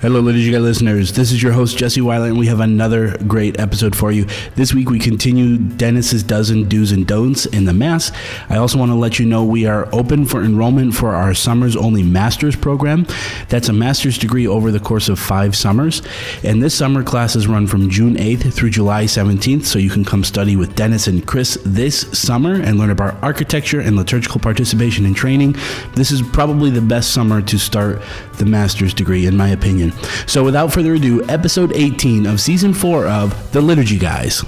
Hello, 0.00 0.20
Liturgy 0.20 0.52
Guy 0.52 0.58
listeners. 0.58 1.12
This 1.14 1.32
is 1.32 1.42
your 1.42 1.50
host, 1.50 1.76
Jesse 1.76 2.00
Weiland, 2.00 2.28
and 2.28 2.38
we 2.38 2.46
have 2.46 2.60
another 2.60 3.18
great 3.26 3.58
episode 3.58 3.96
for 3.96 4.12
you. 4.12 4.26
This 4.54 4.72
week, 4.72 4.90
we 4.90 5.00
continue 5.00 5.58
Denis's 5.58 6.22
dozen 6.22 6.68
do's 6.68 6.92
and 6.92 7.04
don'ts 7.04 7.46
in 7.46 7.64
the 7.64 7.72
Mass. 7.72 8.12
I 8.48 8.58
also 8.58 8.78
want 8.78 8.92
to 8.92 8.94
let 8.94 9.18
you 9.18 9.26
know 9.26 9.44
we 9.44 9.66
are 9.66 9.92
open 9.92 10.24
for 10.24 10.44
enrollment 10.44 10.94
for 10.94 11.16
our 11.16 11.34
Summers 11.34 11.74
Only 11.74 12.04
Master's 12.04 12.54
program. 12.54 13.08
That's 13.48 13.70
a 13.70 13.72
master's 13.72 14.18
degree 14.18 14.46
over 14.46 14.70
the 14.70 14.78
course 14.78 15.08
of 15.08 15.18
five 15.18 15.56
summers. 15.56 16.00
And 16.44 16.62
this 16.62 16.76
summer, 16.76 17.02
classes 17.02 17.48
run 17.48 17.66
from 17.66 17.90
June 17.90 18.14
8th 18.14 18.54
through 18.54 18.70
July 18.70 19.06
17th, 19.06 19.64
so 19.64 19.80
you 19.80 19.90
can 19.90 20.04
come 20.04 20.22
study 20.22 20.54
with 20.54 20.76
Dennis 20.76 21.08
and 21.08 21.26
Chris 21.26 21.58
this 21.64 22.02
summer 22.16 22.54
and 22.54 22.78
learn 22.78 22.90
about 22.90 23.20
architecture 23.20 23.80
and 23.80 23.96
liturgical 23.96 24.38
participation 24.38 25.06
and 25.06 25.16
training. 25.16 25.56
This 25.96 26.12
is 26.12 26.22
probably 26.22 26.70
the 26.70 26.80
best 26.80 27.12
summer 27.12 27.42
to 27.42 27.58
start 27.58 28.00
the 28.34 28.46
master's 28.46 28.94
degree, 28.94 29.26
in 29.26 29.36
my 29.36 29.48
opinion. 29.48 29.87
So, 30.26 30.44
without 30.44 30.72
further 30.72 30.94
ado, 30.94 31.24
episode 31.28 31.72
18 31.74 32.26
of 32.26 32.40
season 32.40 32.74
4 32.74 33.06
of 33.06 33.52
The 33.52 33.60
Liturgy 33.60 33.98
Guys. 33.98 34.44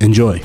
Enjoy. 0.00 0.42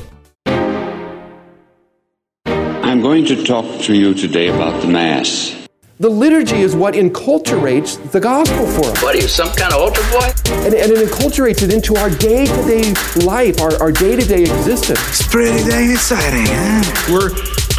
I'm 2.46 3.00
going 3.00 3.24
to 3.26 3.44
talk 3.44 3.80
to 3.82 3.94
you 3.94 4.14
today 4.14 4.48
about 4.48 4.82
the 4.82 4.88
Mass. 4.88 5.56
The 6.00 6.08
liturgy 6.08 6.56
is 6.56 6.74
what 6.74 6.94
enculturates 6.94 8.10
the 8.10 8.20
gospel 8.20 8.66
for 8.66 8.86
us. 8.86 9.02
What 9.02 9.14
are 9.14 9.18
you, 9.18 9.28
some 9.28 9.50
kind 9.50 9.74
of 9.74 9.80
altar 9.80 10.00
boy? 10.10 10.30
And, 10.64 10.72
and 10.72 10.92
it 10.92 11.06
enculturates 11.06 11.62
it 11.62 11.72
into 11.72 11.94
our 11.96 12.08
day 12.08 12.46
to 12.46 12.62
day 12.62 12.94
life, 13.22 13.60
our, 13.60 13.80
our 13.82 13.92
day 13.92 14.16
to 14.16 14.26
day 14.26 14.44
existence. 14.44 14.98
It's 15.10 15.28
pretty 15.28 15.62
dang 15.68 15.90
exciting, 15.90 16.46
huh? 16.48 17.12
We're 17.12 17.30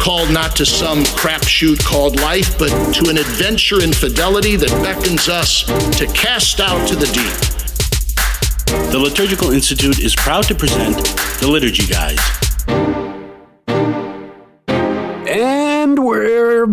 called 0.02 0.32
not 0.32 0.56
to 0.56 0.66
some 0.66 1.04
crapshoot 1.04 1.78
called 1.84 2.18
life, 2.18 2.58
but 2.58 2.70
to 2.92 3.08
an 3.08 3.18
adventure 3.18 3.80
in 3.84 3.92
fidelity 3.92 4.56
that 4.56 4.68
beckons 4.82 5.28
us 5.28 5.62
to 5.96 6.06
cast 6.12 6.58
out 6.58 6.88
to 6.88 6.96
the 6.96 7.06
deep. 7.06 8.90
The 8.90 8.98
Liturgical 8.98 9.52
Institute 9.52 10.00
is 10.00 10.16
proud 10.16 10.42
to 10.46 10.56
present 10.56 10.96
The 11.38 11.46
Liturgy 11.46 11.86
Guys. 11.86 12.18
And 15.28 16.04
we're 16.04 16.66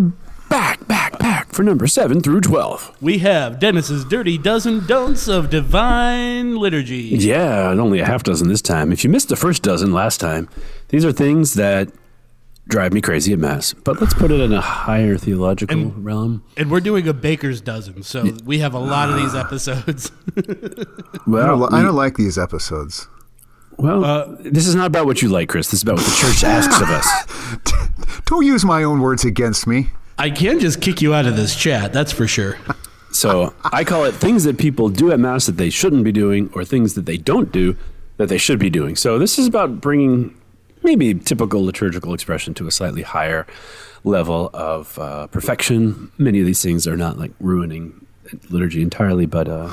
back, 0.48 0.88
back, 0.88 1.16
back 1.20 1.52
for 1.52 1.62
number 1.62 1.86
7 1.86 2.20
through 2.22 2.40
12. 2.40 2.96
We 3.00 3.18
have 3.18 3.60
Denis's 3.60 4.04
Dirty 4.04 4.38
Dozen 4.38 4.88
Don'ts 4.88 5.28
of 5.28 5.50
Divine 5.50 6.56
Liturgy. 6.56 7.02
Yeah, 7.02 7.70
and 7.70 7.80
only 7.80 8.00
a 8.00 8.06
half 8.06 8.24
dozen 8.24 8.48
this 8.48 8.60
time. 8.60 8.90
If 8.90 9.04
you 9.04 9.10
missed 9.10 9.28
the 9.28 9.36
first 9.36 9.62
dozen 9.62 9.92
last 9.92 10.18
time, 10.18 10.48
these 10.88 11.04
are 11.04 11.12
things 11.12 11.54
that 11.54 11.92
drive 12.68 12.92
me 12.92 13.00
crazy 13.00 13.32
at 13.32 13.38
Mass. 13.38 13.72
But 13.74 14.00
let's 14.00 14.14
put 14.14 14.30
it 14.30 14.40
in 14.40 14.52
a 14.52 14.60
higher 14.60 15.16
theological 15.16 15.76
And- 15.76 16.04
realm. 16.04 16.42
And 16.56 16.70
we're 16.70 16.80
doing 16.80 17.08
a 17.08 17.12
baker's 17.12 17.60
dozen, 17.60 18.02
so 18.02 18.24
we 18.44 18.58
have 18.60 18.74
a 18.74 18.78
lot 18.78 19.10
of 19.10 19.16
these 19.16 19.34
episodes. 19.34 20.12
Well, 21.26 21.42
I 21.44 21.46
don't, 21.48 21.60
li- 21.60 21.68
I 21.72 21.82
don't 21.82 21.94
like 21.96 22.16
these 22.16 22.38
episodes. 22.38 23.06
well 23.76 24.04
Uh, 24.04 24.36
this 24.40 24.66
is 24.66 24.74
not 24.74 24.86
about 24.86 25.06
what 25.06 25.22
you 25.22 25.28
like, 25.28 25.48
Chris. 25.48 25.66
This 25.70 25.80
is 25.80 25.82
about 25.82 25.96
what 25.96 26.06
the 26.06 26.16
church 26.16 26.42
asks 26.44 26.80
of 26.80 26.88
us. 26.88 28.20
Don't 28.26 28.44
use 28.46 28.64
my 28.64 28.82
own 28.84 29.00
words 29.00 29.24
against 29.24 29.66
me. 29.66 29.90
I 30.18 30.30
can 30.30 30.60
just 30.60 30.80
kick 30.80 31.02
you 31.02 31.14
out 31.14 31.26
of 31.26 31.36
this 31.36 31.54
chat, 31.56 31.92
that's 31.92 32.12
for 32.12 32.26
sure. 32.26 32.56
So 33.12 33.54
I 33.64 33.84
call 33.84 34.04
it 34.04 34.14
things 34.14 34.44
that 34.44 34.56
people 34.58 34.88
do 34.88 35.10
at 35.12 35.18
Mass 35.20 35.46
that 35.46 35.56
they 35.56 35.70
shouldn't 35.70 36.04
be 36.04 36.12
doing, 36.12 36.50
or 36.54 36.64
things 36.64 36.94
that 36.94 37.06
they 37.06 37.16
don't 37.16 37.50
do 37.52 37.76
that 38.16 38.28
they 38.28 38.38
should 38.38 38.58
be 38.58 38.70
doing. 38.70 38.96
So 38.96 39.18
this 39.18 39.38
is 39.38 39.46
about 39.46 39.80
bringing 39.80 40.34
maybe 40.82 41.14
typical 41.14 41.64
liturgical 41.64 42.14
expression 42.14 42.54
to 42.54 42.66
a 42.66 42.70
slightly 42.70 43.02
higher 43.02 43.46
level 44.04 44.50
of 44.54 44.98
uh, 44.98 45.26
perfection. 45.28 46.10
Many 46.18 46.40
of 46.40 46.46
these 46.46 46.62
things 46.62 46.86
are 46.86 46.96
not 46.96 47.18
like 47.18 47.32
ruining 47.40 48.06
liturgy 48.48 48.82
entirely, 48.82 49.26
but 49.26 49.48
uh, 49.48 49.70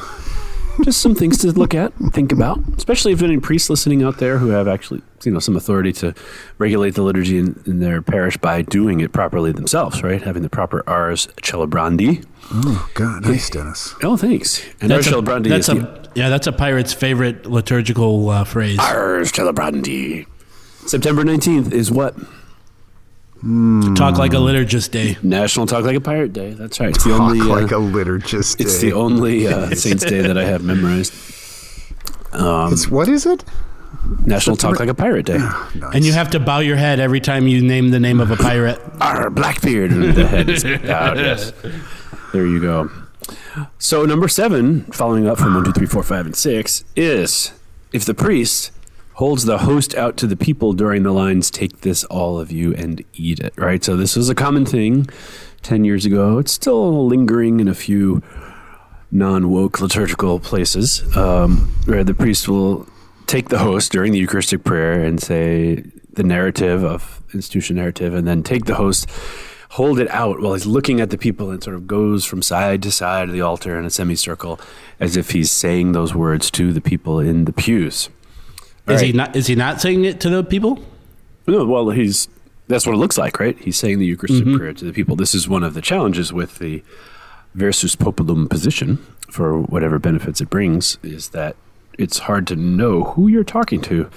just 0.83 1.02
some 1.02 1.16
things 1.16 1.38
to 1.39 1.52
look 1.52 1.73
at, 1.73 1.94
think 2.11 2.31
about, 2.31 2.59
especially 2.78 3.11
if 3.11 3.22
any 3.22 3.39
priests 3.39 3.69
listening 3.69 4.03
out 4.03 4.17
there 4.17 4.38
who 4.38 4.50
have 4.50 4.67
actually, 4.67 5.02
you 5.23 5.31
know, 5.31 5.39
some 5.39 5.56
authority 5.56 5.91
to 5.94 6.13
regulate 6.57 6.96
the 6.96 7.01
liturgy 7.01 7.40
in, 7.40 7.62
in 7.66 7.79
their 7.79 8.01
parish 8.01 8.38
by 8.38 8.62
doing 8.62 9.00
it 9.00 9.12
properly 9.12 9.51
themselves, 9.51 10.03
right? 10.03 10.22
Having 10.22 10.44
the 10.44 10.50
proper 10.50 10.84
Ars 10.88 11.28
Celebrandi. 11.41 12.25
Oh, 12.51 12.90
God, 12.94 13.25
nice, 13.25 13.50
Denis. 13.50 13.96
Oh, 14.03 14.17
thanks. 14.17 14.63
And 14.81 14.91
Ars 14.91 15.07
a, 15.07 15.12
Celebrandi 15.12 15.50
that's 15.50 15.69
is 15.69 15.78
a, 15.78 15.79
the 15.79 16.09
yeah, 16.16 16.29
that's 16.29 16.47
a 16.47 16.51
pirate's 16.51 16.94
favorite 16.94 17.46
liturgical 17.46 18.29
uh, 18.29 18.44
phrase. 18.44 18.79
Ars 18.79 19.31
Celebrandi. 19.31 20.25
September 20.88 21.24
19th 21.24 21.72
is 21.74 21.92
what? 21.92 22.16
Talk 23.96 24.18
like 24.18 24.34
a 24.34 24.38
liturgist 24.38 24.92
day. 24.92 25.18
National 25.22 25.68
Talk 25.68 25.84
Like 25.84 25.96
a 25.96 26.02
Pirate 26.02 26.34
Day. 26.34 26.52
That's 26.52 26.80
right. 26.80 26.90
It's 26.90 27.03
the 27.03 27.12
Talk 27.12 27.22
only, 27.22 27.40
uh, 27.42 27.46
like 27.46 27.72
a 27.72 27.75
liturgist. 27.75 28.59
it's 28.59 28.80
day. 28.80 28.90
the 28.90 28.96
only 28.96 29.47
uh, 29.47 29.70
Saints 29.76 30.03
Day 30.03 30.22
that 30.22 30.38
I 30.38 30.46
have 30.46 30.64
memorized. 30.64 31.14
It's, 32.34 32.88
what 32.88 33.08
is 33.08 33.26
it? 33.26 33.44
National 34.26 34.56
Talk 34.56 34.80
Like 34.80 34.90
a 34.90 34.94
Pirate 34.94 35.26
Day. 35.28 35.38
Nice. 35.38 35.94
And 35.94 36.03
you 36.06 36.14
have 36.14 36.31
to 36.31 36.40
bow 36.40 36.59
your 36.59 36.78
head 36.78 37.00
every 37.00 37.20
time 37.20 37.47
you 37.47 37.62
name 37.62 37.92
the 37.92 38.00
name 38.00 38.20
of 38.20 38.31
a 38.31 38.36
pirate. 38.38 38.80
Our 39.02 39.30
Blackbeard. 39.30 39.92
And 39.92 40.16
the 40.16 40.26
head 40.28 40.50
is 40.50 40.66
out. 40.66 41.18
Yes. 41.18 41.52
There 42.34 42.46
you 42.46 42.59
go. 42.59 42.90
So 43.78 44.03
number 44.06 44.28
seven, 44.28 44.84
following 44.86 45.28
up 45.28 45.38
from 45.38 45.53
one, 45.53 45.64
two, 45.64 45.74
three, 45.74 45.88
four, 45.88 46.03
five, 46.03 46.26
and 46.26 46.36
six, 46.36 46.84
is 46.96 47.53
if 47.92 48.06
the 48.06 48.14
priest 48.14 48.72
holds 49.17 49.45
the 49.45 49.59
host 49.59 49.95
out 49.95 50.16
to 50.16 50.28
the 50.28 50.35
people 50.35 50.73
during 50.73 51.01
the 51.01 51.11
lines, 51.11 51.50
take 51.50 51.81
this 51.81 52.03
all 52.05 52.39
of 52.39 52.51
you 52.51 52.73
and 52.75 53.03
eat 53.13 53.39
it. 53.39 53.53
Right. 53.57 53.83
So 53.83 53.97
this 53.97 54.16
was 54.16 54.29
a 54.29 54.35
common 54.35 54.66
thing 54.66 55.07
ten 55.63 55.83
years 55.83 56.05
ago. 56.05 56.38
It's 56.38 56.51
still 56.51 57.07
lingering 57.07 57.59
in 57.59 57.67
a 57.67 57.73
few 57.73 58.22
non 59.11 59.50
woke 59.50 59.81
liturgical 59.81 60.39
places 60.39 61.03
um, 61.17 61.73
where 61.85 62.03
the 62.03 62.13
priest 62.13 62.47
will 62.47 62.88
take 63.25 63.50
the 63.50 63.57
host 63.57 63.91
during 63.91 64.11
the 64.13 64.19
Eucharistic 64.19 64.63
prayer 64.63 65.03
and 65.03 65.22
say 65.22 65.84
the 66.13 66.23
narrative 66.23 66.84
of 66.84 67.22
institution 67.34 67.75
narrative, 67.75 68.13
and 68.13 68.28
then 68.28 68.44
take 68.44 68.66
the 68.66 68.75
host, 68.75 69.09
hold 69.69 69.99
it 69.99 70.09
out 70.11 70.41
while 70.41 70.53
he's 70.53 70.66
looking 70.66 71.01
at 71.01 71.09
the 71.09 71.17
people 71.17 71.49
and 71.49 71.63
sort 71.63 71.75
of 71.75 71.88
goes 71.88 72.23
from 72.23 72.41
side 72.41 72.84
to 72.84 72.91
side 72.91 73.28
of 73.28 73.34
the 73.34 73.41
altar 73.41 73.78
in 73.78 73.85
a 73.85 73.89
semicircle 73.89 74.59
as 74.99 75.17
if 75.17 75.31
he's 75.31 75.51
saying 75.51 75.91
those 75.91 76.13
words 76.13 76.51
to 76.51 76.72
the 76.72 76.81
people 76.81 77.19
in 77.19 77.45
the 77.45 77.53
pews. 77.53 78.09
Is 78.88 79.02
he 79.02 79.12
not? 79.12 79.36
Is 79.36 79.48
he 79.48 79.56
not 79.56 79.81
saying 79.81 80.06
it 80.06 80.20
to 80.22 80.30
the 80.30 80.44
people? 80.44 80.80
No, 81.48 81.66
well, 81.66 81.90
he's 81.90 82.28
that's 82.68 82.86
what 82.86 82.94
it 82.94 82.98
looks 82.98 83.18
like, 83.18 83.40
right? 83.40 83.58
He's 83.59 83.78
saying 83.78 84.00
the 84.00 84.06
Eucharistic 84.06 84.46
Mm-hmm. 84.46 84.58
prayer 84.58 84.74
to 84.74 84.86
the 84.86 84.92
people. 84.94 85.16
This 85.16 85.34
is 85.34 85.48
one 85.48 85.64
of 85.64 85.74
the 85.74 85.81
challenges 85.81 86.34
with 86.34 86.59
the 86.59 86.84
versus 87.56 87.96
populum 87.96 88.50
position, 88.50 88.97
for 89.30 89.59
whatever 89.62 89.97
benefits 90.00 90.42
it 90.42 90.50
brings, 90.50 90.97
is 91.02 91.30
that 91.30 91.56
it's 91.97 92.20
hard 92.20 92.46
to 92.46 92.56
know 92.56 93.03
who 93.06 93.28
you're 93.28 93.44
talking 93.44 93.81
to. 93.81 94.08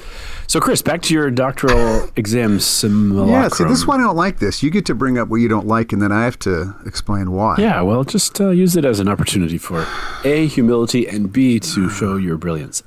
So, 0.46 0.60
Chris, 0.60 0.82
back 0.82 1.00
to 1.02 1.14
your 1.14 1.30
doctoral 1.30 2.10
exam 2.16 2.60
simulacrum. 2.60 3.30
Yeah, 3.30 3.48
see, 3.48 3.64
this 3.64 3.78
is 3.78 3.86
why 3.86 3.94
I 3.94 3.98
don't 3.98 4.16
like 4.16 4.38
this. 4.40 4.62
You 4.62 4.70
get 4.70 4.84
to 4.86 4.94
bring 4.94 5.16
up 5.16 5.28
what 5.28 5.36
you 5.36 5.48
don't 5.48 5.66
like, 5.66 5.92
and 5.92 6.02
then 6.02 6.12
I 6.12 6.24
have 6.24 6.38
to 6.40 6.74
explain 6.84 7.30
why. 7.30 7.54
Yeah, 7.58 7.80
well, 7.80 8.04
just 8.04 8.38
uh, 8.40 8.50
use 8.50 8.76
it 8.76 8.84
as 8.84 9.00
an 9.00 9.08
opportunity 9.08 9.56
for 9.56 9.86
A, 10.24 10.46
humility, 10.46 11.06
and 11.08 11.32
B, 11.32 11.58
to 11.60 11.88
show 11.90 12.16
your 12.16 12.36
brilliance. 12.36 12.82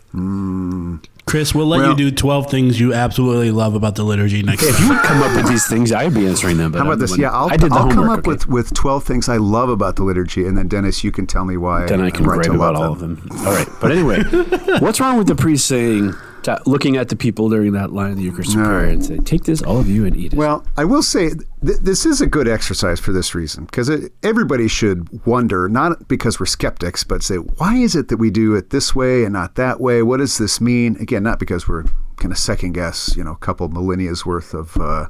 Chris, 1.25 1.55
we'll 1.55 1.65
let 1.65 1.79
Well- 1.79 1.89
you 1.91 1.95
do 1.95 2.11
12 2.11 2.49
things 2.51 2.79
you 2.79 2.93
absolutely 2.93 3.49
love 3.49 3.75
about 3.75 3.95
the 3.95 4.03
liturgy 4.03 4.43
next 4.43 4.61
If 4.63 4.75
time. 4.75 4.83
you 4.83 4.89
would 4.93 5.03
come 5.03 5.21
up 5.23 5.35
with 5.35 5.47
these 5.47 5.65
things, 5.65 5.91
I'd 5.91 6.13
be 6.13 6.27
answering 6.27 6.57
them. 6.57 6.71
But 6.71 6.79
How 6.79 6.83
I'm 6.83 6.91
about 6.91 6.99
this? 6.99 7.17
Yeah, 7.17 7.31
I'll, 7.31 7.49
I 7.49 7.57
did 7.57 7.71
the 7.71 7.75
I'll 7.75 7.89
come 7.89 8.09
up 8.09 8.19
okay? 8.19 8.27
with, 8.29 8.47
with 8.49 8.73
12 8.73 9.03
things 9.03 9.29
I 9.29 9.37
love 9.37 9.69
about 9.69 9.95
the 9.95 10.03
liturgy, 10.03 10.45
and 10.45 10.57
then, 10.57 10.67
Denis, 10.67 11.03
you 11.03 11.11
can 11.11 11.25
tell 11.25 11.45
me 11.45 11.55
why 11.57 11.85
Then 11.87 12.01
I 12.01 12.09
can 12.09 12.25
I'm 12.25 12.31
right 12.37 12.43
to 12.43 12.53
about 12.53 12.73
love 12.75 12.83
all 12.83 12.91
of 12.93 12.99
them. 12.99 13.25
All 13.39 13.53
right. 13.53 13.67
But 13.81 13.91
anyway, 13.91 14.21
what's 14.79 14.99
wrong 14.99 15.17
with 15.17 15.27
the 15.27 15.35
priest 15.35 15.65
saying, 15.65 16.13
looking 16.65 16.97
at 16.97 17.09
the 17.09 17.15
people 17.15 17.49
during 17.49 17.73
that 17.73 17.91
line 17.91 18.11
of 18.11 18.17
the 18.17 18.23
Eucharistic 18.23 18.57
All 18.57 18.65
prayer 18.65 18.83
right. 18.83 18.93
and 18.93 19.05
say, 19.05 19.17
take 19.17 19.43
this, 19.43 19.61
all 19.61 19.79
of 19.79 19.89
you, 19.89 20.05
and 20.05 20.15
eat 20.15 20.33
it? 20.33 20.37
Well, 20.37 20.65
I 20.77 20.85
will 20.85 21.03
say 21.03 21.29
th- 21.29 21.79
this 21.81 22.05
is 22.05 22.21
a 22.21 22.27
good 22.27 22.47
exercise 22.47 22.99
for 22.99 23.11
this 23.11 23.33
reason 23.35 23.65
because 23.65 23.89
everybody 24.23 24.67
should 24.67 25.25
wonder, 25.25 25.69
not 25.69 26.07
because 26.07 26.39
we're 26.39 26.45
skeptics, 26.45 27.03
but 27.03 27.23
say, 27.23 27.37
why 27.37 27.75
is 27.75 27.95
it 27.95 28.07
that 28.09 28.17
we 28.17 28.29
do 28.29 28.55
it 28.55 28.69
this 28.69 28.95
way 28.95 29.23
and 29.23 29.33
not 29.33 29.55
that 29.55 29.79
way? 29.79 30.03
What 30.03 30.17
does 30.17 30.37
this 30.37 30.59
mean? 30.59 30.97
Again, 30.99 31.23
not 31.23 31.39
because 31.39 31.67
we're 31.67 31.83
kind 32.17 32.31
of 32.31 32.37
second 32.37 32.73
guess, 32.73 33.15
you 33.17 33.23
know, 33.23 33.31
a 33.31 33.37
couple 33.37 33.67
millennia's 33.69 34.25
worth 34.25 34.53
of 34.53 34.77
uh, 34.77 35.07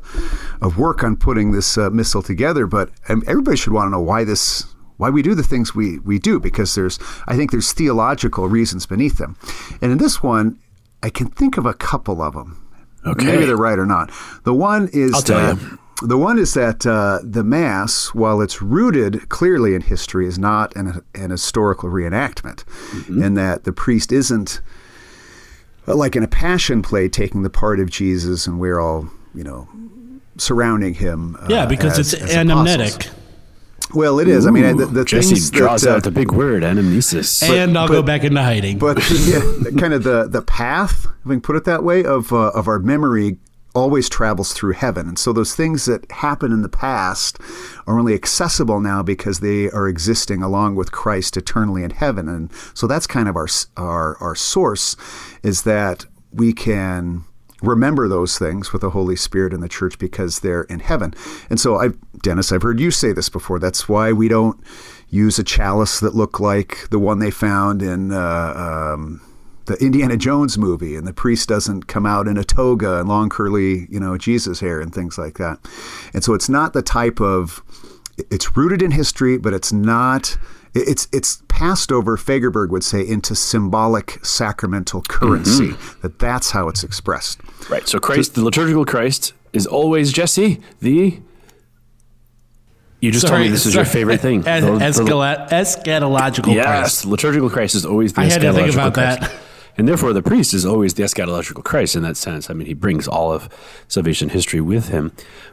of 0.62 0.78
work 0.78 1.04
on 1.04 1.16
putting 1.16 1.52
this 1.52 1.78
uh, 1.78 1.90
missal 1.90 2.22
together, 2.22 2.66
but 2.66 2.90
um, 3.10 3.24
everybody 3.28 3.58
should 3.58 3.74
want 3.74 3.88
to 3.88 3.92
know 3.92 4.02
why 4.02 4.24
this. 4.24 4.66
Why 4.98 5.10
we 5.10 5.24
do 5.24 5.34
the 5.34 5.44
things 5.44 5.74
we, 5.74 5.98
we 6.00 6.20
do 6.20 6.40
because 6.40 6.76
there's 6.76 7.00
I 7.28 7.36
think 7.36 7.50
there's 7.50 7.74
theological 7.74 8.48
reasons 8.48 8.86
beneath 8.86 9.18
them, 9.18 9.36
and 9.82 9.92
in 9.92 9.98
this 9.98 10.22
one 10.22 10.60
I 11.04 11.10
can 11.12 11.28
think 11.28 11.58
of 11.58 11.66
a 11.68 11.74
couple 11.76 12.22
of 12.22 12.34
them. 12.34 12.60
Okay. 13.06 13.26
Maybe 13.26 13.46
they're 13.46 13.58
right 13.58 13.78
or 13.78 13.86
not. 13.86 14.10
The 14.46 14.54
one 14.54 14.90
is 14.94 15.14
I'll 15.14 15.22
tell 15.22 15.56
that, 15.56 15.62
you. 15.62 15.78
The 16.08 16.18
one 16.18 16.40
is 16.40 16.54
that 16.56 16.86
uh, 16.88 17.20
the 17.24 17.44
Mass, 17.44 18.08
while 18.16 18.42
it's 18.42 18.62
rooted 18.62 19.30
clearly 19.30 19.76
in 19.76 19.82
history, 19.82 20.26
is 20.26 20.40
not 20.40 20.76
an, 20.76 21.02
an 21.14 21.30
historical 21.30 21.90
reenactment, 21.90 22.64
Mm-hmm. 22.64 23.22
and 23.22 23.38
that 23.38 23.64
the 23.66 23.72
priest 23.74 24.12
isn't 24.12 24.60
uh, 25.88 25.96
like 25.96 26.16
in 26.16 26.24
a 26.24 26.28
passion 26.28 26.82
play 26.82 27.08
taking 27.10 27.44
the 27.44 27.50
part 27.50 27.80
of 27.80 27.90
Jesus, 27.90 28.48
and 28.48 28.60
we're 28.60 28.80
all 28.80 29.10
you 29.36 29.44
know 29.44 29.68
surrounding 30.38 30.94
him. 30.96 31.36
Uh, 31.42 31.48
yeah, 31.50 31.66
because 31.66 32.00
as- 32.00 32.14
it's 32.14 32.24
as 32.24 32.36
apostles. 32.96 33.23
Anamnetic. 33.86 33.96
Well, 33.96 34.20
it 34.20 34.28
is. 34.28 34.46
I 34.46 34.52
mean, 34.52 34.78
the, 34.78 34.86
the 34.86 35.06
Jesse 35.06 35.36
things 35.36 35.52
draws 35.52 35.82
that, 35.82 35.92
uh, 35.92 35.96
out 35.98 36.04
the 36.04 36.12
big 36.12 36.32
word, 36.32 36.64
anamnesis. 36.64 37.44
and 37.44 37.78
I'll 37.78 37.88
go 37.88 38.04
back 38.04 38.24
into 38.24 38.42
hiding. 38.42 38.78
but 38.78 38.98
yeah, 39.26 39.42
kind 39.78 39.94
of 39.94 40.04
the 40.04 40.28
the 40.28 40.42
path, 40.42 41.06
if 41.06 41.26
we 41.26 41.36
can 41.36 41.42
put 41.42 41.56
it 41.56 41.66
that 41.66 41.84
way, 41.84 42.04
of 42.04 42.32
uh, 42.32 42.52
of 42.54 42.68
our 42.68 42.80
memory 42.80 43.38
always 43.76 44.08
travels 44.08 44.54
through 44.54 44.74
heaven, 44.74 45.08
and 45.08 45.18
so 45.18 45.34
those 45.34 45.56
things 45.56 45.86
that 45.86 46.10
happened 46.12 46.54
in 46.54 46.62
the 46.62 46.70
past 46.70 47.40
are 47.88 47.98
only 47.98 48.14
accessible 48.14 48.80
now 48.80 49.02
because 49.02 49.40
they 49.40 49.70
are 49.72 49.88
existing 49.88 50.44
along 50.44 50.76
with 50.76 50.92
Christ 50.92 51.38
eternally 51.38 51.84
in 51.84 51.92
heaven, 51.92 52.30
and 52.30 52.52
so 52.74 52.88
that's 52.88 53.08
kind 53.08 53.28
of 53.28 53.36
our 53.36 53.48
our 53.78 54.18
our 54.20 54.36
source, 54.36 54.96
is 55.42 55.64
that 55.64 56.06
we 56.32 56.54
can 56.54 57.24
remember 57.64 58.08
those 58.08 58.38
things 58.38 58.72
with 58.72 58.82
the 58.82 58.92
Holy 58.92 59.16
Spirit 59.16 59.54
in 59.54 59.62
the 59.62 59.70
church 59.70 59.98
because 59.98 60.40
they're 60.40 60.64
in 60.64 60.80
heaven. 60.80 61.14
And 61.50 61.60
so 61.60 61.80
I 61.80 61.90
Denis, 62.22 62.52
I've 62.52 62.62
heard 62.62 62.80
you 62.80 62.92
say 62.92 63.12
this 63.12 63.30
before. 63.30 63.60
That's 63.60 63.90
why 63.90 64.12
we 64.12 64.28
don't 64.28 64.60
use 65.10 65.38
a 65.40 65.44
chalice 65.44 66.00
that 66.00 66.16
looked 66.16 66.40
like 66.40 66.90
the 66.90 67.00
one 67.00 67.20
they 67.20 67.32
found 67.32 67.82
in 67.82 68.12
uh, 68.12 68.94
um, 68.96 69.22
the 69.66 69.76
Indiana 69.76 70.18
Jones 70.18 70.58
movie, 70.58 70.96
and 70.96 71.08
the 71.08 71.14
priest 71.14 71.48
doesn't 71.48 71.84
come 71.88 72.06
out 72.06 72.28
in 72.28 72.38
a 72.38 72.44
toga 72.44 73.00
and 73.00 73.08
long 73.08 73.30
curly, 73.30 73.88
you 73.90 74.00
know, 74.00 74.18
Jesus 74.18 74.60
hair 74.60 74.82
and 74.82 74.94
things 74.94 75.18
like 75.18 75.38
that. 75.38 75.60
And 76.14 76.24
so 76.24 76.34
it's 76.34 76.50
not 76.50 76.74
the 76.74 76.82
type 76.82 77.22
of 77.22 77.62
it's 78.18 78.56
rooted 78.58 78.82
in 78.82 78.92
history, 78.92 79.38
but 79.38 79.54
it's 79.54 79.72
not. 79.72 80.38
It's 80.76 81.08
it's 81.12 81.43
passed 81.54 81.92
over. 81.92 82.18
Fagerberg 82.18 82.70
would 82.70 82.84
say 82.84 83.08
into 83.08 83.36
symbolic 83.36 84.20
sacramental 84.26 85.02
currency. 85.04 85.70
Mm-hmm. 85.70 86.02
That 86.02 86.20
that's 86.20 86.52
how 86.52 86.68
it's 86.68 86.84
expressed. 86.84 87.40
right. 87.70 87.88
So 87.88 88.00
Christ, 88.00 88.36
the 88.36 88.44
liturgical 88.44 88.86
Christ, 88.86 89.34
is 89.54 89.68
always 89.68 90.12
Jesse 90.12 90.60
the. 90.82 91.20
You 93.02 93.12
just 93.12 93.28
told 93.28 93.42
me 93.42 93.50
this 93.50 93.66
is 93.66 93.76
your 93.76 93.84
favorite 93.86 94.22
thing. 94.22 94.48
Es- 94.48 94.64
The- 94.98 95.04
the- 95.04 95.48
eschatological 95.52 96.54
yes, 96.56 96.66
Christ. 96.66 97.06
liturgical 97.06 97.50
Christ 97.50 97.76
is 97.76 97.86
always 97.86 98.14
the 98.14 98.22
I 98.22 98.26
had 98.26 98.42
to 98.42 98.54
think 98.54 98.70
eschatological 98.70 98.74
about 98.74 98.94
Christ. 98.94 99.20
that. 99.22 99.32
And 99.76 99.88
therefore, 99.88 100.14
the 100.14 100.22
priest 100.22 100.54
is 100.54 100.66
always 100.66 100.94
the 100.94 101.04
eschatological 101.04 101.64
Christ 101.64 101.96
in 101.96 102.04
that 102.04 102.18
sense. 102.18 102.50
I 102.50 102.54
mean, 102.54 102.68
he 102.68 102.76
brings 102.76 103.08
all 103.08 103.34
of 103.34 103.50
salvation 103.88 104.30
history 104.30 104.62
with 104.62 104.90
him. 104.90 105.12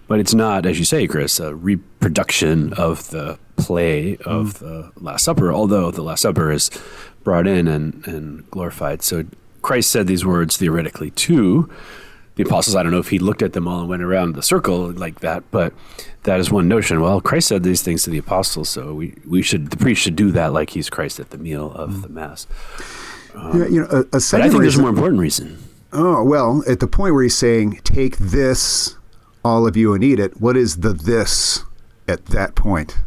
But 0.08 0.20
it's 0.20 0.34
not, 0.34 0.67
as 0.67 0.78
you 0.78 0.84
say, 0.84 1.06
Chris, 1.06 1.40
a 1.40 1.55
reproduction 1.55 2.72
of 2.75 3.08
the 3.11 3.38
play 3.56 4.17
of 4.19 4.55
mm. 4.55 4.58
the 4.58 4.93
Last 4.96 5.25
Supper, 5.25 5.52
although 5.52 5.90
the 5.90 6.02
Last 6.02 6.22
Supper 6.22 6.50
is 6.50 6.70
brought 7.25 7.46
in 7.46 7.67
and, 7.67 8.06
and 8.06 8.50
glorified. 8.50 9.02
So 9.02 9.25
Christ 9.62 9.90
said 9.90 10.06
these 10.06 10.25
words 10.25 10.56
theoretically 10.56 11.11
to 11.12 11.70
the 12.34 12.43
apostles. 12.43 12.76
I 12.76 12.82
don't 12.82 12.93
know 12.93 12.99
if 12.99 13.11
he 13.11 13.19
looked 13.19 13.43
at 13.43 13.52
them 13.52 13.69
all 13.69 13.81
and 13.81 13.88
went 13.88 14.02
around 14.02 14.34
the 14.34 14.43
circle 14.43 14.90
like 14.93 15.20
that, 15.20 15.44
but 15.50 15.72
that 16.25 16.40
is 16.40 16.50
one 16.50 16.69
notion. 16.69 17.00
Well, 17.00 17.20
Christ 17.20 17.49
said 17.49 17.62
these 17.62 17.82
things 17.82 18.05
to 18.05 18.11
the 18.11 18.19
apostles, 18.19 18.69
so 18.69 18.94
we, 18.94 19.14
we 19.26 19.43
should, 19.43 19.70
the 19.70 19.76
priest 19.76 20.02
should 20.02 20.17
do 20.17 20.31
that 20.32 20.52
like 20.52 20.70
he's 20.70 20.90
Christ 20.90 21.20
at 21.20 21.31
the 21.31 21.38
meal 21.38 21.72
of 21.72 21.90
mm. 21.90 22.02
the 22.02 22.08
Mass. 22.08 22.46
Uh-huh. 23.35 23.59
Yeah, 23.59 23.67
you 23.67 23.81
know, 23.81 23.88
a, 23.91 24.00
a 24.00 24.05
But 24.05 24.23
second 24.23 24.47
I 24.47 24.50
think 24.50 24.62
there's 24.62 24.77
a 24.79 24.81
more 24.81 24.91
important 24.91 25.21
reason. 25.21 25.59
Oh, 25.93 26.23
well, 26.23 26.62
at 26.69 26.81
the 26.81 26.87
point 26.87 27.15
where 27.15 27.23
he's 27.23 27.37
saying, 27.37 27.81
take 27.85 28.17
this, 28.19 28.97
all 29.44 29.67
of 29.67 29.77
you, 29.77 29.93
and 29.94 30.05
eat 30.05 30.21
it, 30.21 30.41
what 30.41 30.56
is 30.56 30.79
the 30.79 30.93
this 30.93 31.65
at 32.06 32.27
that 32.27 32.55
point 32.55 32.99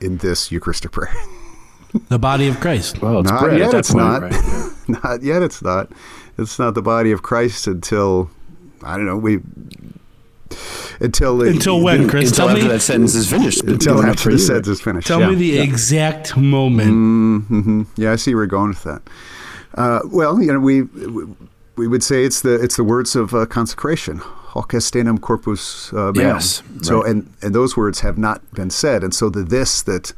in 0.00 0.18
this 0.18 0.52
Eucharistic 0.52 0.92
prayer? 0.92 1.14
the 2.08 2.18
body 2.18 2.48
of 2.48 2.60
Christ. 2.60 3.00
Well, 3.00 3.20
it's 3.20 3.30
not 3.30 3.40
bread 3.42 3.58
yet, 3.58 3.66
at 3.66 3.72
that 3.72 3.78
it's 3.78 3.92
point, 3.92 4.04
not. 4.04 4.22
right? 4.22 4.72
not 5.04 5.22
yet, 5.22 5.42
it's 5.42 5.62
not. 5.62 5.90
It's 6.38 6.58
not 6.58 6.74
the 6.74 6.82
body 6.82 7.12
of 7.12 7.22
Christ 7.22 7.66
until, 7.66 8.30
I 8.82 8.96
don't 8.96 9.06
know, 9.06 9.16
we. 9.16 9.40
Until, 11.00 11.42
it- 11.42 11.48
Until 11.54 11.80
when, 11.82 12.08
Chris? 12.08 12.30
Until 12.30 12.46
tell 12.46 12.56
after 12.56 12.62
me. 12.64 12.68
that 12.68 12.80
sentence 12.80 13.14
is 13.14 13.28
finished. 13.30 13.62
Until 13.64 13.94
Going 13.96 14.08
after 14.08 14.30
the 14.30 14.38
sentence 14.38 14.68
is 14.68 14.80
finished. 14.80 15.06
Tell 15.08 15.20
yeah. 15.20 15.30
me 15.30 15.34
the 15.34 15.58
exact 15.58 16.36
moment. 16.36 17.88
Yeah, 17.96 18.12
I 18.12 18.16
see 18.16 18.34
where 18.34 18.42
you're 18.44 18.48
going 18.48 18.68
with 18.68 18.82
that. 18.84 19.02
Uh, 19.74 20.00
well, 20.06 20.40
you 20.42 20.52
know, 20.52 20.60
we 20.60 20.82
we 21.76 21.88
would 21.88 22.02
say 22.02 22.24
it's 22.24 22.42
the 22.42 22.54
it's 22.62 22.76
the 22.76 22.84
words 22.84 23.16
of 23.16 23.34
uh, 23.34 23.46
consecration, 23.46 24.18
hoc 24.18 24.74
est 24.74 24.94
enim 24.98 25.18
corpus 25.18 25.92
uh, 25.94 26.12
meum. 26.12 26.16
Yes, 26.16 26.62
So, 26.82 27.00
right. 27.02 27.10
and 27.10 27.32
and 27.42 27.54
those 27.54 27.76
words 27.76 28.00
have 28.00 28.18
not 28.18 28.42
been 28.52 28.68
said, 28.70 29.02
and 29.02 29.14
so 29.14 29.30
the 29.30 29.42
this 29.42 29.82
that 29.82 30.12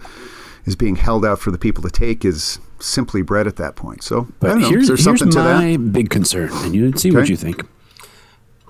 is 0.66 0.74
being 0.76 0.96
held 0.96 1.24
out 1.24 1.38
for 1.38 1.50
the 1.52 1.58
people 1.58 1.82
to 1.84 1.90
take 1.90 2.24
is 2.24 2.58
simply 2.80 3.22
bread 3.22 3.46
at 3.46 3.56
that 3.56 3.76
point. 3.76 4.02
So, 4.02 4.22
I 4.22 4.26
But 4.40 4.48
don't 4.48 4.60
know, 4.62 4.68
here's, 4.70 4.90
is 4.90 5.04
there 5.04 5.12
here's 5.14 5.20
to 5.34 5.38
my 5.38 5.76
that? 5.76 5.92
big 5.92 6.10
concern, 6.10 6.50
and 6.64 6.74
you 6.74 6.92
see 6.96 7.12
what 7.12 7.28
you 7.28 7.36
think. 7.36 7.62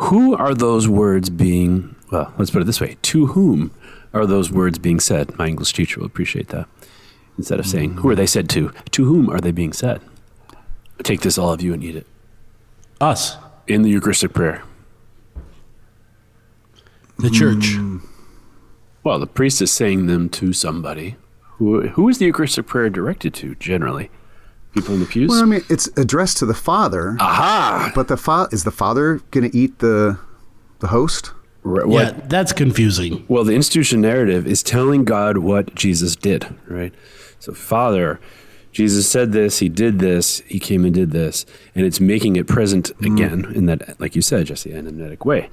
Who 0.06 0.34
are 0.36 0.54
those 0.54 0.88
words 0.88 1.30
being? 1.30 1.94
Well, 2.10 2.32
let's 2.38 2.50
put 2.50 2.62
it 2.62 2.66
this 2.66 2.80
way: 2.80 2.96
To 3.02 3.26
whom 3.28 3.70
are 4.12 4.26
those 4.26 4.50
words 4.50 4.78
being 4.78 5.00
said? 5.00 5.36
My 5.38 5.48
English 5.48 5.72
teacher 5.72 6.00
will 6.00 6.06
appreciate 6.06 6.48
that. 6.48 6.68
Instead 7.38 7.58
of 7.58 7.66
saying, 7.66 7.94
"Who 7.98 8.08
are 8.10 8.14
they 8.14 8.26
said 8.26 8.48
to?" 8.50 8.70
To 8.92 9.04
whom 9.04 9.30
are 9.30 9.40
they 9.40 9.50
being 9.50 9.72
said? 9.72 10.00
Take 11.02 11.22
this, 11.22 11.38
all 11.38 11.52
of 11.52 11.60
you, 11.60 11.72
and 11.74 11.82
eat 11.82 11.96
it 11.96 12.06
Us, 13.00 13.36
in 13.66 13.82
the 13.82 13.90
Eucharistic 13.90 14.32
prayer. 14.32 14.62
the 17.18 17.30
church. 17.30 17.74
Hmm. 17.74 17.98
Well, 19.02 19.18
the 19.18 19.26
priest 19.26 19.60
is 19.62 19.70
saying 19.70 20.06
them 20.06 20.28
to 20.30 20.52
somebody. 20.52 21.16
Who, 21.58 21.88
who 21.88 22.08
is 22.08 22.18
the 22.18 22.26
Eucharistic 22.26 22.66
prayer 22.66 22.90
directed 22.90 23.34
to 23.34 23.54
generally? 23.56 24.10
People 24.74 24.94
in 24.94 25.00
the 25.00 25.06
pews? 25.06 25.30
Well, 25.30 25.40
I 25.40 25.46
mean, 25.46 25.64
it's 25.70 25.86
addressed 25.96 26.38
to 26.38 26.46
the 26.46 26.54
Father, 26.54 27.16
Aha! 27.20 27.92
but 27.94 28.08
the 28.08 28.16
fa- 28.16 28.48
is 28.50 28.64
the 28.64 28.72
Father 28.72 29.20
going 29.30 29.48
to 29.48 29.56
eat 29.56 29.78
the 29.78 30.18
the 30.80 30.88
host? 30.88 31.32
Right, 31.62 31.88
Yeah, 31.88 32.10
that's 32.26 32.52
confusing. 32.52 33.24
Well, 33.26 33.42
the 33.42 33.54
institution 33.54 34.02
narrative 34.02 34.46
is 34.46 34.62
telling 34.62 35.04
God 35.04 35.38
what 35.38 35.74
Jesus 35.74 36.14
did, 36.14 36.54
right? 36.68 36.92
So, 37.38 37.54
Father, 37.54 38.20
Jesus 38.70 39.08
said 39.08 39.32
this, 39.32 39.60
he 39.60 39.70
did 39.70 39.98
this, 39.98 40.40
he 40.40 40.58
came 40.58 40.84
and 40.84 40.92
did 40.92 41.12
this, 41.12 41.46
and 41.74 41.86
it's 41.86 42.00
making 42.00 42.36
it 42.36 42.46
present 42.46 42.90
mm. 42.98 43.14
again 43.14 43.50
in 43.54 43.64
that, 43.66 43.98
like 43.98 44.14
you 44.14 44.20
said, 44.20 44.46
Jesse, 44.46 44.74
anamnetic 44.74 45.24
way. 45.24 45.48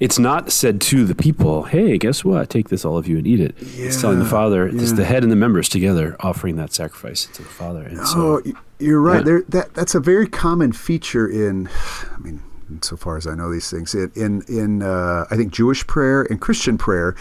It's 0.00 0.18
not 0.18 0.50
said 0.50 0.80
to 0.82 1.04
the 1.04 1.14
people, 1.14 1.64
hey, 1.64 1.98
guess 1.98 2.24
what? 2.24 2.48
Take 2.48 2.70
this, 2.70 2.84
all 2.86 2.96
of 2.96 3.06
you, 3.06 3.18
and 3.18 3.26
eat 3.26 3.38
it. 3.38 3.54
it's 3.60 4.00
telling 4.00 4.18
the 4.18 4.24
Father, 4.24 4.66
it's 4.66 4.92
the 4.92 5.04
head 5.04 5.22
and 5.22 5.30
the 5.30 5.36
members 5.36 5.68
together 5.68 6.16
offering 6.20 6.56
that 6.56 6.72
sacrifice 6.72 7.26
to 7.26 7.42
the 7.42 7.48
Father. 7.48 7.82
And 7.82 8.06
so, 8.08 8.18
Oh, 8.18 8.42
y- 8.44 8.52
you're 8.78 9.00
right. 9.00 9.18
Yeah. 9.18 9.22
There, 9.24 9.42
that 9.50 9.74
that's 9.74 9.94
a 9.94 10.00
very 10.00 10.26
common 10.26 10.72
feature 10.72 11.28
in, 11.28 11.68
I 12.14 12.18
mean, 12.18 12.42
so 12.80 12.96
far 12.96 13.18
as 13.18 13.26
I 13.26 13.34
know 13.34 13.52
these 13.52 13.70
things, 13.70 13.94
in 13.94 14.10
in, 14.16 14.42
in 14.48 14.82
uh, 14.82 15.26
I 15.30 15.36
think 15.36 15.52
Jewish 15.52 15.86
prayer 15.86 16.22
and 16.22 16.40
Christian 16.40 16.78
prayer. 16.78 17.14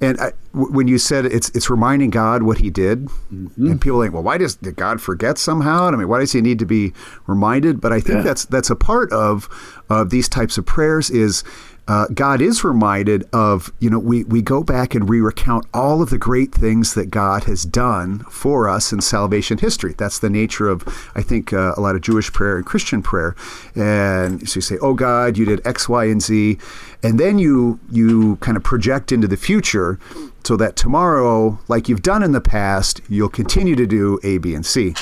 And 0.00 0.18
I, 0.20 0.32
when 0.52 0.88
you 0.88 0.98
said 0.98 1.24
it's 1.24 1.50
it's 1.50 1.70
reminding 1.70 2.10
God 2.10 2.42
what 2.42 2.58
He 2.58 2.68
did, 2.68 3.06
Mm-hmm. 3.32 3.66
and 3.70 3.80
people 3.80 4.02
think, 4.02 4.12
well, 4.12 4.24
why 4.24 4.38
does 4.38 4.56
did 4.56 4.74
God 4.74 5.00
forget 5.00 5.38
somehow? 5.38 5.86
I 5.86 5.92
mean, 5.92 6.08
why 6.08 6.18
does 6.18 6.32
He 6.32 6.40
need 6.40 6.58
to 6.58 6.66
be 6.66 6.92
reminded? 7.28 7.80
But 7.80 7.92
I 7.92 8.00
think 8.00 8.16
Yeah. 8.16 8.22
that's 8.22 8.44
that's 8.46 8.70
a 8.70 8.76
part 8.76 9.12
of 9.12 9.48
of 9.88 10.10
these 10.10 10.28
types 10.28 10.58
of 10.58 10.66
prayers 10.66 11.10
is 11.10 11.44
uh, 11.86 12.06
God 12.08 12.40
is 12.40 12.64
reminded 12.64 13.28
of, 13.32 13.72
you 13.78 13.90
know, 13.90 13.98
we, 13.98 14.24
we 14.24 14.40
go 14.40 14.62
back 14.62 14.94
and 14.94 15.08
re 15.08 15.20
recount 15.20 15.66
all 15.74 16.00
of 16.00 16.10
the 16.10 16.18
great 16.18 16.52
things 16.52 16.94
that 16.94 17.10
God 17.10 17.44
has 17.44 17.64
done 17.64 18.20
for 18.30 18.68
us 18.68 18.92
in 18.92 19.00
salvation 19.00 19.58
history. 19.58 19.94
That's 19.96 20.18
the 20.18 20.30
nature 20.30 20.68
of, 20.68 20.82
I 21.14 21.22
think, 21.22 21.52
uh, 21.52 21.74
a 21.76 21.80
lot 21.80 21.94
of 21.94 22.00
Jewish 22.00 22.32
prayer 22.32 22.56
and 22.56 22.64
Christian 22.64 23.02
prayer. 23.02 23.36
And 23.74 24.48
so 24.48 24.58
you 24.58 24.62
say, 24.62 24.78
oh 24.78 24.94
God, 24.94 25.36
you 25.36 25.44
did 25.44 25.66
X, 25.66 25.88
Y, 25.88 26.04
and 26.06 26.22
Z. 26.22 26.58
And 27.02 27.20
then 27.20 27.38
you, 27.38 27.78
you 27.90 28.36
kind 28.36 28.56
of 28.56 28.62
project 28.62 29.12
into 29.12 29.28
the 29.28 29.36
future 29.36 29.98
so 30.44 30.56
that 30.56 30.76
tomorrow, 30.76 31.58
like 31.68 31.88
you've 31.88 32.02
done 32.02 32.22
in 32.22 32.32
the 32.32 32.40
past, 32.40 33.00
you'll 33.08 33.28
continue 33.28 33.76
to 33.76 33.86
do 33.86 34.18
A, 34.22 34.38
B, 34.38 34.54
and 34.54 34.64
C. 34.64 34.94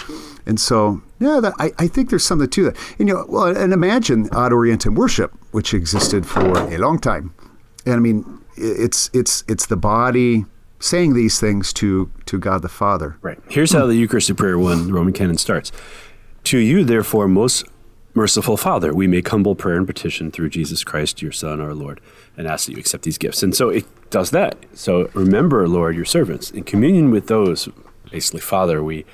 And 0.47 0.59
so, 0.61 1.01
yeah, 1.23 1.41
that, 1.41 1.55
I, 1.59 1.73
I 1.79 1.87
think 1.87 2.11
there's 2.11 2.25
something 2.25 2.49
to 2.49 2.65
that. 2.65 2.77
And 2.99 3.09
you 3.09 3.15
know, 3.15 3.25
well, 3.29 3.57
and 3.57 3.73
imagine 3.73 4.27
ad 4.27 4.53
orientem 4.53 4.97
worship, 4.97 5.33
which 5.53 5.75
existed 5.75 6.27
for 6.27 6.41
a 6.41 6.79
long 6.79 6.99
time. 6.99 7.35
And 7.87 7.95
I 7.95 7.99
mean, 7.99 8.41
it's 8.57 9.11
it's 9.13 9.45
it's 9.49 9.67
the 9.67 9.77
body 9.77 10.45
saying 10.79 11.15
these 11.15 11.39
things 11.39 11.73
to 11.75 12.11
to 12.27 12.39
God 12.39 12.63
the 12.63 12.69
Father. 12.69 13.17
Right. 13.23 13.39
Here's 13.49 13.73
how 13.73 13.87
the 13.87 13.95
Eucharistic 13.95 14.37
Prayer 14.37 14.59
1, 14.59 14.89
the 14.89 14.93
Roman 14.93 15.13
canon 15.13 15.39
starts. 15.39 15.73
To 16.45 16.59
you, 16.59 16.85
therefore, 16.85 17.29
most 17.29 17.65
merciful 18.15 18.57
Father, 18.57 18.93
we 18.93 19.07
make 19.07 19.29
humble 19.29 19.55
prayer 19.55 19.77
and 19.77 19.87
petition 19.87 20.31
through 20.31 20.51
Jesus 20.51 20.85
Christ, 20.85 21.23
your 21.23 21.33
Son, 21.33 21.61
our 21.61 21.75
Lord, 21.75 22.01
and 22.37 22.47
ask 22.47 22.67
that 22.67 22.73
you 22.73 22.79
accept 22.79 23.05
these 23.05 23.17
gifts. 23.17 23.43
And 23.43 23.55
so 23.55 23.69
it 23.69 23.87
does 24.11 24.31
that. 24.33 24.57
So 24.75 25.11
remember, 25.15 25.67
Lord, 25.69 25.97
your 25.97 26.05
servants. 26.05 26.51
In 26.51 26.65
communion 26.65 27.11
with 27.11 27.29
those, 27.29 27.69
basically, 28.11 28.41
Father, 28.41 28.83
we 28.83 29.07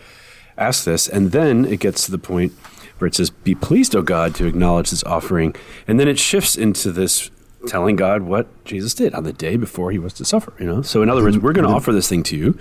ask 0.59 0.85
this. 0.85 1.09
And 1.09 1.33
then 1.33 1.65
it 1.65 1.81
gets 1.81 2.05
to 2.07 2.11
the 2.11 2.19
point 2.19 2.53
where 2.99 3.09
it 3.09 3.15
says, 3.15 3.31
Be 3.31 3.55
pleased, 3.55 3.95
O 3.97 4.03
God, 4.03 4.35
to 4.37 4.47
acknowledge 4.47 4.91
this 4.91 5.05
offering. 5.05 5.55
And 5.87 5.99
then 5.99 6.09
it 6.09 6.19
shifts 6.19 6.57
into 6.57 6.93
this 6.93 7.31
telling 7.67 7.97
God 7.97 8.23
what 8.23 8.65
Jesus 8.65 8.95
did 8.95 9.15
on 9.15 9.25
the 9.25 9.33
day 9.33 9.57
before 9.57 9.91
he 9.91 9.99
was 9.99 10.13
to 10.15 10.25
suffer. 10.25 10.53
You 10.59 10.67
know? 10.67 10.83
So 10.83 11.03
in 11.03 11.09
other 11.09 11.23
words, 11.23 11.39
we're 11.39 11.53
going 11.53 11.67
to 11.67 11.75
offer 11.75 11.93
this 11.93 12.09
thing 12.09 12.23
to 12.25 12.37
you. 12.37 12.59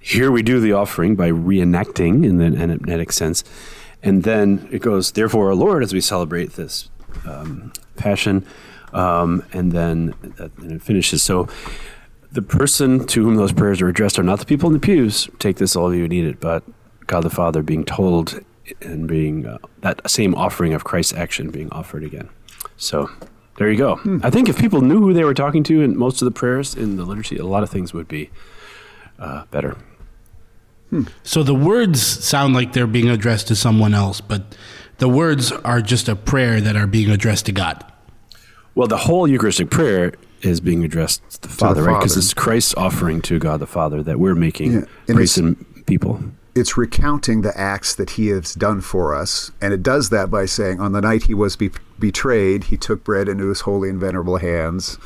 Here 0.00 0.30
we 0.30 0.42
do 0.42 0.60
the 0.60 0.72
offering 0.72 1.16
by 1.16 1.30
reenacting 1.30 2.24
in 2.24 2.38
the 2.38 2.46
anamnetic 2.46 3.12
sense. 3.12 3.44
And 4.02 4.22
then 4.22 4.68
it 4.70 4.80
goes, 4.80 5.12
therefore, 5.12 5.48
our 5.48 5.54
Lord, 5.54 5.82
as 5.82 5.92
we 5.92 6.00
celebrate 6.00 6.52
this 6.52 6.88
um, 7.26 7.72
passion. 7.96 8.46
Um, 8.92 9.44
and 9.52 9.72
then 9.72 10.14
that, 10.36 10.56
and 10.58 10.72
it 10.72 10.82
finishes. 10.82 11.22
So 11.22 11.48
the 12.32 12.42
person 12.42 13.06
to 13.08 13.22
whom 13.22 13.36
those 13.36 13.52
prayers 13.52 13.80
are 13.80 13.88
addressed 13.88 14.18
are 14.18 14.22
not 14.22 14.38
the 14.38 14.46
people 14.46 14.68
in 14.68 14.72
the 14.72 14.80
pews. 14.80 15.28
Take 15.38 15.56
this, 15.56 15.74
all 15.74 15.88
of 15.88 15.94
you 15.94 16.08
need 16.08 16.24
it, 16.24 16.40
but 16.40 16.62
God 17.08 17.22
the 17.24 17.30
Father 17.30 17.62
being 17.62 17.84
told 17.84 18.40
and 18.80 19.08
being 19.08 19.46
uh, 19.46 19.58
that 19.80 20.08
same 20.08 20.34
offering 20.34 20.74
of 20.74 20.84
Christ's 20.84 21.14
action 21.14 21.50
being 21.50 21.70
offered 21.72 22.04
again. 22.04 22.28
So 22.76 23.10
there 23.56 23.70
you 23.70 23.76
go. 23.76 23.96
Hmm. 23.96 24.20
I 24.22 24.30
think 24.30 24.48
if 24.48 24.58
people 24.58 24.80
knew 24.80 25.00
who 25.00 25.12
they 25.12 25.24
were 25.24 25.34
talking 25.34 25.64
to 25.64 25.82
in 25.82 25.96
most 25.98 26.22
of 26.22 26.26
the 26.26 26.30
prayers 26.30 26.74
in 26.74 26.96
the 26.96 27.04
liturgy, 27.04 27.36
a 27.36 27.44
lot 27.44 27.62
of 27.64 27.70
things 27.70 27.92
would 27.92 28.06
be 28.06 28.30
uh, 29.18 29.44
better. 29.50 29.76
So 31.22 31.42
the 31.42 31.54
words 31.54 32.00
sound 32.00 32.54
like 32.54 32.72
they're 32.72 32.86
being 32.86 33.10
addressed 33.10 33.48
to 33.48 33.56
someone 33.56 33.92
else, 33.92 34.22
but 34.22 34.56
the 34.98 35.08
words 35.08 35.52
are 35.52 35.82
just 35.82 36.08
a 36.08 36.16
prayer 36.16 36.62
that 36.62 36.76
are 36.76 36.86
being 36.86 37.10
addressed 37.10 37.44
to 37.46 37.52
God. 37.52 37.84
Well, 38.74 38.88
the 38.88 38.96
whole 38.96 39.28
Eucharistic 39.28 39.70
prayer 39.70 40.14
is 40.40 40.60
being 40.60 40.84
addressed 40.84 41.28
to 41.30 41.42
the 41.42 41.48
Father, 41.48 41.82
right? 41.82 41.98
Because 41.98 42.12
Father. 42.12 42.20
it's 42.20 42.32
Christ's 42.32 42.74
offering 42.74 43.20
to 43.22 43.38
God 43.38 43.60
the 43.60 43.66
Father 43.66 44.02
that 44.02 44.18
we're 44.18 44.34
making 44.34 44.72
Yeah, 44.72 44.84
and 45.08 45.16
praise 45.16 45.36
and 45.36 45.84
people. 45.84 46.22
It's 46.58 46.76
recounting 46.76 47.42
the 47.42 47.58
acts 47.58 47.94
that 47.94 48.10
he 48.10 48.28
has 48.28 48.54
done 48.54 48.80
for 48.80 49.14
us. 49.14 49.50
And 49.60 49.72
it 49.72 49.82
does 49.82 50.10
that 50.10 50.30
by 50.30 50.46
saying, 50.46 50.80
On 50.80 50.92
the 50.92 51.00
night 51.00 51.24
he 51.24 51.34
was 51.34 51.56
be- 51.56 51.70
betrayed, 51.98 52.64
he 52.64 52.76
took 52.76 53.04
bread 53.04 53.28
into 53.28 53.48
his 53.48 53.62
holy 53.62 53.88
and 53.90 53.98
venerable 54.00 54.38
hands. 54.38 54.98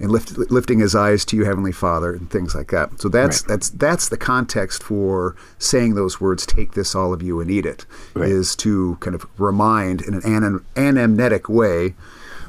And 0.00 0.12
lift, 0.12 0.38
lifting 0.38 0.78
his 0.78 0.94
eyes 0.94 1.24
to 1.24 1.36
you, 1.36 1.44
Heavenly 1.44 1.72
Father, 1.72 2.12
and 2.12 2.30
things 2.30 2.54
like 2.54 2.70
that. 2.70 3.00
So 3.00 3.08
that's 3.08 3.42
Right. 3.42 3.48
that's 3.48 3.68
that's 3.70 4.08
the 4.08 4.16
context 4.16 4.80
for 4.80 5.34
saying 5.58 5.94
those 5.96 6.20
words. 6.20 6.46
Take 6.46 6.74
this, 6.74 6.94
all 6.94 7.12
of 7.12 7.20
you, 7.20 7.40
and 7.40 7.50
eat 7.50 7.66
it. 7.66 7.84
Is 8.14 8.50
Right. 8.50 8.58
to 8.58 8.96
kind 9.00 9.16
of 9.16 9.26
remind 9.38 10.00
in 10.02 10.14
an 10.14 10.20
anem- 10.22 10.62
anamnetic 10.76 11.48
way 11.48 11.96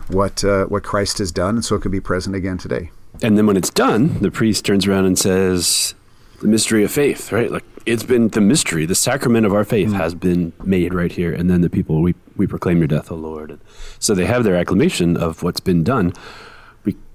what 0.10 0.44
uh, 0.44 0.66
what 0.66 0.84
Christ 0.84 1.18
has 1.18 1.32
done, 1.32 1.56
and 1.56 1.66
so 1.66 1.76
it 1.76 1.82
can 1.82 1.90
be 1.92 2.00
present 2.00 2.36
again 2.36 2.60
today. 2.60 2.92
And 3.24 3.36
then 3.36 3.48
when 3.48 3.58
it's 3.58 3.72
done, 3.72 4.18
the 4.22 4.30
priest 4.30 4.64
turns 4.66 4.86
around 4.86 5.06
and 5.06 5.18
says, 5.18 5.96
"The 6.42 6.48
mystery 6.48 6.84
of 6.84 6.92
faith." 6.92 7.32
Right? 7.32 7.52
Like 7.52 7.64
it's 7.90 8.04
been 8.04 8.28
the 8.28 8.42
mystery, 8.42 8.86
the 8.86 8.96
sacrament 8.96 9.46
of 9.46 9.54
our 9.54 9.64
faith 9.64 9.94
has 9.94 10.14
been 10.14 10.54
made 10.64 10.94
right 10.94 11.12
here. 11.12 11.34
And 11.34 11.50
then 11.50 11.62
the 11.62 11.70
people 11.70 12.02
we 12.02 12.14
we 12.36 12.46
proclaim 12.46 12.78
your 12.78 12.88
death, 12.88 13.12
O 13.12 13.16
Lord. 13.16 13.52
And 13.52 13.60
so 13.98 14.14
they 14.14 14.26
have 14.26 14.44
their 14.44 14.56
acclamation 14.56 15.18
of 15.18 15.44
what's 15.44 15.60
been 15.60 15.84
done 15.84 16.14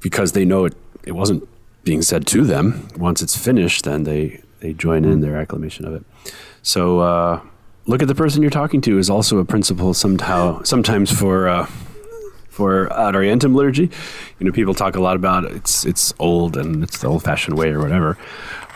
because 0.01 0.33
they 0.33 0.45
know 0.45 0.65
it. 0.65 0.75
It 1.05 1.13
wasn't 1.13 1.49
being 1.85 2.03
said 2.03 2.27
to 2.29 2.45
them. 2.45 2.89
Once 2.97 3.23
it's 3.23 3.37
finished, 3.37 3.85
then 3.85 4.03
they 4.03 4.43
they 4.61 4.73
join 4.73 5.05
in 5.05 5.21
their 5.21 5.37
acclamation 5.37 5.87
of 5.87 5.95
it. 5.95 6.05
So 6.63 6.99
uh, 6.99 7.41
look 7.87 8.03
at 8.03 8.09
the 8.09 8.15
person 8.15 8.43
you're 8.43 8.51
talking 8.51 8.81
to 8.83 8.99
is 8.99 9.09
also 9.09 9.39
a 9.39 9.45
principle 9.45 9.95
somehow 9.95 10.63
sometimes 10.63 11.11
for. 11.11 11.49
Uh, 11.49 11.67
for 12.55 12.87
Ad 12.93 13.17
Orientem 13.17 13.53
liturgy. 13.53 13.91
You 14.39 14.47
know, 14.47 14.53
people 14.53 14.75
talk 14.75 14.95
a 14.95 15.01
lot 15.01 15.17
about 15.17 15.45
it's 15.45 15.85
it's 15.85 16.15
old 16.21 16.57
and 16.57 16.85
it's 16.85 16.99
the 16.99 17.09
old 17.09 17.25
fashioned 17.25 17.59
way 17.59 17.71
or 17.71 17.81
whatever. 17.81 18.17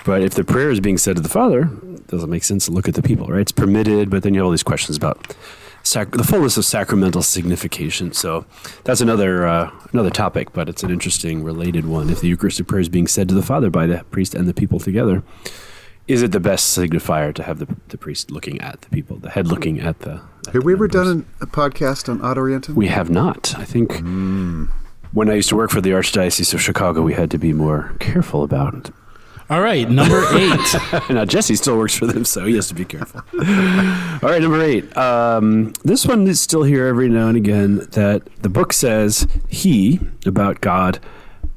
But 0.04 0.22
if 0.22 0.34
the 0.34 0.42
prayer 0.42 0.70
is 0.70 0.80
being 0.80 0.98
said 0.98 1.16
to 1.16 1.22
the 1.22 1.28
Father, 1.28 1.70
doesn't 2.08 2.30
make 2.30 2.44
sense 2.44 2.66
to 2.66 2.72
look 2.72 2.88
at 2.88 2.94
the 2.94 3.02
people, 3.02 3.26
right? 3.28 3.40
It's 3.40 3.52
permitted, 3.52 4.10
but 4.10 4.22
then 4.22 4.34
you 4.34 4.40
have 4.40 4.46
all 4.46 4.50
these 4.50 4.62
questions 4.62 4.96
about 4.96 5.34
sac- 5.82 6.10
the 6.12 6.24
fullness 6.24 6.56
of 6.56 6.64
sacramental 6.64 7.22
signification. 7.22 8.12
So 8.12 8.44
that's 8.84 9.00
another 9.00 9.46
uh, 9.46 9.70
another 9.92 10.10
topic, 10.10 10.52
but 10.52 10.68
it's 10.68 10.82
an 10.82 10.90
interesting 10.90 11.42
related 11.44 11.86
one. 11.86 12.10
If 12.10 12.20
the 12.20 12.28
Eucharistic 12.28 12.66
prayer 12.66 12.80
is 12.80 12.88
being 12.88 13.06
said 13.06 13.28
to 13.28 13.34
the 13.34 13.42
Father 13.42 13.70
by 13.70 13.86
the 13.86 14.04
priest 14.10 14.34
and 14.34 14.48
the 14.48 14.54
people 14.54 14.78
together, 14.80 15.22
is 16.06 16.22
it 16.22 16.32
the 16.32 16.40
best 16.40 16.76
signifier 16.76 17.34
to 17.34 17.42
have 17.42 17.58
the, 17.58 17.68
the 17.88 17.98
priest 17.98 18.30
looking 18.30 18.60
at 18.60 18.80
the 18.80 18.88
people, 18.90 19.18
the 19.18 19.30
head 19.30 19.46
looking 19.46 19.78
at 19.80 20.00
the? 20.00 20.12
at 20.46 20.54
Have 20.54 20.54
the 20.54 20.60
we 20.62 20.72
ever 20.72 20.88
members? 20.88 21.06
done 21.06 21.26
a 21.42 21.46
podcast 21.46 22.08
on 22.08 22.24
Ad 22.24 22.36
Orientem? 22.38 22.74
We 22.74 22.88
have 22.88 23.10
not. 23.10 23.54
I 23.58 23.64
think 23.66 24.00
when 25.12 25.28
I 25.30 25.34
used 25.34 25.48
to 25.50 25.56
work 25.56 25.70
for 25.70 25.80
the 25.82 25.90
Archdiocese 25.90 26.54
of 26.54 26.60
Chicago, 26.62 27.02
we 27.02 27.12
had 27.14 27.30
to 27.32 27.38
be 27.38 27.52
more 27.52 27.94
careful 27.98 28.42
about 28.42 28.74
it. 28.74 28.90
All 29.50 29.62
right, 29.62 29.88
number 29.88 30.26
eight. 30.32 30.76
now 31.10 31.24
Jesse 31.24 31.56
still 31.56 31.78
works 31.78 31.94
for 31.94 32.06
them, 32.06 32.26
so 32.26 32.44
he 32.44 32.54
has 32.56 32.68
to 32.68 32.74
be 32.74 32.84
careful. 32.84 33.22
All 33.32 34.30
right, 34.30 34.42
number 34.42 34.62
eight. 34.62 34.94
Um, 34.94 35.72
this 35.84 36.04
one 36.04 36.26
is 36.26 36.38
still 36.38 36.64
here 36.64 36.86
every 36.86 37.08
now 37.08 37.28
and 37.28 37.36
again. 37.36 37.76
That 37.92 38.28
the 38.42 38.50
book 38.50 38.74
says 38.74 39.26
he 39.48 40.00
about 40.26 40.60
God, 40.60 40.98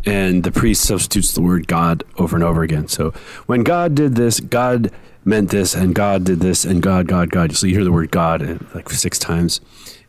and 0.05 0.45
the 0.45 0.53
priest 0.53 0.83
substitutes 0.83 1.33
the 1.33 1.41
word 1.41 1.67
God 1.67 2.05
over 2.17 2.37
and 2.37 2.45
over 2.45 2.63
again. 2.63 2.87
So 2.87 3.11
when 3.47 3.63
God 3.63 3.93
did 3.93 4.15
this, 4.15 4.39
God 4.39 4.89
meant 5.25 5.49
this, 5.49 5.75
and 5.75 5.93
God 5.93 6.23
did 6.23 6.39
this, 6.39 6.63
and 6.63 6.81
God, 6.81 7.07
God, 7.07 7.29
God. 7.29 7.57
So 7.57 7.67
you 7.67 7.75
hear 7.75 7.83
the 7.83 7.91
word 7.91 8.09
God 8.09 8.41
uh, 8.41 8.57
like 8.73 8.89
six 8.89 9.19
times 9.19 9.59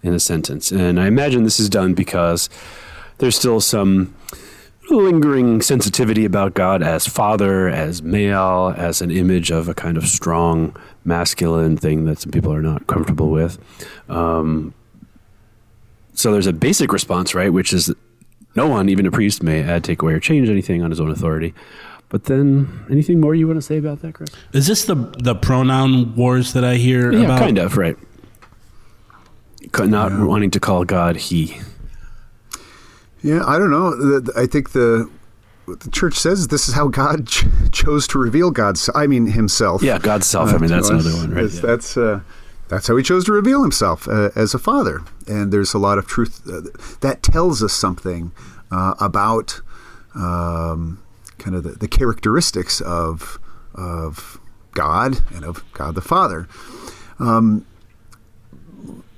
in 0.04 0.14
a 0.14 0.20
sentence, 0.20 0.70
and 0.70 1.00
I 1.00 1.08
imagine 1.08 1.42
this 1.42 1.58
is 1.58 1.68
done 1.68 1.94
because 1.94 2.48
there's 3.18 3.34
still 3.34 3.60
some 3.60 4.14
lingering 4.90 5.62
sensitivity 5.62 6.24
about 6.24 6.54
God 6.54 6.82
as 6.82 7.06
father, 7.06 7.68
as 7.68 8.02
male, 8.02 8.74
as 8.76 9.00
an 9.00 9.10
image 9.10 9.50
of 9.50 9.68
a 9.68 9.74
kind 9.74 9.96
of 9.96 10.06
strong 10.06 10.76
masculine 11.04 11.76
thing 11.76 12.04
that 12.04 12.18
some 12.18 12.30
people 12.32 12.52
are 12.52 12.62
not 12.62 12.86
comfortable 12.86 13.30
with. 13.30 13.58
Um, 14.08 14.74
so 16.14 16.32
there's 16.32 16.46
a 16.46 16.52
basic 16.52 16.92
response, 16.92 17.34
right, 17.34 17.52
which 17.52 17.72
is 17.72 17.92
no 18.54 18.66
one, 18.68 18.88
even 18.88 19.06
a 19.06 19.10
priest, 19.10 19.42
may 19.42 19.62
add, 19.62 19.82
take 19.84 20.02
away, 20.02 20.12
or 20.12 20.20
change 20.20 20.48
anything 20.50 20.82
on 20.82 20.90
his 20.90 21.00
own 21.00 21.10
authority. 21.10 21.54
But 22.10 22.24
then, 22.24 22.84
anything 22.90 23.18
more 23.20 23.34
you 23.34 23.46
want 23.46 23.56
to 23.56 23.62
say 23.62 23.78
about 23.78 24.02
that, 24.02 24.12
Chris? 24.12 24.28
Is 24.52 24.66
this 24.66 24.84
the 24.84 24.94
the 25.18 25.34
pronoun 25.34 26.14
wars 26.14 26.52
that 26.52 26.62
I 26.62 26.74
hear 26.74 27.10
Yeah, 27.10 27.20
about? 27.22 27.38
kind 27.38 27.56
of, 27.56 27.78
right. 27.78 27.96
Not 29.78 30.12
wanting 30.26 30.50
to 30.50 30.60
call 30.60 30.84
God 30.84 31.16
he. 31.16 31.58
Yeah, 33.22 33.44
I 33.46 33.58
don't 33.58 33.70
know. 33.70 34.22
I 34.36 34.46
think 34.46 34.72
the 34.72 35.10
what 35.64 35.80
the 35.80 35.90
church 35.90 36.14
says 36.14 36.48
this 36.48 36.68
is 36.68 36.74
how 36.74 36.88
God 36.88 37.26
ch- 37.28 37.44
chose 37.70 38.06
to 38.08 38.18
reveal 38.18 38.50
God's. 38.50 38.90
I 38.94 39.06
mean, 39.06 39.26
Himself. 39.26 39.82
Yeah, 39.82 39.98
God's 39.98 40.26
self. 40.26 40.52
I 40.52 40.58
mean, 40.58 40.70
that's 40.70 40.90
us. 40.90 41.04
another 41.04 41.16
one, 41.16 41.30
right? 41.30 41.42
That's 41.42 41.60
that's, 41.60 41.96
uh, 41.96 42.20
that's 42.68 42.88
how 42.88 42.96
He 42.96 43.02
chose 43.02 43.24
to 43.26 43.32
reveal 43.32 43.62
Himself 43.62 44.08
uh, 44.08 44.30
as 44.34 44.54
a 44.54 44.58
Father. 44.58 45.02
And 45.26 45.52
there's 45.52 45.74
a 45.74 45.78
lot 45.78 45.98
of 45.98 46.06
truth 46.06 46.42
uh, 46.48 46.62
that 47.00 47.22
tells 47.22 47.62
us 47.62 47.72
something 47.72 48.32
uh, 48.70 48.94
about 49.00 49.60
um, 50.14 51.02
kind 51.38 51.56
of 51.56 51.62
the, 51.62 51.72
the 51.72 51.88
characteristics 51.88 52.80
of 52.80 53.38
of 53.74 54.38
God 54.72 55.20
and 55.34 55.44
of 55.44 55.64
God 55.72 55.94
the 55.94 56.00
Father. 56.00 56.48
Um, 57.18 57.66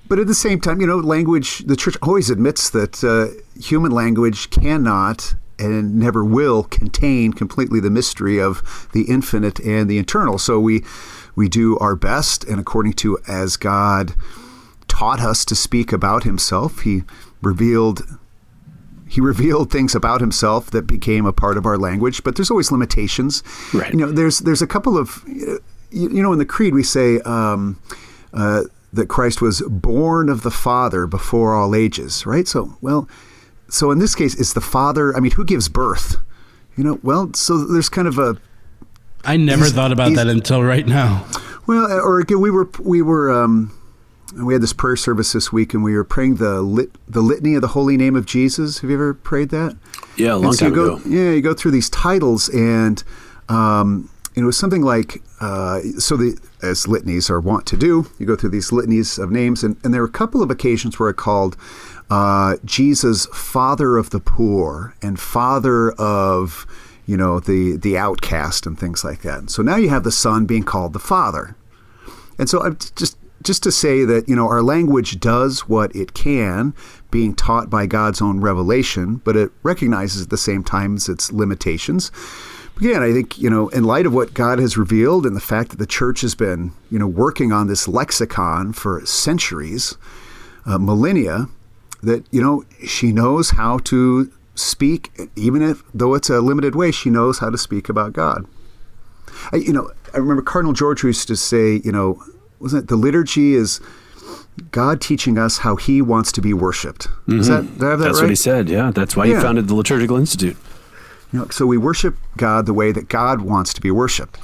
but 0.08 0.18
at 0.18 0.26
the 0.26 0.34
same 0.34 0.60
time, 0.60 0.80
you 0.80 0.86
know, 0.86 0.98
language, 0.98 1.58
the 1.60 1.76
church 1.76 1.96
always 2.02 2.30
admits 2.30 2.70
that 2.70 3.02
uh, 3.02 3.40
human 3.60 3.92
language 3.92 4.50
cannot 4.50 5.34
and 5.58 5.96
never 5.96 6.24
will 6.24 6.64
contain 6.64 7.32
completely 7.32 7.80
the 7.80 7.90
mystery 7.90 8.40
of 8.40 8.88
the 8.92 9.02
infinite 9.02 9.60
and 9.60 9.88
the 9.88 9.98
eternal. 9.98 10.38
So 10.38 10.58
we 10.60 10.84
we 11.36 11.48
do 11.48 11.76
our 11.78 11.96
best, 11.96 12.44
and 12.44 12.60
according 12.60 12.92
to 12.94 13.18
as 13.26 13.56
God 13.56 14.14
taught 14.88 15.20
us 15.20 15.44
to 15.46 15.54
speak 15.54 15.92
about 15.92 16.24
Himself, 16.24 16.80
He 16.80 17.04
revealed 17.42 18.02
he 19.06 19.20
revealed 19.20 19.70
things 19.70 19.94
about 19.94 20.20
himself 20.20 20.72
that 20.72 20.88
became 20.88 21.24
a 21.24 21.32
part 21.32 21.56
of 21.56 21.66
our 21.66 21.78
language, 21.78 22.24
but 22.24 22.34
there's 22.34 22.50
always 22.50 22.72
limitations. 22.72 23.44
Right. 23.72 23.92
You 23.92 23.98
know, 23.98 24.10
there's 24.10 24.40
there's 24.40 24.60
a 24.60 24.66
couple 24.66 24.98
of 24.98 25.22
you, 25.28 25.60
you 25.90 26.20
know 26.22 26.32
in 26.32 26.40
the 26.40 26.44
creed 26.44 26.74
we 26.74 26.82
say 26.82 27.20
um, 27.20 27.80
uh, 28.32 28.62
that 28.94 29.08
Christ 29.08 29.42
was 29.42 29.62
born 29.68 30.28
of 30.28 30.42
the 30.42 30.50
Father 30.50 31.06
before 31.06 31.54
all 31.54 31.74
ages, 31.74 32.26
right? 32.26 32.46
So 32.48 32.76
well, 32.80 33.08
so 33.68 33.90
in 33.90 33.98
this 33.98 34.14
case, 34.14 34.38
it's 34.38 34.52
the 34.52 34.60
Father? 34.60 35.16
I 35.16 35.20
mean, 35.20 35.32
who 35.32 35.44
gives 35.44 35.68
birth? 35.68 36.16
You 36.76 36.84
know, 36.84 36.98
well, 37.02 37.32
so 37.34 37.64
there's 37.64 37.88
kind 37.88 38.08
of 38.08 38.18
a 38.18 38.36
I 39.24 39.36
never 39.36 39.66
thought 39.66 39.92
about 39.92 40.14
that 40.14 40.26
until 40.26 40.62
right 40.62 40.86
now. 40.86 41.26
well, 41.66 41.90
or 41.90 42.20
again, 42.20 42.40
we 42.40 42.50
were 42.50 42.68
we 42.78 43.02
were 43.02 43.32
um, 43.32 43.76
we 44.34 44.52
had 44.52 44.62
this 44.62 44.72
prayer 44.72 44.96
service 44.96 45.32
this 45.32 45.52
week, 45.52 45.74
and 45.74 45.82
we 45.82 45.94
were 45.94 46.04
praying 46.04 46.36
the 46.36 46.60
lit, 46.60 46.90
the 47.08 47.20
litany 47.20 47.54
of 47.54 47.62
the 47.62 47.68
holy 47.68 47.96
name 47.96 48.16
of 48.16 48.26
Jesus. 48.26 48.80
Have 48.80 48.90
you 48.90 48.96
ever 48.96 49.14
prayed 49.14 49.48
that? 49.50 49.76
Yeah, 50.16 50.34
a 50.34 50.36
long 50.36 50.52
so 50.52 50.66
you 50.66 50.70
time 50.70 50.74
go, 50.74 50.96
ago. 50.96 51.08
Yeah, 51.08 51.30
you 51.30 51.40
go 51.40 51.54
through 51.54 51.70
these 51.70 51.88
titles, 51.88 52.48
and 52.50 53.02
um, 53.48 54.10
it 54.34 54.42
was 54.42 54.56
something 54.58 54.82
like 54.82 55.22
uh, 55.40 55.80
so. 55.98 56.16
The 56.16 56.38
as 56.64 56.88
litanies 56.88 57.30
are 57.30 57.40
wont 57.40 57.66
to 57.66 57.76
do, 57.76 58.06
you 58.18 58.26
go 58.26 58.36
through 58.36 58.50
these 58.50 58.72
litanies 58.72 59.18
of 59.18 59.30
names, 59.30 59.62
and, 59.62 59.76
and 59.84 59.92
there 59.92 60.02
are 60.02 60.06
a 60.06 60.10
couple 60.10 60.42
of 60.42 60.50
occasions 60.50 60.98
where 60.98 61.10
it 61.10 61.16
called 61.16 61.56
uh, 62.10 62.56
Jesus 62.64 63.26
Father 63.26 63.96
of 63.96 64.10
the 64.10 64.20
poor 64.20 64.94
and 65.02 65.18
Father 65.18 65.92
of 65.92 66.66
you 67.06 67.16
know 67.16 67.38
the 67.38 67.76
the 67.76 67.98
outcast 67.98 68.66
and 68.66 68.78
things 68.78 69.04
like 69.04 69.22
that. 69.22 69.38
And 69.38 69.50
so 69.50 69.62
now 69.62 69.76
you 69.76 69.90
have 69.90 70.04
the 70.04 70.12
Son 70.12 70.46
being 70.46 70.64
called 70.64 70.92
the 70.92 70.98
Father, 70.98 71.56
and 72.38 72.48
so 72.48 72.62
I'm 72.62 72.78
just 72.96 73.16
just 73.42 73.62
to 73.62 73.72
say 73.72 74.04
that 74.04 74.28
you 74.28 74.34
know 74.34 74.48
our 74.48 74.62
language 74.62 75.20
does 75.20 75.68
what 75.68 75.94
it 75.94 76.14
can, 76.14 76.74
being 77.10 77.34
taught 77.34 77.70
by 77.70 77.86
God's 77.86 78.20
own 78.20 78.40
revelation, 78.40 79.16
but 79.16 79.36
it 79.36 79.52
recognizes 79.62 80.22
at 80.22 80.30
the 80.30 80.38
same 80.38 80.64
time 80.64 80.96
its 80.96 81.30
limitations. 81.30 82.10
Again, 82.78 83.02
I 83.02 83.12
think 83.12 83.38
you 83.38 83.48
know, 83.48 83.68
in 83.68 83.84
light 83.84 84.04
of 84.06 84.12
what 84.12 84.34
God 84.34 84.58
has 84.58 84.76
revealed 84.76 85.24
and 85.26 85.36
the 85.36 85.40
fact 85.40 85.70
that 85.70 85.78
the 85.78 85.86
church 85.86 86.22
has 86.22 86.34
been 86.34 86.72
you 86.90 86.98
know 86.98 87.06
working 87.06 87.52
on 87.52 87.66
this 87.68 87.86
lexicon 87.86 88.72
for 88.72 89.04
centuries, 89.06 89.96
uh, 90.66 90.78
millennia, 90.78 91.46
that 92.02 92.24
you 92.32 92.42
know 92.42 92.64
she 92.84 93.12
knows 93.12 93.50
how 93.50 93.78
to 93.78 94.30
speak, 94.56 95.10
even 95.36 95.62
if 95.62 95.82
though 95.94 96.14
it's 96.14 96.28
a 96.30 96.40
limited 96.40 96.74
way, 96.74 96.90
she 96.90 97.10
knows 97.10 97.38
how 97.38 97.50
to 97.50 97.58
speak 97.58 97.88
about 97.88 98.12
God. 98.12 98.44
I, 99.52 99.56
you 99.56 99.72
know, 99.72 99.90
I 100.12 100.18
remember 100.18 100.42
Cardinal 100.42 100.72
George 100.72 101.02
used 101.04 101.28
to 101.28 101.36
say, 101.36 101.80
you 101.84 101.92
know, 101.92 102.22
wasn't 102.60 102.84
it 102.84 102.88
the 102.88 102.96
liturgy 102.96 103.54
is 103.54 103.80
God 104.70 105.00
teaching 105.00 105.38
us 105.38 105.58
how 105.58 105.76
He 105.76 106.00
wants 106.02 106.30
to 106.32 106.40
be 106.40 106.52
worshipped? 106.54 107.08
Is 107.28 107.48
that, 107.48 107.62
did 107.78 107.82
I 107.84 107.90
have 107.90 107.98
that 108.00 108.04
That's 108.06 108.16
right? 108.18 108.22
what 108.24 108.30
he 108.30 108.36
said. 108.36 108.68
Yeah, 108.68 108.90
that's 108.92 109.16
why 109.16 109.24
Yeah. 109.26 109.36
he 109.36 109.42
founded 109.42 109.66
the 109.68 109.74
Liturgical 109.74 110.16
Institute. 110.16 110.56
You 111.34 111.40
know, 111.40 111.48
so 111.48 111.66
we 111.66 111.76
worship 111.76 112.16
God 112.36 112.64
the 112.66 112.72
way 112.72 112.92
that 112.92 113.08
God 113.08 113.40
wants 113.40 113.74
to 113.74 113.80
be 113.80 113.90
worshipped, 113.90 114.38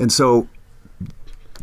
and 0.00 0.12
so 0.12 0.48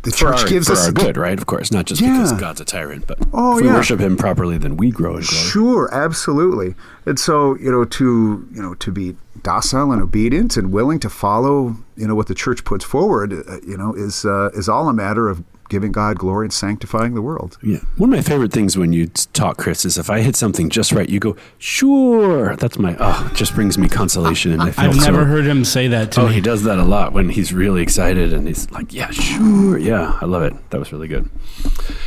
the 0.03 0.11
For 0.11 0.17
church 0.17 0.43
our, 0.43 0.47
gives 0.47 0.67
for 0.67 0.73
us 0.73 0.85
our 0.85 0.93
good, 0.93 1.17
right? 1.17 1.37
Of 1.37 1.45
course, 1.45 1.69
not 1.71 1.85
just 1.85 1.99
Yeah. 2.01 2.13
because 2.13 2.31
God's 2.39 2.61
a 2.61 2.65
tyrant, 2.65 3.05
but 3.05 3.19
Oh, 3.33 3.57
if 3.57 3.63
we 3.63 3.67
yeah. 3.67 3.75
worship 3.75 3.99
Him 3.99 4.15
properly, 4.15 4.57
then 4.57 4.77
we 4.77 4.89
grow 4.91 5.17
in 5.17 5.23
glory. 5.23 5.25
Sure, 5.25 5.89
absolutely. 5.91 6.75
And 7.05 7.19
so, 7.19 7.57
you 7.57 7.69
know, 7.69 7.83
to 7.83 8.47
you 8.53 8.61
know, 8.61 8.73
to 8.75 8.91
be 8.93 9.17
docile 9.43 9.91
and 9.91 10.01
obedient 10.01 10.55
and 10.55 10.71
willing 10.71 10.99
to 10.99 11.09
follow, 11.09 11.75
you 11.97 12.07
know, 12.07 12.15
what 12.15 12.27
the 12.27 12.35
church 12.35 12.63
puts 12.63 12.85
forward, 12.85 13.33
uh, 13.33 13.57
you 13.67 13.75
know, 13.75 13.93
is 13.93 14.23
uh, 14.23 14.49
is 14.53 14.69
all 14.69 14.87
a 14.87 14.93
matter 14.93 15.27
of 15.27 15.43
giving 15.69 15.91
God 15.91 16.17
glory 16.19 16.45
and 16.47 16.53
sanctifying 16.53 17.13
the 17.13 17.21
world. 17.21 17.57
Yeah. 17.63 17.77
One 17.97 18.11
of 18.11 18.17
my 18.17 18.21
favorite 18.23 18.51
things 18.51 18.75
when 18.77 18.91
you 18.91 19.07
talk, 19.33 19.57
Chris, 19.57 19.85
is 19.85 19.97
if 19.97 20.09
I 20.09 20.21
hit 20.21 20.35
something 20.35 20.69
just 20.69 20.91
right, 20.91 21.07
you 21.07 21.19
go, 21.19 21.35
sure. 21.59 22.55
That's 22.57 22.77
my, 22.77 22.95
oh, 22.99 23.31
just 23.35 23.53
brings 23.55 23.77
me 23.77 23.87
consolation. 23.87 24.51
And 24.51 24.61
I 24.61 24.71
feel 24.71 24.85
I've 24.89 24.95
so- 24.95 25.05
never 25.11 25.25
heard 25.25 25.45
him 25.45 25.63
say 25.63 25.87
that 25.87 26.11
to 26.13 26.21
Oh, 26.21 26.27
me. 26.27 26.33
he 26.33 26.41
does 26.41 26.63
that 26.63 26.77
a 26.79 26.83
lot 26.83 27.13
when 27.13 27.29
he's 27.29 27.53
really 27.53 27.81
excited 27.81 28.33
and 28.33 28.47
he's 28.47 28.69
like, 28.71 28.93
yeah, 28.93 29.11
sure. 29.11 29.77
Yeah, 29.77 30.17
I 30.21 30.25
love 30.25 30.43
it. 30.43 30.53
That 30.71 30.79
was 30.79 30.91
really 30.91 31.07
good. 31.07 31.29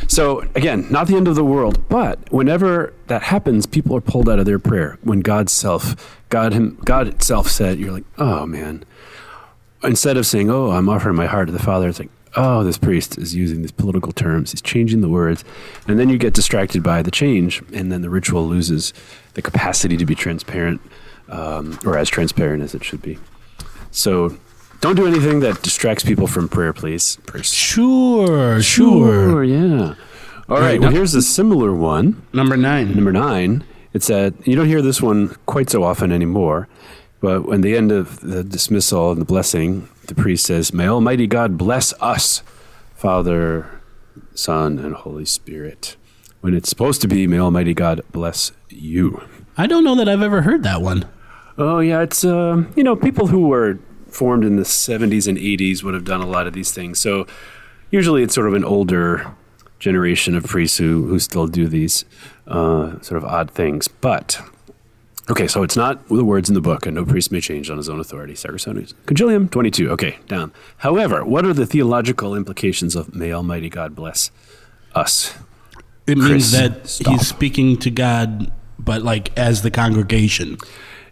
So, 0.07 0.41
again, 0.55 0.85
not 0.91 1.07
the 1.07 1.15
end 1.15 1.27
of 1.27 1.35
the 1.35 1.43
world, 1.45 1.87
but 1.89 2.19
whenever 2.31 2.93
that 3.07 3.23
happens, 3.23 3.65
people 3.65 3.95
are 3.95 4.01
pulled 4.01 4.27
out 4.29 4.39
of 4.39 4.45
their 4.45 4.59
prayer. 4.59 4.99
When 5.01 5.21
God's 5.21 5.53
self, 5.53 6.19
God, 6.29 6.51
him, 6.53 6.77
God 6.83 7.07
itself 7.07 7.47
said, 7.47 7.79
you're 7.79 7.91
like, 7.93 8.03
oh, 8.17 8.45
man. 8.45 8.83
Instead 9.83 10.17
of 10.17 10.25
saying, 10.25 10.49
oh, 10.49 10.71
I'm 10.71 10.87
offering 10.89 11.15
my 11.15 11.25
heart 11.25 11.47
to 11.47 11.51
the 11.53 11.59
Father, 11.59 11.87
it's 11.89 11.99
like, 11.99 12.09
oh, 12.35 12.63
this 12.63 12.77
priest 12.77 13.17
is 13.17 13.35
using 13.35 13.61
these 13.61 13.71
political 13.71 14.11
terms. 14.11 14.51
He's 14.51 14.61
changing 14.61 15.01
the 15.01 15.09
words. 15.09 15.43
And 15.87 15.99
then 15.99 16.09
you 16.09 16.17
get 16.17 16.33
distracted 16.33 16.83
by 16.83 17.01
the 17.01 17.11
change, 17.11 17.61
and 17.73 17.91
then 17.91 18.01
the 18.01 18.09
ritual 18.09 18.47
loses 18.47 18.93
the 19.33 19.41
capacity 19.41 19.97
to 19.97 20.05
be 20.05 20.15
transparent, 20.15 20.81
um, 21.29 21.79
or 21.85 21.97
as 21.97 22.09
transparent 22.09 22.63
as 22.63 22.73
it 22.73 22.83
should 22.83 23.01
be. 23.01 23.17
So 23.91 24.37
don't 24.81 24.95
do 24.95 25.07
anything 25.07 25.39
that 25.41 25.61
distracts 25.61 26.03
people 26.03 26.27
from 26.27 26.49
prayer, 26.49 26.73
please. 26.73 27.17
Prayer. 27.25 27.43
Sure, 27.43 28.61
sure. 28.61 29.43
yeah. 29.43 29.95
All 30.49 30.59
right. 30.59 30.79
Well, 30.79 30.91
here's 30.91 31.15
a 31.15 31.21
similar 31.21 31.73
one. 31.73 32.21
Number 32.33 32.57
nine. 32.57 32.93
Number 32.93 33.11
nine. 33.11 33.63
It's 33.93 34.07
that 34.07 34.33
you 34.45 34.55
don't 34.55 34.67
hear 34.67 34.81
this 34.81 35.01
one 35.01 35.35
quite 35.45 35.69
so 35.69 35.83
often 35.83 36.11
anymore, 36.11 36.67
but 37.21 37.45
when 37.45 37.61
the 37.61 37.77
end 37.77 37.91
of 37.91 38.19
the 38.21 38.43
dismissal 38.43 39.11
and 39.11 39.21
the 39.21 39.25
blessing, 39.25 39.87
the 40.07 40.15
priest 40.15 40.45
says, 40.45 40.73
"May 40.73 40.87
Almighty 40.87 41.27
God 41.27 41.57
bless 41.57 41.93
us, 42.01 42.43
Father, 42.95 43.81
Son, 44.33 44.79
and 44.79 44.95
Holy 44.95 45.25
Spirit." 45.25 45.95
When 46.41 46.53
it's 46.53 46.69
supposed 46.69 47.01
to 47.01 47.07
be, 47.07 47.27
"May 47.27 47.39
Almighty 47.39 47.73
God 47.73 48.01
bless 48.11 48.51
you." 48.69 49.21
I 49.57 49.67
don't 49.67 49.83
know 49.83 49.95
that 49.95 50.09
I've 50.09 50.21
ever 50.21 50.41
heard 50.41 50.63
that 50.63 50.81
one. 50.81 51.05
Oh 51.57 51.79
yeah, 51.79 52.01
it's 52.01 52.25
uh, 52.25 52.63
you 52.75 52.83
know 52.83 52.95
people 52.95 53.27
who 53.27 53.47
were 53.47 53.77
formed 54.07 54.43
in 54.43 54.55
the 54.55 54.63
70s 54.63 55.27
and 55.27 55.37
80s 55.37 55.83
would 55.83 55.93
have 55.93 56.05
done 56.05 56.21
a 56.21 56.27
lot 56.27 56.47
of 56.47 56.53
these 56.53 56.71
things. 56.71 56.99
So 56.99 57.25
usually 57.89 58.23
it's 58.23 58.33
sort 58.35 58.47
of 58.47 58.53
an 58.53 58.63
older 58.63 59.35
generation 59.79 60.35
of 60.35 60.45
priests 60.45 60.77
who 60.77 61.05
who 61.07 61.19
still 61.19 61.47
do 61.47 61.67
these 61.67 62.05
uh, 62.47 62.99
sort 63.01 63.17
of 63.17 63.25
odd 63.25 63.51
things. 63.51 63.87
But 63.87 64.39
okay, 65.29 65.47
so 65.47 65.63
it's 65.63 65.75
not 65.75 66.07
the 66.07 66.25
words 66.25 66.49
in 66.49 66.55
the 66.55 66.61
book, 66.61 66.85
and 66.85 66.95
no 66.95 67.05
priest 67.05 67.31
may 67.31 67.41
change 67.41 67.69
on 67.69 67.77
his 67.77 67.89
own 67.89 67.99
authority. 67.99 68.33
Sacrosanctum 68.33 68.93
Concilium 69.05 69.49
22. 69.49 69.89
Okay, 69.91 70.17
down. 70.27 70.51
However, 70.77 71.23
what 71.25 71.45
are 71.45 71.53
the 71.53 71.65
theological 71.65 72.35
implications 72.35 72.95
of 72.95 73.15
"May 73.15 73.31
Almighty 73.31 73.69
God 73.69 73.95
bless 73.95 74.31
us"? 74.95 75.35
It 76.05 76.17
Chris, 76.17 76.29
means 76.29 76.51
that 76.51 76.87
stop. 76.87 77.13
he's 77.13 77.27
speaking 77.27 77.77
to 77.77 77.89
God, 77.89 78.51
but 78.77 79.03
like 79.03 79.35
as 79.37 79.61
the 79.61 79.71
congregation. 79.71 80.57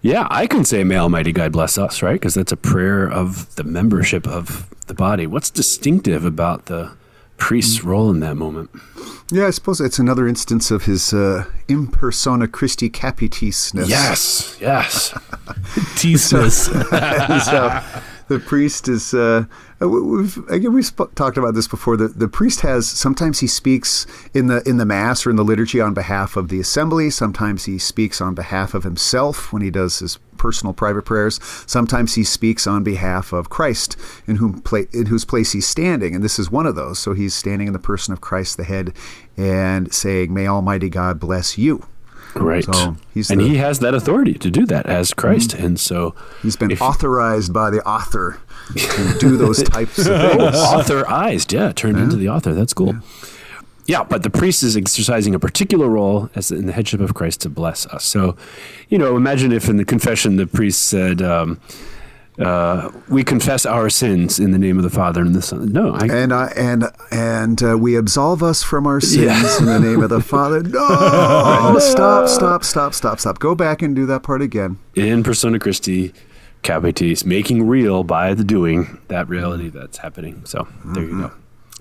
Yeah, 0.03 0.27
I 0.31 0.47
can 0.47 0.65
say, 0.65 0.83
May 0.83 0.97
Almighty 0.97 1.31
God 1.31 1.51
bless 1.51 1.77
us, 1.77 2.01
right? 2.01 2.13
Because 2.13 2.33
that's 2.33 2.51
a 2.51 2.57
prayer 2.57 3.07
of 3.07 3.53
the 3.55 3.63
membership 3.63 4.27
of 4.27 4.67
the 4.87 4.95
body. 4.95 5.27
What's 5.27 5.51
distinctive 5.51 6.25
about 6.25 6.65
the 6.65 6.91
priest's 7.41 7.83
role 7.83 8.09
in 8.11 8.19
that 8.21 8.35
moment? 8.35 8.69
Yeah, 9.31 9.47
I 9.47 9.51
suppose 9.51 9.79
it's 9.81 9.97
another 9.99 10.27
instance 10.27 10.71
of 10.71 10.83
his 10.85 11.13
uh, 11.13 11.45
in 11.67 11.87
persona 11.87 12.47
Christi 12.47 12.89
capitisness. 12.89 13.87
Yes, 13.89 14.57
yes. 14.59 15.11
Teasness. 15.95 16.67
so 17.45 18.01
the 18.27 18.39
priest 18.39 18.87
is. 18.87 19.13
Uh, 19.13 19.45
uh, 19.81 19.87
we- 19.89 20.01
we've 20.01 20.37
again 20.49 20.73
we've 20.73 20.85
sp- 20.85 21.15
talked 21.15 21.37
about 21.37 21.53
this 21.53 21.67
before. 21.67 21.97
The 21.97 22.09
the 22.09 22.27
priest 22.27 22.61
has 22.61 22.87
sometimes 22.89 23.39
he 23.39 23.47
speaks 23.47 24.05
in 24.33 24.47
the 24.47 24.61
in 24.67 24.77
the 24.77 24.85
mass 24.85 25.25
or 25.25 25.29
in 25.29 25.35
the 25.37 25.45
liturgy 25.45 25.79
on 25.81 25.93
behalf 25.93 26.35
of 26.35 26.49
the 26.49 26.59
assembly. 26.59 27.09
Sometimes 27.09 27.65
he 27.65 27.77
speaks 27.77 28.21
on 28.21 28.35
behalf 28.35 28.73
of 28.73 28.83
himself 28.83 29.51
when 29.53 29.61
he 29.61 29.71
does 29.71 29.99
his 29.99 30.17
personal 30.41 30.73
private 30.73 31.03
prayers. 31.05 31.39
Sometimes 31.67 32.15
he 32.15 32.23
speaks 32.23 32.65
on 32.65 32.83
behalf 32.83 33.31
of 33.31 33.49
Christ, 33.49 33.95
in 34.25 34.37
whom 34.37 34.61
pla- 34.61 34.89
in 34.91 35.05
whose 35.05 35.23
place 35.25 35.51
he's 35.51 35.67
standing, 35.67 36.15
and 36.15 36.23
this 36.23 36.39
is 36.39 36.49
one 36.51 36.65
of 36.65 36.75
those. 36.75 36.97
So 36.99 37.13
he's 37.13 37.33
standing 37.35 37.67
in 37.67 37.73
the 37.73 37.79
person 37.91 38.11
of 38.11 38.19
Christ, 38.21 38.57
the 38.57 38.63
head, 38.63 38.93
and 39.37 39.93
saying, 39.93 40.33
"May 40.33 40.47
Almighty 40.47 40.89
God 40.89 41.19
bless 41.19 41.57
you." 41.57 41.85
Right. 42.33 42.63
So 42.63 42.95
and 43.29 43.41
the- 43.41 43.47
he 43.49 43.57
has 43.57 43.79
that 43.79 43.93
authority 43.93 44.35
to 44.35 44.49
do 44.49 44.65
that 44.67 44.85
as 44.85 45.13
Christ. 45.13 45.49
Mm-hmm. 45.51 45.65
And 45.65 45.79
so 45.79 46.15
He's 46.41 46.55
been 46.55 46.71
if- 46.71 46.81
authorized 46.81 47.51
by 47.53 47.69
the 47.69 47.83
author 47.85 48.39
to 48.75 49.17
do 49.19 49.35
those 49.35 49.61
types 49.63 49.97
of 49.99 50.05
things. 50.21 50.55
authorized, 50.55 51.51
yeah, 51.51 51.73
turned 51.73 51.97
into 51.97 52.15
the 52.15 52.29
author. 52.29 52.53
That's 52.53 52.73
cool. 52.73 52.93
Yeah. 52.95 53.01
But 54.07 54.23
the 54.23 54.29
priest 54.29 54.63
is 54.63 54.75
exercising 54.77 55.35
a 55.35 55.39
particular 55.39 55.87
role 55.89 56.29
as 56.35 56.51
in 56.51 56.65
the 56.65 56.73
headship 56.73 56.99
of 57.01 57.13
Christ 57.13 57.41
to 57.41 57.49
bless 57.49 57.85
us. 57.87 58.03
So, 58.05 58.35
you 58.89 58.97
know, 58.97 59.15
imagine 59.17 59.51
if 59.51 59.67
in 59.69 59.77
the 59.77 59.85
confession 59.85 60.35
the 60.37 60.47
priest 60.47 60.83
said, 60.87 61.21
um, 61.21 61.59
uh, 62.39 62.89
"We 63.09 63.23
confess 63.23 63.65
our 63.65 63.89
sins 63.89 64.39
in 64.39 64.51
the 64.51 64.57
name 64.57 64.77
of 64.77 64.83
the 64.83 64.89
Father 64.89 65.21
and 65.21 65.35
the 65.35 65.41
Son." 65.41 65.71
No, 65.73 65.93
I, 65.93 66.05
And 66.07 66.31
uh, 66.31 66.49
and 66.55 66.85
and 67.11 67.61
uh, 67.61 67.77
we 67.77 67.95
absolve 67.97 68.41
us 68.41 68.63
from 68.63 68.87
our 68.87 69.01
sins 69.01 69.23
Yeah. 69.25 69.57
in 69.59 69.65
the 69.65 69.79
name 69.79 70.01
of 70.01 70.09
the 70.09 70.21
Father. 70.21 70.61
No, 70.71 71.77
stop, 71.79 72.27
stop, 72.29 72.63
stop, 72.63 72.93
stop, 72.93 73.19
stop. 73.19 73.39
Go 73.39 73.53
back 73.55 73.81
and 73.81 73.95
do 73.95 74.05
that 74.07 74.23
part 74.23 74.41
again. 74.41 74.79
in 74.95 75.23
persona 75.23 75.59
Christi 75.59 76.13
capitis, 76.63 77.25
making 77.25 77.67
real 77.67 78.03
by 78.03 78.33
the 78.33 78.43
doing 78.43 78.99
that 79.09 79.27
reality 79.27 79.69
that's 79.69 79.97
happening. 79.97 80.41
So 80.45 80.67
there 80.85 81.03
you 81.03 81.21
go. 81.21 81.31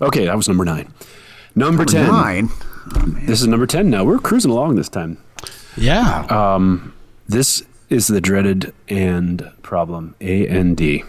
Okay, 0.07 0.25
that 0.25 0.35
was 0.35 0.47
number 0.47 0.65
nine. 0.65 0.91
Number 1.55 1.85
ten. 1.85 2.07
Nine. 2.07 2.49
Oh, 2.95 3.05
this 3.25 3.41
is 3.41 3.47
number 3.47 3.65
ten. 3.67 3.89
Now 3.89 4.03
we're 4.03 4.19
cruising 4.19 4.51
along 4.51 4.75
this 4.75 4.89
time. 4.89 5.17
yeah. 5.77 6.25
Um, 6.29 6.93
this 7.27 7.63
is 7.89 8.07
the 8.07 8.21
dreaded 8.21 8.73
and 8.87 9.51
problem, 9.61 10.15
A 10.21 10.47
and 10.47 10.75
D. 10.77 11.03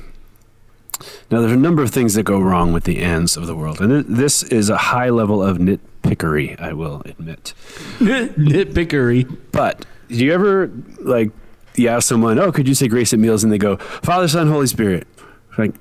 Now, 1.33 1.41
there's 1.41 1.53
a 1.53 1.57
number 1.57 1.83
of 1.83 1.91
things 1.91 2.15
that 2.15 2.23
go 2.23 2.39
wrong 2.41 2.73
with 2.73 2.85
the 2.85 2.99
ands 3.03 3.37
of 3.37 3.47
the 3.49 3.57
world, 3.57 3.81
and 3.81 3.91
th- 3.91 4.05
this 4.19 4.45
is 4.45 4.71
a 4.71 4.77
high 4.77 5.09
level 5.11 5.43
of 5.43 5.59
nitpickery, 5.59 6.61
I 6.61 6.73
will 6.75 7.03
admit. 7.05 7.55
Nitpickery. 7.99 9.37
But 9.51 9.85
do 10.09 10.17
you 10.25 10.33
ever 10.33 10.71
like 11.01 11.31
you 11.75 11.89
ask 11.89 12.07
someone, 12.09 12.39
"Oh, 12.39 12.53
could 12.53 12.69
you 12.69 12.75
say 12.75 12.87
grace 12.89 13.13
at 13.13 13.19
meals?" 13.19 13.43
and 13.43 13.53
they 13.53 13.59
go, 13.59 13.77
"Father, 13.79 14.29
Son, 14.29 14.47
Holy 14.49 14.67
Spirit." 14.67 15.07
Like, 15.59 15.75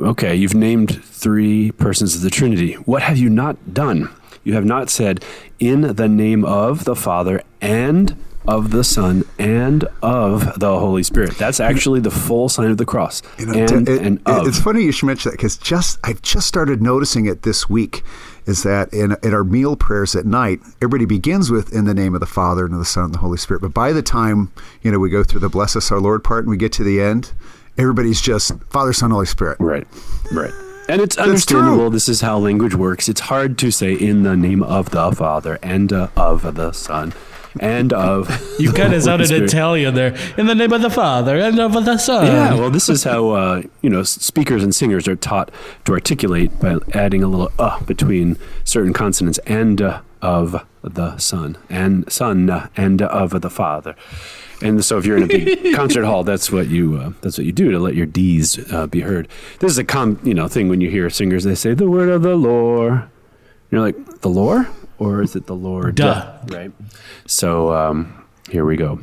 okay, 0.00 0.34
you've 0.34 0.54
named 0.54 1.02
three 1.04 1.72
persons 1.72 2.14
of 2.14 2.22
the 2.22 2.30
Trinity. 2.30 2.74
What 2.74 3.02
have 3.02 3.18
you 3.18 3.28
not 3.30 3.74
done? 3.74 4.10
You 4.44 4.54
have 4.54 4.64
not 4.64 4.90
said, 4.90 5.24
"In 5.60 5.94
the 5.96 6.08
name 6.08 6.44
of 6.44 6.84
the 6.84 6.96
Father 6.96 7.42
and 7.60 8.16
of 8.44 8.72
the 8.72 8.82
Son 8.82 9.22
and 9.38 9.84
of 10.02 10.58
the 10.58 10.78
Holy 10.80 11.04
Spirit." 11.04 11.38
That's 11.38 11.60
actually 11.60 12.00
the 12.00 12.10
full 12.10 12.48
sign 12.48 12.70
of 12.72 12.76
the 12.76 12.84
cross. 12.84 13.22
You 13.38 13.46
know, 13.46 13.52
and, 13.52 13.88
it- 13.88 14.02
and 14.02 14.16
it- 14.26 14.46
it's 14.48 14.58
funny 14.58 14.82
you 14.82 14.90
should 14.90 15.06
mention 15.06 15.30
that 15.30 15.36
because 15.36 15.56
just 15.56 15.98
I've 16.02 16.22
just 16.22 16.48
started 16.48 16.82
noticing 16.82 17.26
it 17.26 17.42
this 17.42 17.68
week. 17.70 18.02
Is 18.44 18.64
that 18.64 18.92
in, 18.92 19.14
in 19.22 19.32
our 19.32 19.44
meal 19.44 19.76
prayers 19.76 20.16
at 20.16 20.26
night, 20.26 20.58
everybody 20.78 21.04
begins 21.04 21.52
with 21.52 21.72
"in 21.72 21.84
the 21.84 21.94
name 21.94 22.12
of 22.14 22.18
the 22.20 22.26
Father 22.26 22.64
and 22.64 22.72
of 22.74 22.80
the 22.80 22.84
Son 22.84 23.04
and 23.04 23.14
the 23.14 23.18
Holy 23.20 23.38
Spirit." 23.38 23.60
But 23.62 23.72
by 23.72 23.92
the 23.92 24.02
time 24.02 24.50
you 24.82 24.90
know 24.90 24.98
we 24.98 25.10
go 25.10 25.22
through 25.22 25.38
the 25.38 25.48
"Bless 25.48 25.76
us, 25.76 25.92
our 25.92 26.00
Lord" 26.00 26.24
part 26.24 26.40
and 26.42 26.50
we 26.50 26.56
get 26.56 26.72
to 26.72 26.82
the 26.82 27.00
end, 27.00 27.30
everybody's 27.78 28.20
just 28.20 28.52
Father, 28.70 28.92
Son, 28.92 29.10
Holy 29.10 29.26
Spirit. 29.26 29.58
Right, 29.60 29.86
right. 30.32 30.52
And 30.88 31.00
it's 31.00 31.16
understandable. 31.16 31.90
This 31.90 32.08
is 32.08 32.20
how 32.20 32.38
language 32.38 32.74
works. 32.74 33.08
It's 33.08 33.20
hard 33.20 33.56
to 33.58 33.70
say 33.70 33.94
in 33.94 34.24
the 34.24 34.36
name 34.36 34.62
of 34.62 34.90
the 34.90 35.12
Father 35.12 35.58
and 35.62 35.92
uh, 35.92 36.08
of 36.16 36.54
the 36.54 36.72
Son 36.72 37.12
and 37.60 37.92
of. 37.92 38.28
You 38.58 38.72
kind 38.72 38.92
the 38.92 38.96
of 38.98 39.02
Holy 39.02 39.24
sounded 39.24 39.26
Spirit. 39.26 39.44
Italian 39.44 39.94
there. 39.94 40.14
In 40.36 40.46
the 40.46 40.54
name 40.54 40.72
of 40.72 40.82
the 40.82 40.90
Father 40.90 41.38
and 41.38 41.58
of 41.58 41.72
the 41.72 41.98
Son. 41.98 42.26
Yeah, 42.26 42.54
well, 42.54 42.70
this 42.70 42.88
is 42.88 43.04
how 43.04 43.30
uh, 43.30 43.62
you 43.80 43.90
know 43.90 44.02
speakers 44.02 44.62
and 44.62 44.74
singers 44.74 45.08
are 45.08 45.16
taught 45.16 45.50
to 45.84 45.92
articulate 45.92 46.58
by 46.60 46.76
adding 46.92 47.22
a 47.22 47.28
little 47.28 47.50
uh 47.58 47.82
between 47.84 48.36
certain 48.64 48.92
consonants 48.92 49.38
and 49.46 49.80
uh, 49.80 50.00
of 50.20 50.64
the 50.82 51.16
Son 51.18 51.56
and 51.68 52.10
Son 52.12 52.50
uh, 52.50 52.68
and 52.76 53.02
of 53.02 53.40
the 53.40 53.50
Father. 53.50 53.94
And 54.62 54.84
so, 54.84 54.98
if 54.98 55.06
you're 55.06 55.16
in 55.16 55.24
a 55.24 55.26
big 55.26 55.74
concert 55.74 56.04
hall, 56.04 56.24
that's 56.24 56.50
what 56.50 56.68
you 56.68 56.96
uh, 56.96 57.12
that's 57.20 57.38
what 57.38 57.46
you 57.46 57.52
do 57.52 57.70
to 57.72 57.78
let 57.78 57.94
your 57.94 58.06
D's 58.06 58.72
uh, 58.72 58.86
be 58.86 59.00
heard. 59.00 59.28
This 59.58 59.72
is 59.72 59.78
a 59.78 59.84
com 59.84 60.20
you 60.22 60.34
know 60.34 60.48
thing 60.48 60.68
when 60.68 60.80
you 60.80 60.90
hear 60.90 61.10
singers 61.10 61.44
they 61.44 61.54
say 61.54 61.74
the 61.74 61.90
word 61.90 62.08
of 62.08 62.22
the 62.22 62.36
Lord. 62.36 63.08
You're 63.70 63.80
like 63.80 64.20
the 64.20 64.28
Lord, 64.28 64.66
or 64.98 65.22
is 65.22 65.34
it 65.34 65.46
the 65.46 65.54
Lord? 65.54 65.94
Duh. 65.94 66.38
Right. 66.48 66.70
So 67.26 67.72
um, 67.72 68.22
here 68.50 68.64
we 68.64 68.76
go. 68.76 69.00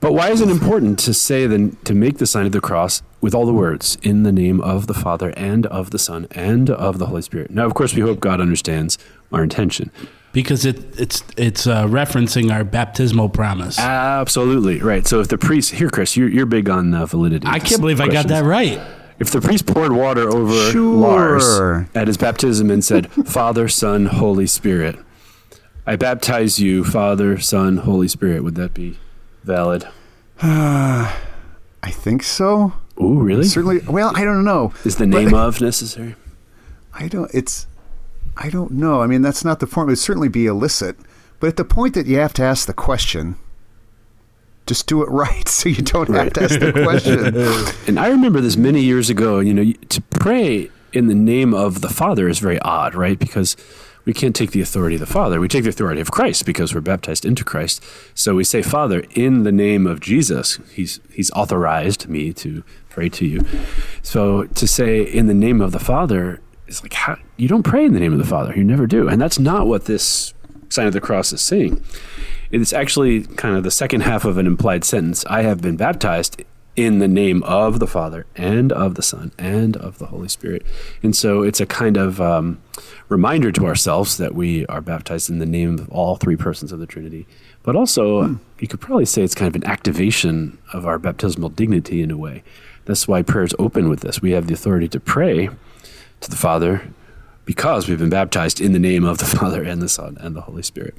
But 0.00 0.12
why 0.12 0.30
is 0.30 0.40
it 0.40 0.48
important 0.50 0.98
to 1.00 1.14
say 1.14 1.46
then 1.46 1.76
to 1.84 1.94
make 1.94 2.18
the 2.18 2.26
sign 2.26 2.46
of 2.46 2.52
the 2.52 2.60
cross 2.60 3.02
with 3.20 3.34
all 3.34 3.46
the 3.46 3.52
words 3.52 3.96
in 4.02 4.22
the 4.22 4.32
name 4.32 4.60
of 4.60 4.86
the 4.86 4.94
Father 4.94 5.30
and 5.36 5.66
of 5.66 5.90
the 5.90 5.98
Son 5.98 6.26
and 6.30 6.68
of 6.70 6.98
the 6.98 7.06
Holy 7.06 7.22
Spirit? 7.22 7.50
Now, 7.50 7.64
of 7.64 7.74
course, 7.74 7.94
we 7.94 8.02
hope 8.02 8.20
God 8.20 8.40
understands 8.40 8.98
our 9.32 9.42
intention. 9.42 9.90
Because 10.34 10.66
it, 10.66 10.98
it's 11.00 11.22
it's 11.38 11.66
uh, 11.66 11.86
referencing 11.86 12.52
our 12.52 12.64
baptismal 12.64 13.30
promise. 13.30 13.78
Absolutely 13.78 14.80
right. 14.80 15.06
So 15.06 15.20
if 15.20 15.28
the 15.28 15.38
priest 15.38 15.70
here, 15.70 15.88
Chris, 15.88 16.14
you're, 16.18 16.28
you're 16.28 16.44
big 16.44 16.68
on 16.68 16.92
uh, 16.92 17.06
validity. 17.06 17.46
I 17.46 17.58
can't 17.60 17.80
believe 17.80 18.00
I 18.02 18.08
got 18.08 18.28
that 18.28 18.44
right. 18.44 18.78
If 19.18 19.30
the 19.30 19.40
priest 19.40 19.64
poured 19.66 19.92
water 19.92 20.28
over 20.28 20.70
Sure. 20.72 20.96
Lars 20.96 21.88
at 21.94 22.08
his 22.08 22.18
baptism 22.18 22.70
and 22.70 22.84
said, 22.84 23.10
"Father, 23.12 23.68
Son, 23.68 24.06
Holy 24.06 24.46
Spirit," 24.46 24.98
I 25.86 25.96
baptize 25.96 26.58
you, 26.58 26.84
Father, 26.84 27.38
Son, 27.38 27.78
Holy 27.78 28.08
Spirit. 28.08 28.42
Would 28.42 28.56
that 28.56 28.74
be 28.74 28.98
valid? 29.44 29.86
I 30.42 31.10
think 31.90 32.22
so. 32.24 32.72
Ooh, 33.00 33.20
really? 33.20 33.44
Certainly. 33.44 33.80
Well, 33.88 34.12
I 34.16 34.24
don't 34.24 34.44
know. 34.44 34.72
Is 34.84 34.96
the 34.96 35.06
name 35.06 35.32
of 35.32 35.60
necessary? 35.60 36.16
I 36.92 37.06
don't. 37.08 37.30
It's. 37.32 37.66
I 38.36 38.50
don't 38.50 38.72
know. 38.72 39.00
I 39.00 39.06
mean, 39.06 39.22
that's 39.22 39.44
not 39.44 39.60
the 39.60 39.66
form. 39.66 39.88
It 39.88 39.92
would 39.92 39.98
certainly 39.98 40.28
be 40.28 40.46
illicit. 40.46 40.96
But 41.40 41.48
at 41.48 41.56
the 41.56 41.64
point 41.64 41.94
that 41.94 42.06
you 42.06 42.16
have 42.18 42.32
to 42.34 42.42
ask 42.42 42.66
the 42.66 42.72
question, 42.72 43.36
just 44.66 44.86
do 44.86 45.02
it 45.02 45.08
right, 45.10 45.48
so 45.48 45.68
you 45.68 45.82
don't 45.82 46.08
have 46.10 46.32
to 46.34 46.44
ask 46.44 46.58
the 46.58 46.72
question. 46.72 47.34
And 47.86 47.98
I 47.98 48.08
remember 48.08 48.40
this 48.40 48.56
many 48.56 48.80
years 48.80 49.10
ago. 49.10 49.40
You 49.40 49.54
know, 49.54 49.72
to 49.72 50.00
pray 50.02 50.70
in 50.92 51.08
the 51.08 51.14
name 51.14 51.52
of 51.52 51.80
the 51.80 51.88
Father 51.88 52.28
is 52.28 52.38
very 52.38 52.58
odd, 52.60 52.94
right? 52.94 53.18
Because 53.18 53.56
we 54.04 54.12
can't 54.12 54.34
take 54.36 54.52
the 54.52 54.60
authority 54.60 54.96
of 54.96 55.00
the 55.00 55.06
Father. 55.06 55.40
We 55.40 55.48
take 55.48 55.64
the 55.64 55.70
authority 55.70 56.00
of 56.00 56.10
Christ 56.10 56.44
because 56.44 56.74
we're 56.74 56.80
baptized 56.80 57.24
into 57.24 57.44
Christ. 57.44 57.82
So 58.14 58.34
we 58.34 58.44
say, 58.44 58.62
Father, 58.62 59.04
in 59.10 59.44
the 59.44 59.52
name 59.52 59.86
of 59.86 60.00
Jesus, 60.00 60.58
He's 60.72 61.00
He's 61.10 61.30
authorized 61.32 62.08
me 62.08 62.32
to 62.34 62.64
pray 62.88 63.08
to 63.10 63.26
you. 63.26 63.44
So 64.02 64.44
to 64.44 64.66
say 64.66 65.02
in 65.02 65.26
the 65.26 65.34
name 65.34 65.60
of 65.60 65.72
the 65.72 65.78
Father 65.78 66.40
is 66.66 66.82
like 66.82 66.94
how 66.94 67.18
you 67.36 67.48
don't 67.48 67.62
pray 67.62 67.84
in 67.84 67.92
the 67.92 68.00
name 68.00 68.12
of 68.12 68.18
the 68.18 68.24
Father. 68.24 68.54
You 68.56 68.64
never 68.64 68.86
do, 68.86 69.08
and 69.08 69.20
that's 69.20 69.38
not 69.38 69.66
what 69.66 69.84
this 69.84 70.34
sign 70.68 70.86
of 70.86 70.92
the 70.92 71.00
cross 71.00 71.32
is 71.32 71.40
saying. 71.40 71.82
It's 72.50 72.72
actually 72.72 73.22
kind 73.22 73.56
of 73.56 73.64
the 73.64 73.70
second 73.70 74.02
half 74.02 74.24
of 74.24 74.38
an 74.38 74.46
implied 74.46 74.84
sentence. 74.84 75.24
I 75.26 75.42
have 75.42 75.60
been 75.60 75.76
baptized 75.76 76.42
in 76.76 76.98
the 76.98 77.08
name 77.08 77.42
of 77.44 77.78
the 77.78 77.86
Father 77.86 78.26
and 78.34 78.72
of 78.72 78.96
the 78.96 79.02
Son 79.02 79.32
and 79.38 79.76
of 79.76 79.98
the 79.98 80.06
Holy 80.06 80.28
Spirit. 80.28 80.64
And 81.02 81.14
so 81.14 81.42
it's 81.42 81.60
a 81.60 81.66
kind 81.66 81.96
of 81.96 82.20
um, 82.20 82.60
reminder 83.08 83.52
to 83.52 83.66
ourselves 83.66 84.16
that 84.16 84.34
we 84.34 84.66
are 84.66 84.80
baptized 84.80 85.30
in 85.30 85.38
the 85.38 85.46
name 85.46 85.78
of 85.78 85.88
all 85.90 86.16
three 86.16 86.36
persons 86.36 86.72
of 86.72 86.80
the 86.80 86.86
Trinity. 86.86 87.26
But 87.62 87.76
also, 87.76 88.40
you 88.58 88.68
could 88.68 88.80
probably 88.80 89.06
say 89.06 89.22
it's 89.22 89.34
kind 89.34 89.54
of 89.54 89.60
an 89.60 89.68
activation 89.68 90.58
of 90.72 90.84
our 90.84 90.98
baptismal 90.98 91.50
dignity 91.50 92.02
in 92.02 92.10
a 92.10 92.16
way. 92.16 92.42
That's 92.86 93.06
why 93.06 93.22
prayers 93.22 93.54
open 93.58 93.88
with 93.88 94.00
this. 94.00 94.20
We 94.20 94.32
have 94.32 94.48
the 94.48 94.54
authority 94.54 94.88
to 94.88 95.00
pray 95.00 95.48
to 96.24 96.30
the 96.30 96.36
Father 96.36 96.82
because 97.44 97.88
we've 97.88 97.98
been 97.98 98.10
baptized 98.10 98.60
in 98.60 98.72
the 98.72 98.78
name 98.78 99.04
of 99.04 99.18
the 99.18 99.24
Father 99.38 99.62
and 99.62 99.80
the 99.80 99.88
Son 99.88 100.16
and 100.20 100.34
the 100.34 100.42
Holy 100.42 100.62
Spirit. 100.62 100.94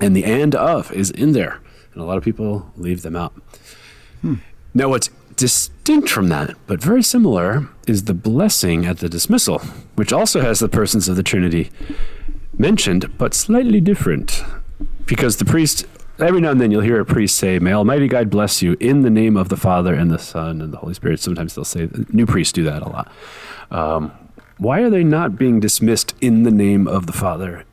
And 0.00 0.14
the 0.14 0.24
and 0.24 0.54
of 0.54 0.92
is 0.92 1.10
in 1.10 1.32
there. 1.32 1.60
And 1.92 2.02
a 2.02 2.04
lot 2.04 2.16
of 2.16 2.24
people 2.24 2.72
leave 2.76 3.02
them 3.02 3.16
out. 3.16 3.34
Now, 4.74 4.88
what's 4.88 5.10
distinct 5.36 6.08
from 6.08 6.28
that, 6.28 6.54
but 6.66 6.80
very 6.82 7.02
similar, 7.02 7.68
is 7.86 8.04
the 8.04 8.14
blessing 8.14 8.84
at 8.86 8.98
the 8.98 9.08
dismissal, 9.08 9.60
which 9.94 10.12
also 10.12 10.40
has 10.40 10.60
the 10.60 10.68
persons 10.68 11.08
of 11.08 11.16
the 11.16 11.22
Trinity 11.22 11.70
mentioned, 12.56 13.16
but 13.18 13.34
slightly 13.34 13.80
different. 13.80 14.44
Because 15.06 15.38
the 15.38 15.44
priest, 15.44 15.86
every 16.18 16.40
now 16.40 16.50
and 16.50 16.60
then 16.60 16.70
you'll 16.70 16.82
hear 16.82 17.00
a 17.00 17.04
priest 17.04 17.36
say, 17.36 17.58
May 17.58 17.72
Almighty 17.72 18.08
God 18.08 18.30
bless 18.30 18.62
you 18.62 18.76
in 18.78 19.02
the 19.02 19.10
name 19.10 19.36
of 19.36 19.48
the 19.48 19.56
Father 19.56 19.94
and 19.94 20.10
the 20.10 20.18
Son 20.18 20.60
and 20.60 20.72
the 20.72 20.78
Holy 20.78 20.94
Spirit. 20.94 21.20
Sometimes 21.20 21.54
they'll 21.54 21.64
say, 21.64 21.88
new 22.10 22.26
priests 22.26 22.52
do 22.52 22.64
that 22.64 22.82
a 22.82 22.88
lot. 22.88 23.10
Um, 23.70 24.12
why 24.58 24.80
are 24.80 24.90
they 24.90 25.04
not 25.04 25.36
being 25.38 25.60
dismissed 25.60 26.14
in 26.20 26.42
the 26.42 26.50
name 26.50 26.86
of 26.86 27.06
the 27.06 27.12
Father 27.12 27.64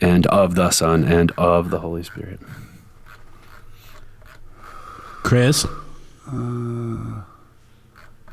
and 0.00 0.26
of 0.26 0.54
the 0.54 0.70
Son 0.70 1.04
and 1.04 1.32
of 1.38 1.70
the 1.70 1.80
Holy 1.80 2.02
Spirit? 2.02 2.40
Chris, 5.22 5.64
uh, 5.64 7.22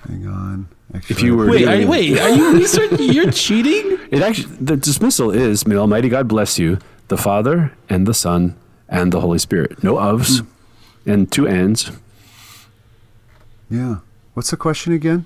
Hang 0.07 0.25
on. 0.27 0.67
Actually, 0.93 1.15
If 1.15 1.21
you 1.21 1.35
were 1.35 1.47
wait, 1.49 1.65
doing- 1.65 1.83
are, 1.83 1.89
wait, 1.89 2.19
are 2.19 2.29
you 2.29 2.53
research- 2.53 2.99
you're 2.99 3.31
cheating? 3.31 3.97
It 4.11 4.21
actually 4.21 4.55
the 4.61 4.77
dismissal 4.77 5.31
is 5.31 5.67
may 5.67 5.75
Almighty 5.75 6.07
God 6.07 6.29
bless 6.29 6.57
you, 6.57 6.79
the 7.09 7.17
Father 7.17 7.73
and 7.89 8.07
the 8.07 8.13
Son 8.13 8.55
and 8.87 9.11
the 9.11 9.19
Holy 9.19 9.37
Spirit. 9.37 9.83
No 9.83 9.95
ofs 9.95 10.39
hmm. 10.39 11.11
and 11.11 11.29
two 11.29 11.45
ands. 11.45 11.91
Yeah. 13.69 13.97
What's 14.33 14.49
the 14.49 14.55
question 14.55 14.93
again? 14.93 15.25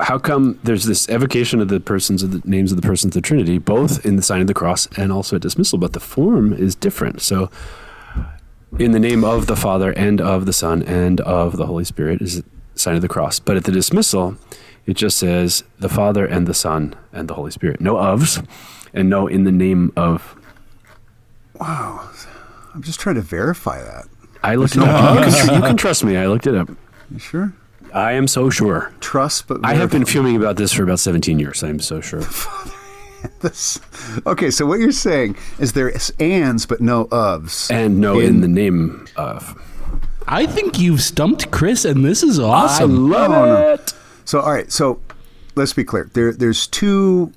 How 0.00 0.18
come 0.18 0.58
there's 0.62 0.84
this 0.84 1.08
evocation 1.08 1.60
of 1.60 1.68
the 1.68 1.80
persons 1.80 2.22
of 2.22 2.30
the 2.30 2.48
names 2.48 2.72
of 2.72 2.80
the 2.80 2.86
persons 2.86 3.16
of 3.16 3.22
the 3.22 3.26
Trinity, 3.26 3.58
both 3.58 4.04
in 4.04 4.16
the 4.16 4.22
sign 4.22 4.40
of 4.40 4.46
the 4.46 4.54
cross 4.54 4.88
and 4.96 5.12
also 5.12 5.36
at 5.36 5.42
dismissal, 5.42 5.78
but 5.78 5.92
the 5.92 6.00
form 6.00 6.52
is 6.52 6.74
different. 6.74 7.20
So 7.22 7.50
in 8.78 8.92
the 8.92 9.00
name 9.00 9.24
of 9.24 9.46
the 9.46 9.56
Father 9.56 9.92
and 9.92 10.20
of 10.20 10.46
the 10.46 10.52
Son 10.52 10.82
and 10.82 11.20
of 11.22 11.56
the 11.56 11.66
Holy 11.66 11.84
Spirit 11.84 12.20
is 12.20 12.42
the 12.42 12.48
sign 12.74 12.96
of 12.96 13.02
the 13.02 13.08
cross. 13.08 13.38
But 13.38 13.56
at 13.56 13.64
the 13.64 13.72
dismissal, 13.72 14.36
it 14.86 14.94
just 14.94 15.18
says 15.18 15.64
the 15.78 15.88
Father 15.88 16.26
and 16.26 16.46
the 16.46 16.54
Son 16.54 16.94
and 17.12 17.28
the 17.28 17.34
Holy 17.34 17.50
Spirit. 17.50 17.80
No 17.80 17.94
ofs 17.94 18.46
and 18.92 19.08
no 19.08 19.26
in 19.26 19.44
the 19.44 19.52
name 19.52 19.92
of 19.96 20.36
Wow, 21.58 22.10
I'm 22.74 22.82
just 22.82 23.00
trying 23.00 23.14
to 23.14 23.22
verify 23.22 23.82
that. 23.82 24.06
I 24.42 24.56
looked 24.56 24.76
it 24.76 24.82
up. 24.82 25.24
You 25.24 25.32
can, 25.32 25.54
you 25.54 25.60
can 25.62 25.76
trust 25.76 26.04
me. 26.04 26.16
I 26.16 26.26
looked 26.26 26.46
it 26.46 26.54
up. 26.54 26.68
You 27.10 27.18
sure? 27.18 27.52
I 27.94 28.12
am 28.12 28.26
so 28.28 28.50
sure. 28.50 28.92
Trust, 29.00 29.46
but 29.48 29.60
I 29.64 29.74
have 29.74 29.90
been 29.90 30.04
fuming 30.04 30.36
about 30.36 30.56
this 30.56 30.72
for 30.72 30.82
about 30.82 30.98
17 30.98 31.38
years. 31.38 31.62
I'm 31.62 31.80
so 31.80 32.00
sure. 32.00 32.22
This. 33.40 33.80
Okay, 34.24 34.52
so 34.52 34.66
what 34.66 34.78
you're 34.78 34.92
saying 34.92 35.36
is 35.58 35.72
there 35.72 35.88
is 35.88 36.12
ands 36.20 36.64
but 36.64 36.80
no 36.80 37.06
ofs. 37.06 37.68
And 37.72 37.98
no, 38.00 38.20
in, 38.20 38.40
the 38.40 38.46
name 38.46 39.08
of. 39.16 39.60
I 40.28 40.46
think 40.46 40.78
you've 40.78 41.00
stumped 41.02 41.50
Chris, 41.50 41.84
and 41.84 42.04
this 42.04 42.22
is 42.22 42.38
awesome. 42.38 43.12
I 43.12 43.18
love 43.18 43.30
Oh, 43.32 43.44
no. 43.46 43.72
it. 43.74 43.94
So 44.26 44.40
all 44.40 44.52
right, 44.52 44.70
so 44.70 45.00
let's 45.56 45.72
be 45.72 45.82
clear. 45.82 46.08
There, 46.12 46.32
there's 46.32 46.68
two. 46.68 47.32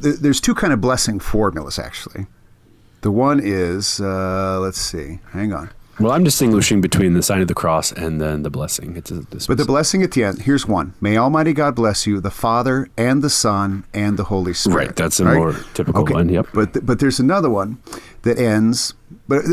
There's 0.00 0.40
two 0.40 0.54
kind 0.56 0.72
of 0.72 0.80
blessing 0.80 1.20
formulas 1.20 1.78
actually. 1.78 2.26
The 3.02 3.12
one 3.12 3.38
is 3.42 4.00
uh, 4.00 4.58
let's 4.60 4.80
see, 4.80 5.20
hang 5.30 5.52
on. 5.52 5.70
Well, 6.02 6.12
I'm 6.12 6.24
distinguishing 6.24 6.80
between 6.80 7.14
the 7.14 7.22
sign 7.22 7.40
of 7.40 7.48
the 7.48 7.54
cross 7.54 7.92
and 7.92 8.20
then 8.20 8.42
the 8.42 8.50
blessing. 8.50 8.96
It's 8.96 9.10
a 9.10 9.22
But 9.46 9.56
the 9.58 9.64
blessing 9.64 10.02
at 10.02 10.12
the 10.12 10.24
end, 10.24 10.42
here's 10.42 10.66
one. 10.66 10.94
May 11.00 11.16
Almighty 11.16 11.52
God 11.52 11.74
bless 11.74 12.06
you, 12.06 12.20
the 12.20 12.30
Father 12.30 12.88
and 12.96 13.22
the 13.22 13.30
Son 13.30 13.84
and 13.94 14.18
the 14.18 14.24
Holy 14.24 14.52
Spirit. 14.54 14.76
Right, 14.88 14.96
that's 14.96 15.20
a 15.20 15.24
more 15.24 15.54
typical 15.74 16.04
one, 16.04 16.28
yep. 16.28 16.48
But 16.52 16.84
but 16.84 16.98
there's 16.98 17.20
another 17.20 17.48
one 17.50 17.78
that 18.22 18.38
ends. 18.38 18.94
But 19.28 19.44
uh, 19.44 19.48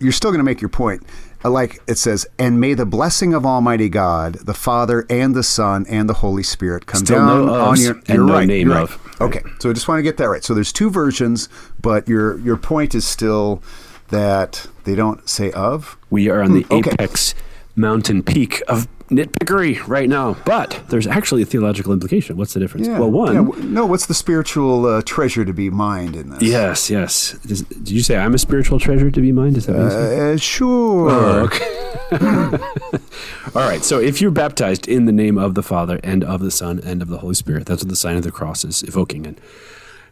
you're- 0.00 0.12
still 0.12 0.30
going 0.30 0.40
to 0.40 0.44
make 0.44 0.60
your 0.60 0.68
point. 0.70 1.02
Uh, 1.44 1.50
Like 1.50 1.80
it 1.86 1.98
says, 1.98 2.26
and 2.38 2.60
may 2.60 2.74
the 2.74 2.86
blessing 2.86 3.32
of 3.34 3.46
Almighty 3.46 3.88
God, 3.88 4.34
the 4.46 4.54
Father 4.54 5.06
and 5.08 5.34
the 5.34 5.42
Son 5.42 5.86
and 5.88 6.08
the 6.08 6.14
Holy 6.14 6.42
Spirit 6.42 6.86
come 6.86 7.04
Still 7.04 7.18
down 7.18 7.46
no 7.46 7.54
on 7.54 7.80
your. 7.80 8.00
and 8.08 8.26
no 8.26 8.32
right. 8.34 8.48
name 8.48 8.70
right. 8.70 8.82
of. 8.82 8.98
Okay, 9.20 9.42
so 9.60 9.70
I 9.70 9.72
just 9.72 9.86
want 9.86 9.98
to 9.98 10.02
get 10.02 10.16
that 10.16 10.28
right. 10.28 10.42
So 10.42 10.54
there's 10.54 10.72
two 10.72 10.90
versions, 10.90 11.48
but 11.80 12.08
your 12.08 12.38
your 12.40 12.56
point 12.56 12.94
is 12.94 13.06
still 13.06 13.62
that 14.08 14.66
they 14.84 14.94
don't 14.94 15.28
say 15.28 15.50
of. 15.52 15.96
we 16.10 16.28
are 16.28 16.42
on 16.42 16.52
the 16.54 16.62
Hmm, 16.62 16.74
okay. 16.74 16.90
apex 16.92 17.34
mountain 17.74 18.22
peak 18.22 18.62
of 18.68 18.88
nitpickery 19.10 19.86
right 19.86 20.08
now. 20.08 20.36
But 20.44 20.80
there's 20.88 21.06
actually 21.06 21.42
a 21.42 21.44
theological 21.46 21.92
implication. 21.92 22.36
What's 22.36 22.54
the 22.54 22.60
difference? 22.60 22.86
Yeah. 22.88 22.98
Well, 22.98 23.10
one. 23.10 23.34
yeah, 23.34 23.42
w- 23.44 23.62
no, 23.68 23.84
what's 23.86 24.06
the 24.06 24.14
spiritual 24.14 24.86
uh, 24.86 25.02
treasure 25.04 25.44
to 25.44 25.52
be 25.52 25.70
mined 25.70 26.16
in 26.16 26.30
this? 26.30 26.42
Yes, 26.42 26.90
yes. 26.90 27.32
Does, 27.46 27.62
did 27.62 27.90
you 27.90 28.02
say 28.02 28.16
I'm 28.16 28.34
a 28.34 28.38
spiritual 28.38 28.78
treasure 28.80 29.10
to 29.10 29.20
be 29.20 29.30
mined? 29.32 29.56
Is 29.56 29.66
that 29.66 29.76
what 29.76 29.92
you? 29.92 29.98
Uh, 29.98 30.36
sure. 30.36 31.10
Oh, 31.10 31.44
okay. 31.44 31.72
All 33.54 33.68
right. 33.68 33.84
So 33.84 34.00
if 34.00 34.20
you're 34.20 34.30
baptized 34.30 34.88
in 34.88 35.04
the 35.06 35.12
name 35.12 35.38
of 35.38 35.54
the 35.54 35.62
Father 35.62 36.00
and 36.02 36.24
of 36.24 36.40
the 36.40 36.50
Son 36.50 36.80
and 36.84 37.02
of 37.02 37.08
the 37.08 37.18
Holy 37.18 37.34
Spirit, 37.34 37.66
that's 37.66 37.82
what 37.82 37.88
the 37.88 37.96
sign 37.96 38.16
of 38.16 38.22
the 38.22 38.30
cross 38.32 38.64
is 38.64 38.82
evoking. 38.82 39.26
And 39.26 39.40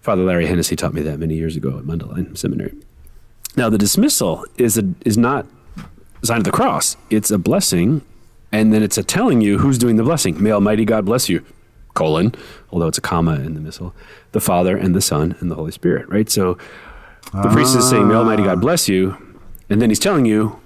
Father 0.00 0.22
Larry 0.22 0.46
Hennessy 0.46 0.76
taught 0.76 0.94
me 0.94 1.02
that 1.02 1.18
many 1.18 1.35
years 1.35 1.57
ago 1.57 1.78
at 1.78 1.85
Mundelein 1.85 2.37
Seminary. 2.37 2.74
Now, 3.57 3.69
the 3.71 3.79
dismissal 3.79 4.45
is 4.57 4.77
a, 4.79 4.85
is 5.05 5.17
not 5.17 5.47
sign 6.23 6.38
of 6.38 6.45
the 6.45 6.51
cross. 6.51 6.97
It's 7.11 7.31
a 7.31 7.38
blessing, 7.38 8.03
and 8.51 8.73
then 8.73 8.83
it's 8.83 8.99
a 8.99 9.03
telling 9.03 9.40
you 9.40 9.59
who's 9.59 9.79
doing 9.79 9.97
the 9.97 10.03
blessing. 10.03 10.43
May 10.43 10.51
Almighty 10.51 10.85
God 10.85 11.05
bless 11.05 11.29
you, 11.29 11.45
colon, 11.95 12.35
although 12.71 12.88
it's 12.88 12.99
a 12.99 13.03
comma 13.03 13.35
in 13.37 13.55
the 13.55 13.61
missal, 13.61 13.95
the 14.33 14.40
Father 14.40 14.77
and 14.77 14.95
the 14.95 15.01
Son 15.01 15.37
and 15.40 15.51
the 15.51 15.55
Holy 15.55 15.73
Spirit, 15.73 16.09
right? 16.09 16.29
So 16.31 16.59
the 17.33 17.51
priest 17.51 17.77
is 17.77 17.88
saying, 17.88 18.09
May 18.09 18.14
Almighty 18.14 18.43
God 18.43 18.61
bless 18.61 18.88
you, 18.88 19.17
and 19.69 19.81
then 19.81 19.90
he's 19.90 19.99
telling 19.99 20.25
you 20.25 20.61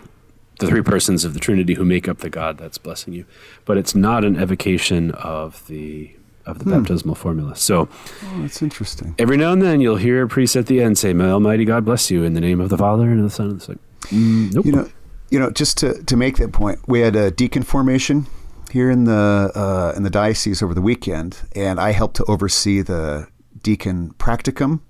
the 0.58 0.66
three 0.66 0.82
persons 0.82 1.24
of 1.24 1.34
the 1.34 1.40
Trinity 1.40 1.74
who 1.74 1.84
make 1.84 2.08
up 2.08 2.18
the 2.18 2.30
God 2.30 2.58
that's 2.58 2.78
blessing 2.78 3.14
you. 3.14 3.24
But 3.64 3.78
it's 3.78 3.94
not 3.94 4.24
an 4.24 4.36
evocation 4.36 5.12
of 5.12 5.66
the 5.68 6.14
of 6.48 6.58
the 6.58 6.64
Hmm. 6.64 6.70
baptismal 6.82 7.14
formula. 7.14 7.54
So 7.56 7.88
Oh, 8.24 8.42
that's 8.42 8.62
interesting. 8.62 9.14
every 9.18 9.36
now 9.36 9.52
and 9.52 9.62
then 9.62 9.80
you'll 9.80 9.96
hear 9.96 10.22
a 10.22 10.28
priest 10.28 10.56
at 10.56 10.66
the 10.66 10.80
end 10.82 10.98
say, 10.98 11.12
"May 11.12 11.30
Almighty 11.30 11.64
God 11.64 11.84
bless 11.84 12.10
you 12.10 12.24
in 12.24 12.34
the 12.34 12.40
name 12.40 12.60
of 12.60 12.68
the 12.70 12.78
Father 12.78 13.04
and 13.10 13.18
of 13.20 13.24
the 13.24 13.30
Son." 13.30 13.52
It's 13.56 13.68
like, 13.68 13.78
mm, 14.06 14.52
nope. 14.54 14.64
You 14.66 14.72
know, 14.72 14.88
you 15.30 15.38
know, 15.38 15.50
just 15.50 15.76
to, 15.78 16.02
to 16.04 16.16
make 16.16 16.38
that 16.38 16.52
point, 16.52 16.78
we 16.88 17.00
had 17.00 17.14
a 17.14 17.30
deacon 17.30 17.62
formation 17.62 18.26
here 18.70 18.90
in 18.90 19.04
the 19.04 19.50
uh, 19.54 19.92
in 19.96 20.02
the 20.02 20.10
diocese 20.10 20.62
over 20.62 20.74
the 20.74 20.80
weekend, 20.82 21.36
and 21.54 21.78
I 21.78 21.92
helped 21.92 22.16
to 22.16 22.24
oversee 22.24 22.80
the 22.82 23.26
deacon 23.62 24.14
practicum. 24.18 24.80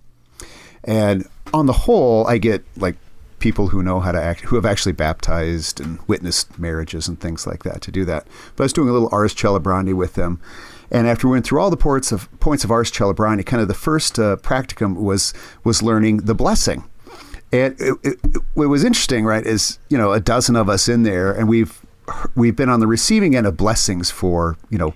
And 0.85 1.27
on 1.53 1.67
the 1.67 1.73
whole, 1.73 2.27
I 2.27 2.39
get 2.39 2.65
like 2.77 2.97
people 3.39 3.69
who 3.69 3.83
know 3.83 4.01
how 4.01 4.13
to 4.13 4.21
act, 4.21 4.41
who 4.43 4.57
have 4.57 4.67
actually 4.67 4.93
baptized 4.93 5.81
and 5.81 5.99
witnessed 6.09 6.59
marriages 6.59 7.07
and 7.09 7.21
things 7.21 7.47
like 7.47 7.63
that 7.65 7.81
to 7.83 7.93
do 7.93 8.05
that. 8.05 8.27
But 8.57 8.65
I 8.65 8.67
was 8.67 8.73
doing 8.73 8.89
a 8.89 8.93
little 8.93 9.09
Ars 9.13 9.35
Celebrandi 9.35 9.95
with 9.95 10.15
them. 10.15 10.41
And 10.91 11.07
after 11.07 11.29
we 11.29 11.33
went 11.33 11.45
through 11.45 11.61
all 11.61 11.71
the 11.71 11.77
points 11.77 12.13
of 12.13 12.29
points 12.41 12.65
of 12.65 12.71
Ars 12.71 12.91
Celebrandi, 12.91 13.45
kind 13.45 13.61
of 13.61 13.69
the 13.69 13.75
first 13.75 14.19
uh, 14.19 14.37
practicum 14.37 14.97
was 14.97 15.35
was 15.65 15.83
learning 15.83 16.19
the 16.19 16.35
blessing. 16.35 16.85
And 17.51 17.75
it, 17.81 17.95
it, 18.03 18.19
it, 18.25 18.43
what 18.55 18.69
was 18.69 18.85
interesting, 18.85 19.25
right, 19.25 19.47
is 19.47 19.79
you 19.89 19.99
know 19.99 20.13
a 20.13 20.21
dozen 20.21 20.57
of 20.57 20.69
us 20.69 20.89
in 20.89 21.03
there, 21.03 21.33
and 21.33 21.49
we've 21.49 21.81
we've 22.35 22.57
been 22.57 22.69
on 22.69 22.81
the 22.81 22.87
receiving 22.87 23.37
end 23.37 23.47
of 23.47 23.57
blessings 23.57 24.11
for 24.11 24.57
you 24.71 24.79
know 24.79 24.95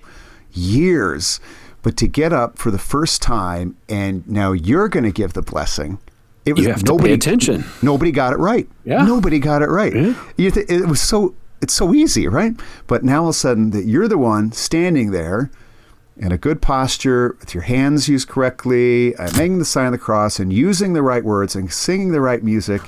years, 0.51 1.39
but 1.81 1.97
to 1.97 2.07
get 2.07 2.33
up 2.33 2.57
for 2.57 2.71
the 2.71 2.77
first 2.77 3.21
time 3.21 3.77
and 3.89 4.27
now 4.27 4.51
you're 4.51 4.87
going 4.87 5.03
to 5.03 5.11
give 5.11 5.33
the 5.33 5.41
blessing. 5.41 5.99
It 6.45 6.57
You 6.57 6.69
have 6.69 6.83
to 6.83 6.97
pay 6.97 7.13
attention. 7.13 7.63
Nobody 7.81 8.11
got 8.11 8.33
it 8.33 8.37
right. 8.37 8.67
Yeah. 8.83 9.05
Nobody 9.05 9.39
got 9.39 9.61
it 9.61 9.69
right. 9.69 9.95
Yeah. 9.95 10.13
You 10.37 10.51
th- 10.51 10.69
it 10.69 10.87
was 10.87 11.01
so 11.01 11.35
it's 11.61 11.73
so 11.73 11.93
easy, 11.93 12.27
right? 12.27 12.53
But 12.87 13.03
now 13.03 13.23
all 13.23 13.29
of 13.29 13.35
a 13.35 13.37
sudden 13.37 13.69
that 13.71 13.85
you're 13.85 14.09
the 14.09 14.17
one 14.17 14.51
standing 14.51 15.11
there 15.11 15.49
in 16.17 16.31
a 16.31 16.37
good 16.37 16.61
posture 16.61 17.35
with 17.39 17.53
your 17.53 17.63
hands 17.63 18.07
used 18.07 18.27
correctly, 18.27 19.15
uh, 19.15 19.31
making 19.37 19.59
the 19.59 19.65
sign 19.65 19.87
of 19.87 19.91
the 19.91 19.97
cross, 19.97 20.39
and 20.39 20.53
using 20.53 20.93
the 20.93 21.01
right 21.01 21.23
words 21.23 21.55
and 21.55 21.71
singing 21.71 22.11
the 22.11 22.21
right 22.21 22.43
music. 22.43 22.81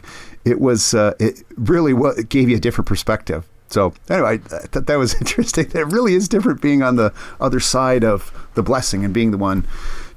It 0.45 0.59
was 0.61 0.93
uh, 0.93 1.13
it 1.19 1.43
really 1.57 1.93
what 1.93 2.17
it 2.19 2.29
gave 2.29 2.49
you 2.49 2.57
a 2.57 2.59
different 2.59 2.87
perspective. 2.87 3.45
So 3.67 3.93
anyway, 4.09 4.35
I 4.35 4.37
thought 4.67 4.85
that 4.85 4.97
was 4.97 5.15
interesting. 5.21 5.67
That 5.69 5.87
really 5.87 6.13
is 6.13 6.27
different 6.29 6.61
being 6.61 6.83
on 6.83 6.97
the 6.97 7.11
other 7.41 7.59
side 7.59 8.03
of 8.03 8.31
the 8.53 8.61
blessing 8.61 9.03
and 9.03 9.13
being 9.13 9.31
the 9.31 9.37
one 9.39 9.65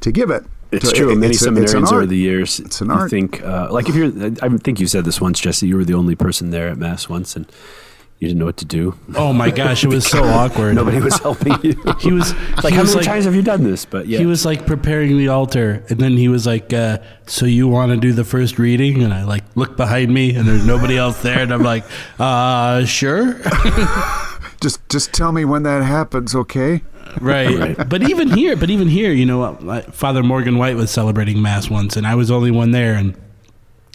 to 0.01 0.13
give 0.13 0.31
it. 0.31 0.45
It's 0.71 0.85
So 0.91 0.95
true. 0.95 1.11
it- 1.13 1.17
Many 1.17 1.33
it's 1.33 1.47
seminarians 1.47 1.91
over 1.91 2.05
the 2.05 2.17
years, 2.19 2.61
It's 2.61 2.83
an 2.83 2.89
you 2.89 2.93
art. 2.95 3.11
think, 3.11 3.43
uh, 3.43 3.69
like 3.73 3.89
if 3.89 3.95
you're, 3.95 4.13
I 4.43 4.49
think 4.59 4.81
you 4.81 4.87
said 4.87 5.07
this 5.07 5.19
once, 5.19 5.41
Jesse. 5.41 5.67
You 5.67 5.77
were 5.77 5.85
the 5.87 5.95
only 5.95 6.15
person 6.15 6.51
there 6.51 6.69
at 6.69 6.77
mass 6.77 7.09
once, 7.09 7.35
and 7.37 7.47
you 8.19 8.27
didn't 8.27 8.41
know 8.41 8.47
what 8.47 8.57
to 8.57 8.65
do. 8.65 8.99
Oh 9.15 9.33
my 9.33 9.51
gosh, 9.51 9.85
it 9.85 9.89
was 9.89 10.05
so 10.05 10.25
awkward. 10.41 10.75
Nobody 10.75 11.01
was 11.01 11.19
helping 11.19 11.55
you. 11.63 11.75
He 12.01 12.13
was 12.13 12.35
like, 12.63 12.71
he 12.71 12.75
how 12.75 12.83
was 12.83 12.95
many 12.95 12.97
like, 12.97 13.05
times 13.05 13.25
have 13.27 13.35
you 13.35 13.43
done 13.43 13.63
this? 13.63 13.85
But 13.85 14.07
yeah, 14.09 14.19
He 14.19 14.27
was 14.27 14.45
like 14.45 14.67
preparing 14.67 15.17
the 15.19 15.29
altar, 15.29 15.85
and 15.89 15.99
then 16.01 16.13
he 16.17 16.29
was 16.29 16.47
like, 16.47 16.73
uh, 16.73 16.99
"So 17.27 17.47
you 17.47 17.69
want 17.69 17.93
to 17.93 17.97
do 17.97 18.13
the 18.13 18.25
first 18.25 18.59
reading?" 18.59 19.03
And 19.03 19.13
I 19.15 19.25
like 19.25 19.45
look 19.55 19.77
behind 19.77 20.13
me, 20.13 20.35
and 20.35 20.47
there's 20.49 20.67
nobody 20.67 20.97
else 20.99 21.23
there, 21.23 21.41
and 21.41 21.53
I'm 21.53 21.63
like, 21.63 21.85
"Uh, 22.19 22.85
sure." 22.85 23.41
Just 24.61 24.81
just 24.89 25.13
tell 25.13 25.31
me 25.31 25.45
when 25.45 25.63
that 25.63 25.85
happens, 25.85 26.35
okay? 26.35 26.83
right. 27.21 27.77
But 27.89 28.11
even 28.11 28.31
here, 28.31 28.57
but 28.57 28.71
even 28.71 28.89
here, 28.89 29.13
you 29.13 29.25
know, 29.25 29.43
uh, 29.45 29.83
Father 29.93 30.23
Morgan 30.25 30.59
White 30.59 30.75
was 30.77 30.91
celebrating 30.91 31.41
mass 31.41 31.71
once, 31.71 31.97
and 31.97 32.07
I 32.07 32.17
was 32.17 32.29
the 32.29 32.35
only 32.35 32.51
one 32.51 32.73
there, 32.73 32.95
and 32.95 33.15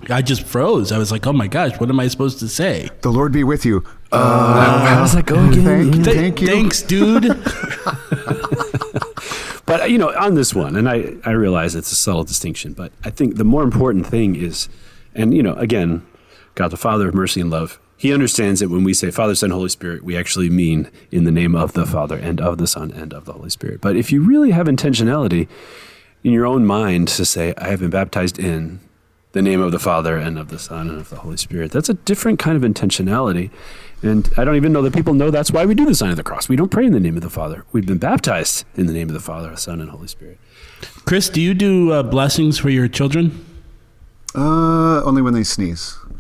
I 0.09 0.21
just 0.21 0.43
froze. 0.43 0.91
I 0.91 0.97
was 0.97 1.11
like, 1.11 1.25
"Oh 1.27 1.33
my 1.33 1.47
gosh, 1.47 1.79
what 1.79 1.89
am 1.89 1.99
I 1.99 2.07
supposed 2.07 2.39
to 2.39 2.47
say?" 2.47 2.89
The 3.01 3.11
Lord 3.11 3.31
be 3.31 3.43
with 3.43 3.65
you. 3.65 3.83
how 4.11 4.99
does 5.01 5.13
that 5.13 5.25
go 5.25 5.35
again? 5.49 5.91
Thank, 5.91 6.05
Th- 6.05 6.15
thank 6.15 6.41
you. 6.41 6.47
Thanks, 6.47 6.81
dude. 6.81 7.25
But 9.65 9.81
uh, 9.81 9.85
you 9.85 9.97
know, 9.97 10.13
on 10.15 10.35
this 10.35 10.53
one, 10.53 10.75
and 10.75 10.89
I, 10.89 11.13
I 11.25 11.31
realize 11.31 11.73
it's 11.75 11.91
a 11.91 11.95
subtle 11.95 12.23
distinction, 12.23 12.73
but 12.73 12.91
I 13.03 13.09
think 13.09 13.37
the 13.37 13.45
more 13.45 13.63
important 13.63 14.05
thing 14.05 14.35
is, 14.35 14.67
and 15.15 15.33
you 15.33 15.41
know, 15.41 15.53
again, 15.55 16.05
God 16.55 16.69
the 16.69 16.77
Father 16.77 17.07
of 17.07 17.15
mercy 17.15 17.39
and 17.41 17.49
love, 17.49 17.79
He 17.95 18.13
understands 18.13 18.59
that 18.59 18.69
when 18.69 18.83
we 18.83 18.93
say 18.93 19.09
Father, 19.09 19.35
Son, 19.35 19.51
Holy 19.51 19.69
Spirit, 19.69 20.03
we 20.03 20.17
actually 20.17 20.49
mean 20.49 20.91
in 21.11 21.23
the 21.23 21.31
name 21.31 21.55
of 21.55 21.73
the 21.73 21.85
Father 21.85 22.17
and 22.17 22.41
of 22.41 22.57
the 22.57 22.67
Son 22.67 22.91
and 22.91 23.13
of 23.13 23.25
the 23.25 23.33
Holy 23.33 23.49
Spirit. 23.49 23.79
But 23.81 23.95
if 23.95 24.11
you 24.11 24.21
really 24.21 24.51
have 24.51 24.67
intentionality 24.67 25.47
in 26.23 26.33
your 26.33 26.45
own 26.45 26.65
mind 26.65 27.07
to 27.09 27.25
say, 27.25 27.53
I 27.57 27.69
have 27.69 27.79
been 27.79 27.89
baptized 27.89 28.37
in 28.37 28.81
the 29.33 29.41
name 29.41 29.61
of 29.61 29.71
the 29.71 29.79
Father 29.79 30.15
and 30.15 30.39
of 30.39 30.47
the 30.47 30.59
Son 30.59 30.89
and 30.89 30.99
of 30.99 31.09
the 31.09 31.17
Holy 31.17 31.37
Spirit, 31.37 31.71
that's 31.71 31.89
a 31.89 31.95
different 31.95 32.39
kind 32.39 32.55
of 32.55 32.63
intentionality. 32.69 33.51
And 34.01 34.29
I 34.37 34.45
don't 34.45 34.55
even 34.55 34.71
know 34.71 34.81
that 34.83 34.93
people 34.93 35.13
know 35.13 35.31
that's 35.31 35.51
why 35.51 35.65
we 35.65 35.75
do 35.75 35.85
the 35.85 35.95
sign 35.95 36.11
of 36.11 36.17
the 36.17 36.23
cross. 36.23 36.47
We 36.47 36.55
don't 36.55 36.69
pray 36.69 36.85
in 36.85 36.93
the 36.93 36.99
name 36.99 37.17
of 37.17 37.23
the 37.23 37.29
Father. 37.29 37.65
We've 37.71 37.85
been 37.85 37.97
baptized 37.97 38.65
in 38.75 38.85
the 38.85 38.93
name 38.93 39.09
of 39.09 39.13
the 39.13 39.19
Father, 39.19 39.55
Son, 39.55 39.81
and 39.81 39.89
Holy 39.89 40.07
Spirit. 40.07 40.39
Chris, 41.05 41.29
do 41.29 41.41
you 41.41 41.53
do 41.53 41.91
uh, 41.91 42.03
blessings 42.03 42.59
for 42.59 42.69
your 42.69 42.87
children? 42.87 43.45
Uh, 44.35 45.01
only 45.03 45.21
when 45.21 45.33
they 45.33 45.43
sneeze. 45.43 45.97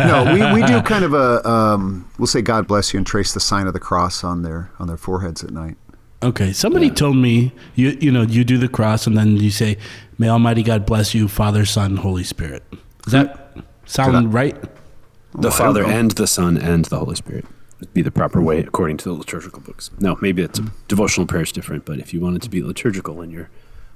no, 0.00 0.30
we, 0.32 0.60
we 0.60 0.66
do 0.66 0.80
kind 0.82 1.04
of 1.04 1.14
a 1.14 1.46
um, 1.48 2.08
we'll 2.18 2.26
say 2.26 2.40
God 2.42 2.66
bless 2.66 2.94
you 2.94 2.98
and 2.98 3.06
trace 3.06 3.34
the 3.34 3.40
sign 3.40 3.66
of 3.66 3.72
the 3.72 3.80
cross 3.80 4.24
on 4.24 4.42
their 4.42 4.70
on 4.78 4.86
their 4.86 4.96
foreheads 4.96 5.42
at 5.42 5.50
night. 5.50 5.76
Okay, 6.22 6.52
somebody 6.52 6.90
told 6.90 7.16
me 7.16 7.52
you 7.74 7.96
you 8.00 8.10
know 8.10 8.22
you 8.22 8.44
do 8.44 8.56
the 8.56 8.68
cross 8.68 9.06
and 9.06 9.16
then 9.16 9.36
you 9.36 9.50
say, 9.50 9.76
"May 10.22 10.28
Almighty 10.28 10.62
God 10.62 10.86
bless 10.86 11.14
you, 11.16 11.26
Father, 11.26 11.64
Son, 11.64 11.96
Holy 11.96 12.22
Spirit." 12.22 12.62
Does 13.02 13.12
that 13.12 13.56
sound 13.86 14.32
right? 14.32 14.56
The 15.36 15.48
I 15.48 15.50
Father 15.50 15.84
and 15.84 16.12
the 16.12 16.28
Son 16.28 16.56
and 16.56 16.84
the 16.84 17.00
Holy 17.00 17.16
Spirit 17.16 17.44
would 17.80 17.92
be 17.92 18.02
the 18.02 18.12
proper 18.12 18.40
way 18.40 18.60
according 18.60 18.98
to 18.98 19.04
the 19.06 19.14
liturgical 19.14 19.60
books. 19.60 19.90
No, 19.98 20.16
maybe 20.22 20.42
it's 20.42 20.60
devotional 20.86 21.26
prayer 21.26 21.42
is 21.42 21.50
different, 21.50 21.84
but 21.84 21.98
if 21.98 22.14
you 22.14 22.20
want 22.20 22.36
it 22.36 22.42
to 22.42 22.50
be 22.50 22.62
liturgical 22.62 23.20
in 23.20 23.32
your 23.32 23.48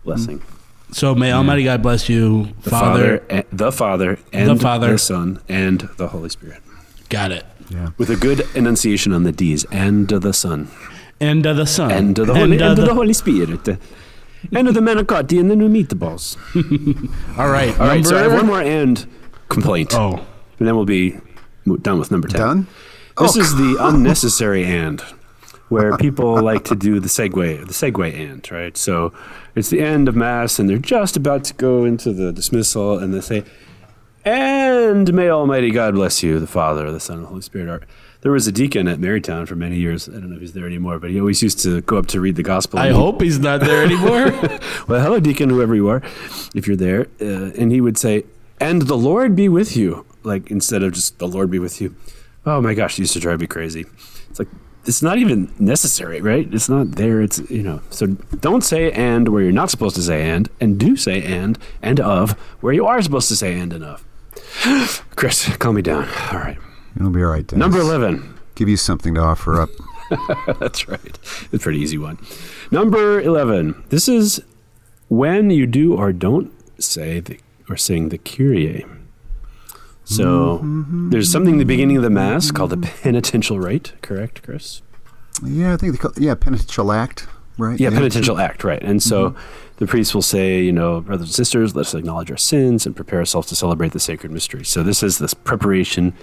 blessing, 0.04 0.42
So 0.90 1.14
may 1.14 1.30
Almighty 1.30 1.62
God 1.62 1.80
bless 1.80 2.08
you, 2.08 2.48
the 2.62 2.70
Father. 2.70 3.18
Father, 3.18 3.22
and, 3.30 3.44
the 3.52 3.70
Father, 3.70 4.18
and 4.32 4.60
Father. 4.60 4.90
the 4.92 4.98
Son, 4.98 5.38
and 5.48 5.88
the 5.96 6.08
Holy 6.08 6.28
Spirit, 6.28 6.60
Got 7.08 7.30
it. 7.30 7.44
Yeah. 7.70 7.90
with 7.98 8.10
a 8.10 8.16
good 8.16 8.44
enunciation 8.56 9.12
on 9.12 9.22
the 9.22 9.30
D's, 9.32 9.64
and 9.70 10.10
of 10.10 10.22
the 10.22 10.32
Son, 10.32 10.66
And 11.20 11.46
of 11.46 11.56
the 11.56 11.66
Son. 11.66 11.92
and 11.92 12.18
of 12.18 12.26
the 12.26 12.32
Holy, 12.34 12.42
And 12.44 12.52
and 12.54 12.62
of 12.62 12.70
of 12.72 12.76
the- 12.78 12.86
the 12.86 12.94
Holy 12.94 13.12
Spirit, 13.12 13.78
and 14.52 14.68
of 14.68 14.74
the 14.74 14.80
manicotti 14.80 15.38
and 15.40 15.50
then 15.50 15.58
we 15.58 15.68
meet 15.68 15.88
the 15.88 15.94
new 15.94 16.00
meatballs. 16.00 16.36
All 17.38 17.48
right. 17.48 17.78
All 17.80 17.86
right, 17.86 18.04
so 18.04 18.16
I 18.16 18.22
have 18.22 18.32
one 18.32 18.46
more 18.46 18.60
end 18.62 19.06
complaint. 19.48 19.94
Oh, 19.94 20.24
and 20.58 20.66
then 20.66 20.74
we'll 20.76 20.84
be 20.84 21.18
done 21.82 21.98
with 21.98 22.10
number 22.10 22.28
10. 22.28 22.40
Done? 22.40 22.66
This 23.18 23.36
Oh, 23.36 23.40
is 23.40 23.54
the 23.56 23.76
unnecessary 23.80 24.64
and, 24.64 25.00
where 25.68 25.96
people 25.96 26.40
like 26.42 26.64
to 26.64 26.76
do 26.76 27.00
the 27.00 27.08
segue, 27.08 27.66
the 27.66 27.72
segue 27.72 28.14
and, 28.14 28.48
right? 28.52 28.76
So 28.76 29.12
it's 29.54 29.68
the 29.70 29.80
end 29.80 30.08
of 30.08 30.14
Mass, 30.14 30.58
and 30.58 30.68
they're 30.70 30.78
just 30.78 31.16
about 31.16 31.42
to 31.44 31.54
go 31.54 31.84
into 31.84 32.12
the 32.12 32.32
dismissal, 32.32 32.98
and 32.98 33.12
they 33.12 33.20
say, 33.20 33.42
and 34.24 35.12
may 35.12 35.28
Almighty 35.28 35.70
God 35.70 35.94
bless 35.94 36.22
you, 36.22 36.38
the 36.38 36.46
Father, 36.46 36.90
the 36.92 37.00
Son, 37.00 37.16
and 37.16 37.24
the 37.24 37.28
Holy 37.28 37.42
Spirit. 37.42 37.68
Are. 37.68 37.80
There 38.26 38.32
was 38.32 38.48
a 38.48 38.50
deacon 38.50 38.88
at 38.88 38.98
Marytown 38.98 39.46
for 39.46 39.54
many 39.54 39.76
years. 39.76 40.08
I 40.08 40.14
don't 40.14 40.30
know 40.30 40.34
if 40.34 40.40
he's 40.40 40.52
there 40.52 40.66
anymore, 40.66 40.98
but 40.98 41.10
he 41.10 41.20
always 41.20 41.44
used 41.44 41.60
to 41.60 41.80
go 41.82 41.96
up 41.96 42.06
to 42.06 42.20
read 42.20 42.34
the 42.34 42.42
gospel. 42.42 42.80
I 42.80 42.90
hope 42.90 43.20
he's 43.20 43.38
not 43.38 43.60
there 43.60 43.84
anymore. 43.84 44.32
well, 44.88 45.00
hello, 45.00 45.20
deacon, 45.20 45.48
whoever 45.48 45.76
you 45.76 45.88
are, 45.88 46.02
if 46.52 46.66
you're 46.66 46.76
there. 46.76 47.06
Uh, 47.20 47.52
and 47.56 47.70
he 47.70 47.80
would 47.80 47.96
say, 47.96 48.24
and 48.58 48.82
the 48.82 48.96
Lord 48.96 49.36
be 49.36 49.48
with 49.48 49.76
you. 49.76 50.04
Like, 50.24 50.50
instead 50.50 50.82
of 50.82 50.92
just 50.92 51.20
the 51.20 51.28
Lord 51.28 51.52
be 51.52 51.60
with 51.60 51.80
you. 51.80 51.94
Oh 52.44 52.60
my 52.60 52.74
gosh, 52.74 52.98
it 52.98 53.02
used 53.02 53.12
to 53.12 53.20
drive 53.20 53.38
me 53.38 53.46
crazy. 53.46 53.84
It's 54.28 54.40
like, 54.40 54.48
it's 54.86 55.02
not 55.02 55.18
even 55.18 55.54
necessary, 55.60 56.20
right? 56.20 56.52
It's 56.52 56.68
not 56.68 56.96
there. 56.96 57.22
It's, 57.22 57.38
you 57.48 57.62
know, 57.62 57.80
so 57.90 58.06
don't 58.06 58.64
say 58.64 58.90
and 58.90 59.28
where 59.28 59.44
you're 59.44 59.52
not 59.52 59.70
supposed 59.70 59.94
to 59.94 60.02
say 60.02 60.28
and, 60.28 60.48
and 60.60 60.80
do 60.80 60.96
say 60.96 61.22
and 61.22 61.60
and 61.80 62.00
of 62.00 62.32
where 62.60 62.72
you 62.72 62.86
are 62.86 63.00
supposed 63.02 63.28
to 63.28 63.36
say 63.36 63.56
and 63.56 63.72
and 63.72 63.84
of. 63.84 64.04
Chris, 65.14 65.56
calm 65.58 65.76
me 65.76 65.82
down. 65.82 66.08
All 66.32 66.38
right. 66.40 66.58
It'll 66.96 67.10
be 67.10 67.22
all 67.22 67.30
right. 67.30 67.46
Denis. 67.46 67.60
Number 67.60 67.78
11. 67.78 68.34
Give 68.54 68.68
you 68.68 68.76
something 68.76 69.14
to 69.14 69.20
offer 69.20 69.60
up. 69.60 69.70
That's 70.60 70.88
right. 70.88 71.00
It's 71.04 71.54
a 71.54 71.58
pretty 71.58 71.78
easy 71.78 71.98
one. 71.98 72.18
Number 72.70 73.20
11. 73.20 73.84
This 73.90 74.08
is 74.08 74.42
when 75.08 75.50
you 75.50 75.66
do 75.66 75.94
or 75.94 76.12
don't 76.12 76.52
say 76.82 77.20
the, 77.20 77.38
or 77.68 77.76
sing 77.76 78.08
the 78.08 78.18
Kyrie. 78.18 78.86
So 80.04 80.58
mm-hmm. 80.58 81.10
there's 81.10 81.30
something 81.30 81.54
in 81.54 81.58
the 81.58 81.64
beginning 81.64 81.96
of 81.96 82.04
the 82.04 82.10
Mass 82.10 82.52
called 82.52 82.70
the 82.70 82.76
penitential 82.76 83.58
rite, 83.58 83.92
correct, 84.02 84.42
Chris? 84.42 84.82
Yeah, 85.44 85.74
I 85.74 85.76
think 85.76 85.92
they 85.92 85.98
call 85.98 86.12
yeah 86.16 86.36
penitential 86.36 86.92
act, 86.92 87.26
right? 87.58 87.78
Yeah, 87.78 87.90
penitential 87.90 88.38
act, 88.38 88.62
right. 88.62 88.82
And 88.82 89.02
so 89.02 89.30
mm-hmm. 89.30 89.74
the 89.78 89.86
priest 89.86 90.14
will 90.14 90.22
say, 90.22 90.62
you 90.62 90.72
know, 90.72 91.00
brothers 91.00 91.26
and 91.26 91.34
sisters, 91.34 91.74
let 91.74 91.82
us 91.86 91.94
acknowledge 91.94 92.30
our 92.30 92.36
sins 92.36 92.86
and 92.86 92.94
prepare 92.94 93.18
ourselves 93.18 93.48
to 93.48 93.56
celebrate 93.56 93.92
the 93.92 94.00
sacred 94.00 94.30
mystery. 94.30 94.64
So 94.64 94.84
this 94.84 95.02
is 95.02 95.18
this 95.18 95.34
preparation. 95.34 96.14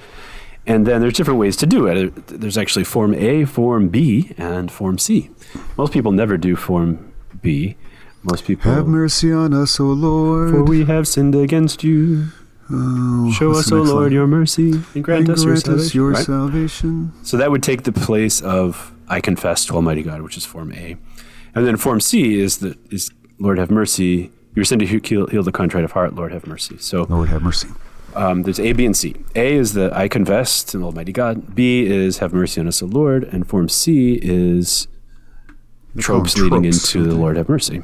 And 0.65 0.87
then 0.87 1.01
there's 1.01 1.13
different 1.13 1.39
ways 1.39 1.57
to 1.57 1.65
do 1.65 1.87
it. 1.87 2.07
Uh, 2.07 2.21
there's 2.27 2.57
actually 2.57 2.85
Form 2.85 3.13
A, 3.13 3.45
Form 3.45 3.89
B, 3.89 4.33
and 4.37 4.71
Form 4.71 4.97
C. 4.97 5.29
Most 5.77 5.91
people 5.91 6.11
never 6.11 6.37
do 6.37 6.55
Form 6.55 7.11
B. 7.41 7.75
Most 8.23 8.45
people. 8.45 8.71
Have 8.71 8.87
mercy 8.87 9.33
on 9.33 9.53
us, 9.53 9.79
O 9.79 9.85
Lord. 9.85 10.51
For 10.51 10.63
we 10.63 10.85
have 10.85 11.07
sinned 11.07 11.35
against 11.35 11.83
you. 11.83 12.27
Oh, 12.71 13.29
Show 13.31 13.51
us, 13.51 13.69
O 13.71 13.81
Lord, 13.81 14.03
line? 14.03 14.11
your 14.13 14.27
mercy 14.27 14.81
and 14.95 15.03
grant 15.03 15.29
us 15.29 15.43
your 15.43 15.53
us 15.53 15.63
salvation. 15.63 15.97
your 15.99 16.11
right? 16.11 16.25
salvation. 16.25 17.11
So 17.23 17.35
that 17.35 17.51
would 17.51 17.61
take 17.61 17.83
the 17.83 17.91
place 17.91 18.41
of 18.41 18.93
I 19.09 19.19
confess 19.19 19.65
to 19.65 19.75
Almighty 19.75 20.01
God, 20.01 20.21
which 20.21 20.37
is 20.37 20.45
Form 20.45 20.71
A. 20.71 20.95
And 21.53 21.67
then 21.67 21.75
Form 21.75 21.99
C 21.99 22.39
is 22.39 22.59
the 22.59 22.77
is 22.89 23.11
Lord 23.37 23.57
have 23.57 23.69
mercy. 23.69 24.31
You 24.55 24.61
were 24.61 24.63
sent 24.63 24.79
to 24.79 24.85
heal, 24.85 25.27
heal 25.27 25.43
the 25.43 25.51
contrite 25.51 25.83
of 25.83 25.91
heart, 25.91 26.15
Lord 26.15 26.31
have 26.31 26.47
mercy. 26.47 26.77
So 26.77 27.03
Lord 27.03 27.27
have 27.29 27.41
mercy. 27.41 27.67
Um, 28.15 28.43
there's 28.43 28.59
A, 28.59 28.73
B, 28.73 28.85
and 28.85 28.95
C. 28.95 29.15
A 29.35 29.55
is 29.55 29.73
the 29.73 29.95
I 29.95 30.07
confess 30.07 30.63
to 30.65 30.83
Almighty 30.83 31.11
God. 31.11 31.55
B 31.55 31.85
is 31.85 32.19
have 32.19 32.33
mercy 32.33 32.61
on 32.61 32.67
us, 32.67 32.81
O 32.81 32.85
Lord. 32.85 33.23
And 33.23 33.47
Form 33.47 33.69
C 33.69 34.19
is 34.21 34.87
tropes 35.97 36.33
them 36.33 36.43
leading 36.43 36.63
tropes, 36.63 36.95
into 36.95 37.07
the? 37.07 37.15
Lord 37.15 37.37
have 37.37 37.49
mercy. 37.49 37.83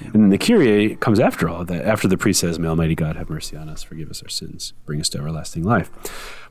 And 0.00 0.12
then 0.12 0.28
the 0.28 0.38
Kyrie 0.38 0.96
comes 0.96 1.18
after 1.18 1.48
all 1.48 1.64
that. 1.64 1.84
After 1.84 2.06
the 2.06 2.16
priest 2.16 2.40
says, 2.40 2.58
May 2.58 2.68
Almighty 2.68 2.94
God 2.94 3.16
have 3.16 3.28
mercy 3.28 3.56
on 3.56 3.68
us, 3.68 3.82
forgive 3.82 4.10
us 4.10 4.22
our 4.22 4.28
sins, 4.28 4.72
bring 4.86 5.00
us 5.00 5.08
to 5.10 5.18
everlasting 5.18 5.64
life. 5.64 5.90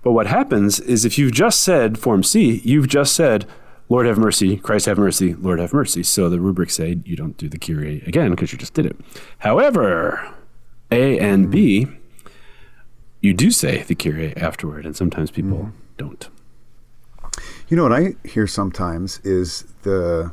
But 0.04 0.12
what 0.12 0.28
happens 0.28 0.80
is 0.80 1.06
if 1.06 1.18
you've 1.18 1.32
just 1.32 1.62
said 1.62 1.98
Form 1.98 2.24
C, 2.24 2.62
you've 2.64 2.88
just 2.90 3.16
said, 3.16 3.46
Lord 3.90 4.06
have 4.06 4.18
mercy, 4.18 4.58
Christ 4.58 4.86
have 4.88 4.98
mercy, 4.98 5.34
Lord 5.34 5.60
have 5.60 5.72
mercy. 5.72 6.04
So 6.04 6.30
the 6.30 6.42
rubrics 6.42 6.76
say 6.76 7.00
you 7.06 7.16
don't 7.16 7.38
do 7.38 7.48
the 7.48 7.58
Kyrie 7.58 8.04
again 8.06 8.32
because 8.32 8.52
you 8.52 8.58
just 8.58 8.74
did 8.74 8.86
it. 8.86 8.98
However, 9.40 10.34
A 10.92 11.18
and 11.18 11.50
B, 11.50 11.88
you 13.28 13.34
do 13.34 13.52
say 13.52 13.84
the 13.84 13.96
Kyrie 13.96 14.36
afterward, 14.38 14.86
and 14.86 14.96
sometimes 14.96 15.30
people 15.32 15.58
Mm-hmm. 15.58 15.70
don't. 15.98 16.30
You 17.68 17.76
know 17.78 17.84
what 17.84 17.92
I 17.94 18.16
hear 18.24 18.48
sometimes 18.48 19.20
is 19.24 19.64
the 19.84 20.32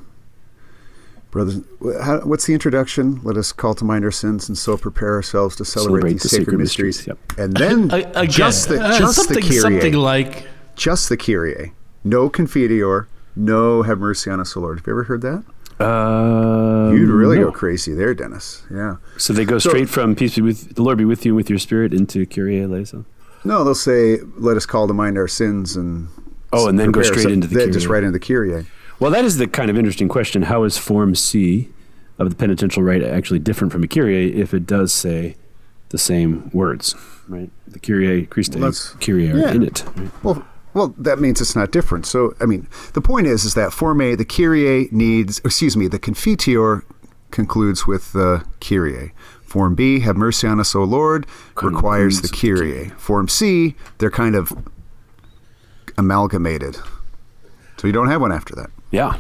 brothers. 1.31 1.61
How, 2.03 2.21
what's 2.21 2.47
the 2.47 2.53
introduction? 2.55 3.21
Let 3.23 3.37
us 3.37 3.53
call 3.53 3.75
to 3.75 3.85
mind 3.85 4.05
our 4.05 4.11
sins 4.11 4.49
and 4.49 4.57
so 4.57 4.77
prepare 4.77 5.15
ourselves 5.15 5.57
to 5.57 5.65
celebrate, 5.65 5.91
Celebrate 6.01 6.13
these 6.13 6.23
the 6.23 6.29
sacred, 6.29 6.45
sacred 6.45 6.59
mysteries. 6.59 7.07
mysteries, 7.09 7.39
And 7.39 7.57
then 7.57 7.91
A- 7.93 8.11
again, 8.21 8.31
just 8.31 8.69
the 8.69 8.81
uh, 8.83 8.99
just 8.99 9.17
something, 9.17 9.35
the 9.37 9.41
Kyrie, 9.43 9.59
something 9.61 9.93
like 9.95 10.47
just 10.77 11.09
the 11.09 11.17
Kyrie. 11.17 11.73
No 12.05 12.31
Confiteor. 12.31 13.07
No, 13.37 13.83
have 13.83 13.99
mercy 13.99 14.31
on 14.31 14.39
us, 14.39 14.57
O 14.57 14.61
Lord. 14.61 14.79
Have 14.79 14.87
you 14.87 14.93
ever 14.93 15.05
heard 15.05 15.23
that? 15.23 15.45
Uh, 15.81 16.91
You'd 16.93 17.09
really 17.09 17.39
no. 17.39 17.47
go 17.47 17.53
crazy 17.53 17.95
there, 17.95 18.15
Denis. 18.15 18.63
Yeah. 18.71 18.97
So 19.19 19.33
they 19.33 19.45
go 19.45 19.59
straight 19.59 19.89
from 19.89 20.15
peace 20.15 20.37
be 20.37 20.43
with 20.43 20.75
the 20.77 20.83
Lord 20.83 20.99
be 20.99 21.05
with 21.05 21.25
you 21.25 21.33
and 21.33 21.37
with 21.37 21.51
your 21.51 21.59
spirit 21.59 21.93
into 21.93 22.27
Kyrie 22.27 22.63
eleison. 22.63 23.07
No, 23.45 23.65
they'll 23.65 23.75
say, 23.75 24.19
"Let 24.37 24.57
us 24.57 24.67
call 24.67 24.87
to 24.87 24.95
mind 24.95 25.19
our 25.19 25.29
sins 25.29 25.77
and." 25.77 26.09
Oh, 26.53 26.69
and 26.69 26.79
then 26.79 26.93
go 26.93 27.03
straight 27.03 27.25
So 27.25 27.29
into 27.31 27.49
the 27.49 27.57
then 27.57 27.73
Just 27.73 27.89
right 27.89 28.05
into 28.05 28.17
the 28.17 28.25
Kyrie. 28.25 28.65
Well, 29.01 29.11
that 29.11 29.25
is 29.25 29.39
the 29.39 29.49
kind 29.49 29.71
of 29.71 29.77
interesting 29.77 30.09
question. 30.09 30.43
How 30.43 30.63
is 30.63 30.79
Form 30.79 31.17
C 31.17 31.69
of 32.19 32.31
the 32.31 32.37
penitential 32.37 32.83
rite 32.85 33.03
actually 33.03 33.41
different 33.41 33.73
from 33.73 33.83
a 33.83 33.89
Kyrie 33.89 34.33
if 34.41 34.55
it 34.55 34.67
does 34.67 34.93
say 34.95 35.35
the 35.89 35.99
same 35.99 36.49
words, 36.53 36.95
right? 37.27 37.51
The 37.67 37.81
Kyrie, 37.81 38.27
Christe, 38.27 38.55
Well, 38.55 38.73
Kyrie 39.01 39.31
are 39.33 39.37
yeah. 39.39 39.51
in 39.53 39.65
it. 39.65 39.85
Right? 39.97 40.11
Well, 40.23 40.47
well, 40.75 40.95
that 40.99 41.21
means 41.21 41.41
it's 41.41 41.57
not 41.57 41.71
different. 41.71 42.05
So, 42.07 42.35
I 42.41 42.47
mean, 42.47 42.69
the 42.93 43.01
point 43.01 43.27
is, 43.27 43.45
is 43.45 43.55
that 43.55 43.73
Form 43.73 44.01
A, 44.01 44.15
the 44.15 44.25
Kyrie 44.25 44.89
needs, 44.91 45.39
excuse 45.45 45.77
me, 45.77 45.87
the 45.87 45.99
Confiteor 45.99 46.83
concludes 47.31 47.87
with 47.87 48.13
the 48.13 48.45
Kyrie. 48.61 49.13
Form 49.45 49.75
B, 49.77 50.01
have 50.01 50.17
mercy 50.17 50.49
on 50.49 50.59
us, 50.59 50.75
O 50.75 50.83
Lord, 50.83 51.27
requires 51.63 52.21
the 52.21 52.29
Concludes 52.29 52.61
with 52.61 52.71
the 52.71 52.75
Kyrie. 52.87 52.89
Form 52.99 53.29
C, 53.29 53.77
they're 53.99 54.11
kind 54.11 54.35
of 54.35 54.53
amalgamated. 55.97 56.77
So 57.77 57.87
you 57.87 57.93
don't 57.93 58.09
have 58.09 58.21
one 58.21 58.33
after 58.33 58.55
that. 58.57 58.71
Yeah. 58.91 59.19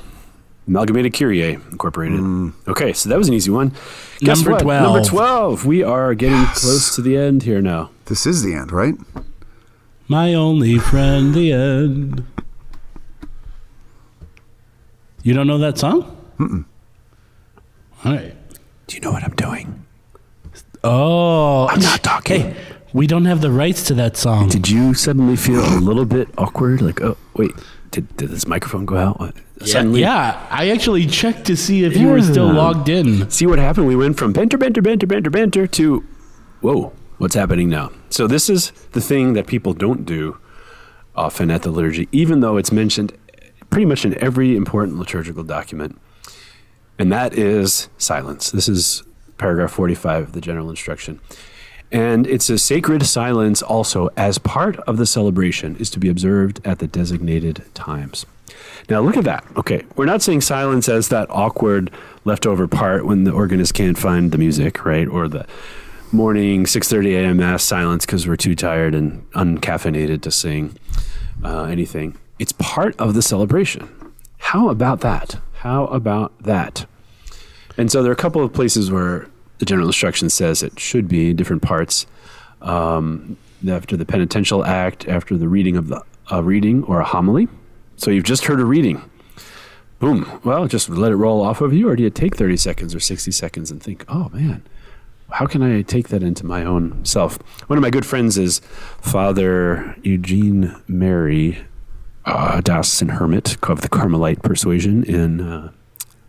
Amalgamated 0.66 1.12
Kyrie 1.12 1.52
Incorporated. 1.52 2.18
Hmm. 2.18 2.50
Okay, 2.66 2.92
so 2.92 3.08
that 3.10 3.18
was 3.18 3.28
an 3.28 3.34
easy 3.34 3.50
one. 3.50 3.72
Guess 4.20 4.38
Number 4.38 4.52
what? 4.52 4.62
12. 4.62 4.82
Number 4.82 5.08
12. 5.08 5.66
We 5.66 5.82
are 5.82 6.14
getting 6.14 6.46
close 6.46 6.94
to 6.96 7.02
the 7.02 7.16
end 7.16 7.42
here 7.42 7.60
now. 7.60 7.90
This 8.06 8.26
is 8.26 8.42
the 8.42 8.54
end, 8.54 8.72
right? 8.72 8.94
My 10.08 10.34
only 10.34 10.78
friend, 10.78 11.34
the 11.34 11.52
end. 11.52 12.26
You 15.22 15.32
don't 15.32 15.46
know 15.46 15.58
that 15.58 15.78
song? 15.78 16.16
Mm-mm. 16.38 16.64
All 18.04 18.12
right. 18.12 18.34
Do 18.86 18.96
you 18.96 19.00
know 19.00 19.12
what 19.12 19.24
I'm 19.24 19.34
doing? 19.34 19.86
Oh, 20.82 21.66
I'm 21.68 21.80
not 21.80 22.02
talking. 22.02 22.42
Hey, 22.42 22.56
we 22.92 23.06
don't 23.06 23.24
have 23.24 23.40
the 23.40 23.50
rights 23.50 23.84
to 23.84 23.94
that 23.94 24.16
song. 24.18 24.50
Did 24.50 24.68
you 24.68 24.92
suddenly 24.92 25.36
feel 25.36 25.60
a 25.60 25.80
little 25.80 26.04
bit 26.04 26.28
awkward? 26.36 26.82
Like, 26.82 27.00
oh, 27.00 27.16
wait, 27.34 27.52
did, 27.90 28.14
did 28.18 28.28
this 28.28 28.46
microphone 28.46 28.84
go 28.84 28.98
out? 28.98 29.16
Yeah, 29.60 29.66
Suddenly, 29.66 30.00
yeah, 30.02 30.46
I 30.50 30.68
actually 30.68 31.06
checked 31.06 31.46
to 31.46 31.56
see 31.56 31.84
if 31.84 31.96
you 31.96 32.08
were 32.08 32.20
still 32.20 32.52
logged 32.52 32.90
in. 32.90 33.30
See 33.30 33.46
what 33.46 33.58
happened? 33.58 33.86
We 33.86 33.96
went 33.96 34.18
from 34.18 34.34
banter, 34.34 34.58
banter, 34.58 34.82
banter, 34.82 35.06
banter, 35.06 35.30
banter 35.30 35.66
to, 35.66 36.04
whoa, 36.60 36.92
what's 37.16 37.34
happening 37.34 37.70
now? 37.70 37.90
So 38.14 38.28
this 38.28 38.48
is 38.48 38.70
the 38.92 39.00
thing 39.00 39.32
that 39.32 39.48
people 39.48 39.72
don't 39.72 40.06
do 40.06 40.38
often 41.16 41.50
at 41.50 41.62
the 41.62 41.70
liturgy, 41.72 42.08
even 42.12 42.38
though 42.38 42.56
it's 42.56 42.70
mentioned 42.70 43.12
pretty 43.70 43.86
much 43.86 44.04
in 44.04 44.16
every 44.22 44.54
important 44.54 45.00
liturgical 45.00 45.42
document. 45.42 46.00
And 46.96 47.10
that 47.10 47.34
is 47.34 47.88
silence. 47.98 48.52
This 48.52 48.68
is 48.68 49.02
paragraph 49.36 49.72
45 49.72 50.28
of 50.28 50.32
the 50.32 50.40
general 50.40 50.70
instruction. 50.70 51.18
And 51.90 52.24
it's 52.28 52.48
a 52.48 52.56
sacred 52.56 53.04
silence 53.04 53.62
also 53.62 54.10
as 54.16 54.38
part 54.38 54.76
of 54.86 54.96
the 54.96 55.06
celebration 55.06 55.74
is 55.78 55.90
to 55.90 55.98
be 55.98 56.08
observed 56.08 56.60
at 56.64 56.78
the 56.78 56.86
designated 56.86 57.64
times. 57.74 58.26
Now 58.88 59.00
look 59.00 59.16
at 59.16 59.24
that. 59.24 59.44
Okay, 59.56 59.82
we're 59.96 60.04
not 60.04 60.22
saying 60.22 60.42
silence 60.42 60.88
as 60.88 61.08
that 61.08 61.26
awkward 61.30 61.90
leftover 62.24 62.68
part 62.68 63.06
when 63.06 63.24
the 63.24 63.32
organist 63.32 63.74
can't 63.74 63.98
find 63.98 64.30
the 64.30 64.38
music, 64.38 64.84
right? 64.84 65.08
Or 65.08 65.26
the 65.26 65.48
morning 66.14 66.64
6:30 66.64 67.14
a.m. 67.16 67.36
mass 67.38 67.64
silence 67.64 68.06
because 68.06 68.26
we're 68.26 68.36
too 68.36 68.54
tired 68.54 68.94
and 68.94 69.28
uncaffeinated 69.32 70.22
to 70.22 70.30
sing 70.30 70.76
uh, 71.42 71.64
anything. 71.64 72.16
It's 72.38 72.52
part 72.52 72.98
of 73.00 73.14
the 73.14 73.22
celebration. 73.22 73.88
How 74.38 74.68
about 74.68 75.00
that? 75.00 75.38
How 75.54 75.86
about 75.86 76.40
that? 76.42 76.86
And 77.76 77.90
so 77.90 78.02
there 78.02 78.10
are 78.10 78.14
a 78.14 78.16
couple 78.16 78.42
of 78.44 78.52
places 78.52 78.90
where 78.92 79.26
the 79.58 79.64
general 79.64 79.88
instruction 79.88 80.30
says 80.30 80.62
it 80.62 80.78
should 80.78 81.08
be 81.08 81.34
different 81.34 81.62
parts. 81.62 82.06
Um, 82.62 83.36
after 83.68 83.96
the 83.96 84.04
penitential 84.04 84.64
act, 84.64 85.08
after 85.08 85.36
the 85.36 85.48
reading 85.48 85.76
of 85.76 85.88
the 85.88 86.02
a 86.30 86.42
reading 86.42 86.84
or 86.84 87.00
a 87.00 87.04
homily. 87.04 87.48
So 87.96 88.10
you've 88.10 88.24
just 88.24 88.44
heard 88.44 88.60
a 88.60 88.64
reading. 88.64 89.02
Boom. 89.98 90.40
Well, 90.44 90.66
just 90.66 90.88
let 90.88 91.12
it 91.12 91.16
roll 91.16 91.42
off 91.42 91.60
of 91.60 91.72
you, 91.72 91.88
or 91.88 91.96
do 91.96 92.02
you 92.02 92.10
take 92.10 92.36
30 92.36 92.56
seconds 92.56 92.94
or 92.94 93.00
60 93.00 93.30
seconds 93.30 93.70
and 93.70 93.82
think, 93.82 94.04
oh 94.08 94.30
man, 94.32 94.62
how 95.34 95.46
can 95.46 95.62
I 95.62 95.82
take 95.82 96.08
that 96.08 96.22
into 96.22 96.46
my 96.46 96.64
own 96.64 97.04
self? 97.04 97.38
One 97.68 97.76
of 97.76 97.82
my 97.82 97.90
good 97.90 98.06
friends 98.06 98.38
is 98.38 98.60
Father 99.00 99.96
Eugene 100.04 100.80
Mary, 100.86 101.58
uh, 102.24 102.60
diocesan 102.60 103.08
hermit 103.08 103.56
of 103.68 103.80
the 103.80 103.88
Carmelite 103.88 104.42
persuasion 104.42 105.02
in 105.02 105.40
uh, 105.40 105.72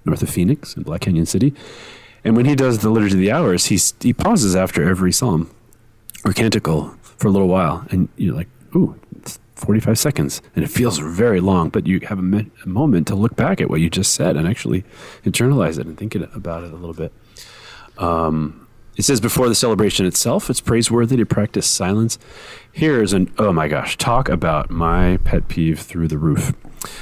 north 0.06 0.24
of 0.24 0.30
Phoenix 0.32 0.76
in 0.76 0.82
Black 0.82 1.02
Canyon 1.02 1.28
City. 1.28 1.54
And 2.24 2.36
when 2.36 2.46
he 2.48 2.56
does 2.56 2.80
the 2.80 2.90
Liturgy 2.90 3.14
of 3.14 3.20
the 3.20 3.32
Hours, 3.32 3.68
he, 3.68 3.80
he 4.00 4.12
pauses 4.12 4.56
after 4.56 4.82
every 4.90 5.12
psalm 5.12 5.52
or 6.26 6.34
canticle 6.34 6.96
for 7.04 7.28
a 7.28 7.32
little 7.32 7.48
while. 7.48 7.86
And 7.92 8.10
you're 8.18 8.34
like, 8.34 8.50
ooh, 8.76 9.00
it's 9.18 9.38
45 9.54 10.00
seconds. 10.00 10.42
And 10.56 10.66
it 10.66 10.70
feels 10.70 10.98
very 10.98 11.42
long, 11.42 11.70
but 11.70 11.86
you 11.86 12.00
have 12.08 12.18
a, 12.18 12.24
mi- 12.24 12.50
a 12.64 12.68
moment 12.68 13.06
to 13.10 13.16
look 13.16 13.36
back 13.36 13.62
at 13.62 13.70
what 13.70 13.82
you 13.82 13.90
just 13.92 14.16
said 14.16 14.36
and 14.36 14.48
actually 14.48 14.84
internalize 15.24 15.78
it 15.78 15.86
and 15.86 15.96
think 15.96 16.16
it, 16.16 16.28
about 16.34 16.64
it 16.64 16.74
a 16.74 16.76
little 16.76 16.96
bit. 16.96 17.14
Um, 18.00 18.65
it 18.96 19.04
says 19.04 19.20
before 19.20 19.50
the 19.50 19.56
celebration 19.56 20.06
itself, 20.06 20.50
it's 20.50 20.62
praiseworthy 20.62 21.18
to 21.18 21.26
practice 21.26 21.68
silence. 21.68 22.18
Here's 22.72 23.14
an, 23.14 23.34
oh 23.38 23.52
my 23.52 23.68
gosh, 23.68 23.98
talk 23.98 24.30
about 24.30 24.70
my 24.70 25.18
pet 25.24 25.48
peeve 25.48 25.80
through 25.80 26.08
the 26.08 26.18
roof. 26.18 26.54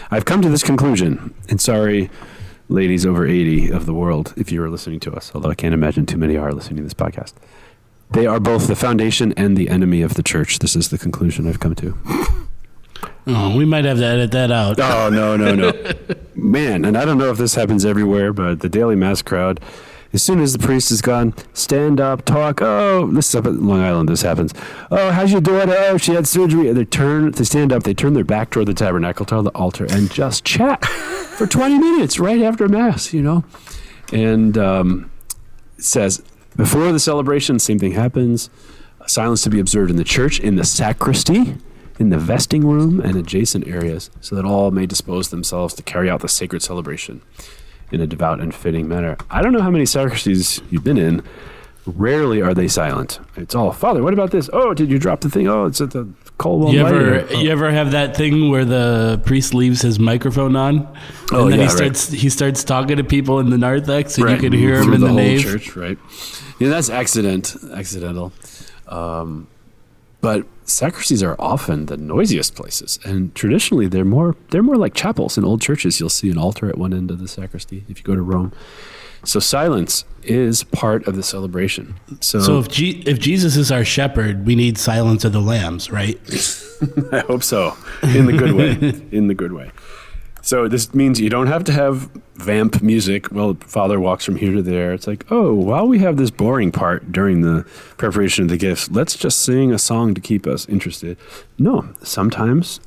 I've 0.10 0.26
come 0.26 0.42
to 0.42 0.50
this 0.50 0.64
conclusion, 0.64 1.34
and 1.50 1.60
sorry, 1.60 2.10
ladies 2.70 3.06
over 3.06 3.28
80 3.28 3.72
of 3.72 3.86
the 3.86 3.94
world, 3.94 4.34
if 4.38 4.52
you 4.52 4.64
are 4.64 4.70
listening 4.70 5.00
to 5.02 5.14
us, 5.14 5.32
although 5.36 5.50
I 5.50 5.56
can't 5.56 5.74
imagine 5.74 6.06
too 6.06 6.18
many 6.18 6.38
are 6.38 6.52
listening 6.52 6.78
to 6.78 6.84
this 6.84 6.94
podcast. 6.94 7.34
They 8.12 8.26
are 8.28 8.40
both 8.40 8.68
the 8.68 8.76
foundation 8.76 9.34
and 9.34 9.58
the 9.58 9.70
enemy 9.70 10.02
of 10.02 10.14
the 10.14 10.24
church. 10.24 10.60
This 10.60 10.76
is 10.76 10.90
the 10.90 10.98
conclusion 10.98 11.48
I've 11.48 11.60
come 11.60 11.76
to. 11.76 11.98
Oh, 13.26 13.56
we 13.56 13.64
might 13.64 13.86
have 13.86 14.00
to 14.00 14.06
edit 14.06 14.32
that 14.32 14.52
out. 14.52 14.80
Oh, 14.80 15.10
no, 15.10 15.38
no, 15.38 15.56
no. 15.56 15.72
Man, 16.36 16.84
and 16.84 16.98
I 16.98 17.06
don't 17.06 17.18
know 17.18 17.32
if 17.32 17.38
this 17.38 17.56
happens 17.56 17.86
everywhere, 17.86 18.34
but 18.34 18.60
the 18.60 18.68
daily 18.68 18.98
mass 18.98 19.22
crowd, 19.22 19.62
as 20.14 20.22
soon 20.22 20.40
as 20.40 20.54
the 20.54 20.60
priest 20.60 20.92
is 20.92 21.02
gone, 21.02 21.34
stand 21.54 22.00
up, 22.00 22.24
talk. 22.24 22.62
Oh, 22.62 23.08
this 23.08 23.30
is 23.30 23.36
up 23.36 23.48
at 23.48 23.56
Long 23.56 23.82
Island, 23.82 24.10
this 24.10 24.22
happens. 24.22 24.54
Oh, 24.92 25.12
how's 25.12 25.32
your 25.32 25.42
daughter? 25.42 25.74
Oh, 25.76 25.98
she 25.98 26.14
had 26.14 26.28
surgery. 26.28 26.68
And 26.68 26.78
they 26.78 26.86
turn, 26.86 27.32
they 27.32 27.44
stand 27.44 27.74
up, 27.74 27.82
they 27.82 27.96
turn 27.96 28.14
their 28.14 28.24
back 28.24 28.52
toward 28.52 28.68
the 28.68 28.76
tabernacle, 28.76 29.26
toward 29.26 29.46
the 29.46 29.52
altar, 29.52 29.88
and 29.90 30.12
just 30.12 30.46
chat 30.46 30.86
for 30.86 31.48
20 31.48 31.80
minutes 31.80 32.20
right 32.20 32.42
after 32.44 32.68
mass, 32.68 33.12
you 33.12 33.24
know? 33.24 33.44
And 34.12 34.56
um, 34.56 35.12
it 35.80 35.84
says, 35.84 36.22
before 36.56 36.92
the 36.92 37.00
celebration, 37.00 37.58
same 37.58 37.80
thing 37.80 37.94
happens. 37.94 38.52
Silence 39.08 39.42
to 39.44 39.50
be 39.50 39.60
observed 39.60 39.90
in 39.90 39.98
the 39.98 40.04
church, 40.04 40.40
in 40.40 40.56
the 40.56 40.64
sacristy, 40.64 41.58
in 42.00 42.10
the 42.10 42.20
vesting 42.20 42.68
room, 42.68 43.00
and 43.00 43.16
adjacent 43.16 43.68
areas, 43.68 44.12
so 44.22 44.36
that 44.36 44.46
all 44.46 44.70
may 44.70 44.86
dispose 44.86 45.30
themselves 45.30 45.74
to 45.74 45.82
carry 45.82 46.08
out 46.08 46.22
the 46.22 46.30
sacred 46.30 46.62
celebration 46.62 47.24
in 47.92 48.02
a 48.02 48.08
devout 48.08 48.40
and 48.40 48.54
fitting 48.54 48.88
manner. 48.88 49.18
I 49.30 49.42
don't 49.42 49.54
know 49.54 49.62
how 49.62 49.72
many 49.72 49.86
sacristies 49.86 50.62
you've 50.72 50.84
been 50.84 50.98
in, 50.98 51.22
Rarely 51.86 52.42
are 52.42 52.54
they 52.54 52.70
silent. 52.70 53.20
It's 53.36 53.54
all, 53.54 53.74
Father, 53.74 54.02
what 54.02 54.14
about 54.14 54.32
this? 54.32 54.50
Oh, 54.54 54.74
did 54.74 54.90
you 54.90 54.98
drop 54.98 55.20
the 55.20 55.30
thing? 55.30 55.50
Oh, 55.50 55.66
it's 55.66 55.82
at 55.82 55.92
the 55.92 56.08
Colwell 56.38 56.72
You 56.74 56.82
lighter." 56.84 57.16
ever 57.20 57.34
you 57.36 57.50
ever 57.52 57.70
have 57.72 57.92
that 57.92 58.16
thing 58.16 58.50
where 58.50 58.64
the 58.64 59.22
priest 59.26 59.54
leaves 59.54 59.82
his 59.82 60.00
microphone 60.00 60.56
on, 60.56 60.78
and 60.78 60.88
Oh, 61.34 61.50
then 61.50 61.60
yeah, 61.60 61.66
he 61.66 61.70
starts 61.72 62.08
he 62.10 62.30
starts 62.30 62.64
talking 62.64 62.96
to 62.96 63.04
people 63.04 63.42
in 63.42 63.50
the 63.50 63.58
narthex, 63.58 64.18
and 64.18 64.30
you 64.30 64.38
can 64.38 64.54
hear 64.54 64.78
him 64.82 64.94
in 64.94 65.02
the, 65.02 65.08
whole 65.08 65.18
nave. 65.18 65.42
church, 65.42 65.76
right? 65.76 65.98
Yeah, 66.58 66.70
that's 66.70 66.90
accident, 66.90 67.54
accidental. 67.74 68.32
Um, 68.88 69.48
but 70.24 70.46
sacristies 70.64 71.22
are 71.22 71.36
often 71.38 71.88
the 71.88 71.98
noisiest 71.98 72.56
places, 72.56 72.98
and 73.04 73.36
traditionally 73.36 73.88
they're 73.88 74.06
more 74.06 74.36
they're 74.50 74.64
more 74.64 74.78
like 74.78 74.94
chapels 74.96 75.38
in 75.38 75.44
old 75.44 75.62
churches. 75.62 76.00
You'll 76.00 76.10
see 76.10 76.32
an 76.32 76.38
altar 76.38 76.70
at 76.70 76.78
one 76.78 76.94
end 76.94 77.12
of 77.12 77.20
the 77.20 77.28
sacristy 77.28 77.84
if 77.90 77.98
you 78.00 78.04
go 78.06 78.16
to 78.16 78.22
Rome. 78.22 78.54
So 79.26 79.40
silence 79.40 80.06
is 80.24 80.64
part 80.64 81.08
of 81.08 81.16
the 81.18 81.24
celebration. 81.24 81.96
So, 82.22 82.40
So 82.40 82.60
if 82.60 82.70
G- 82.70 83.04
if 83.06 83.20
Jesus 83.20 83.56
is 83.58 83.72
our 83.72 83.84
shepherd, 83.86 84.46
we 84.46 84.56
need 84.56 84.78
silence 84.78 85.26
of 85.26 85.34
the 85.34 85.42
lambs, 85.42 85.92
right? 85.92 86.18
I 87.12 87.20
hope 87.20 87.44
so, 87.44 87.76
in 88.02 88.26
the 88.26 88.34
good 88.34 88.54
way, 88.54 88.72
in 89.18 89.28
the 89.28 89.34
good 89.36 89.52
way. 89.52 89.72
So 90.46 90.68
this 90.68 90.94
means 90.94 91.22
you 91.22 91.30
don't 91.30 91.48
have 91.48 91.64
to 91.64 91.72
have 91.72 92.10
vamp 92.36 92.82
music. 92.82 93.32
Well, 93.32 93.56
Father 93.62 93.98
walks 93.98 94.26
from 94.26 94.36
here 94.36 94.52
to 94.52 94.62
there. 94.62 94.92
It's 94.92 95.08
like, 95.08 95.26
oh, 95.32 95.54
while 95.54 95.88
we 95.88 96.00
have 96.00 96.18
this 96.18 96.32
boring 96.32 96.70
part 96.70 97.14
during 97.14 97.42
the 97.42 97.64
preparation 97.96 98.44
of 98.44 98.50
the 98.50 98.58
gifts, 98.58 98.92
let's 98.92 99.16
just 99.16 99.40
sing 99.40 99.72
a 99.72 99.80
song 99.80 100.14
to 100.14 100.20
keep 100.20 100.46
us 100.46 100.68
interested. 100.68 101.18
No, 101.58 101.94
sometimes, 102.04 102.82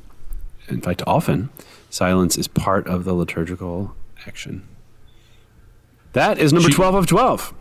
in 0.69 0.83
fact, 0.83 1.03
often, 1.07 1.49
silence 1.89 2.37
is 2.37 2.47
part 2.47 2.87
of 2.87 3.05
the 3.05 3.15
liturgical 3.15 3.97
action. 4.27 4.69
That 6.13 6.39
is 6.39 6.53
number 6.53 6.69
She- 6.69 6.75
12 6.75 6.95
of 6.95 7.07
12. 7.07 7.55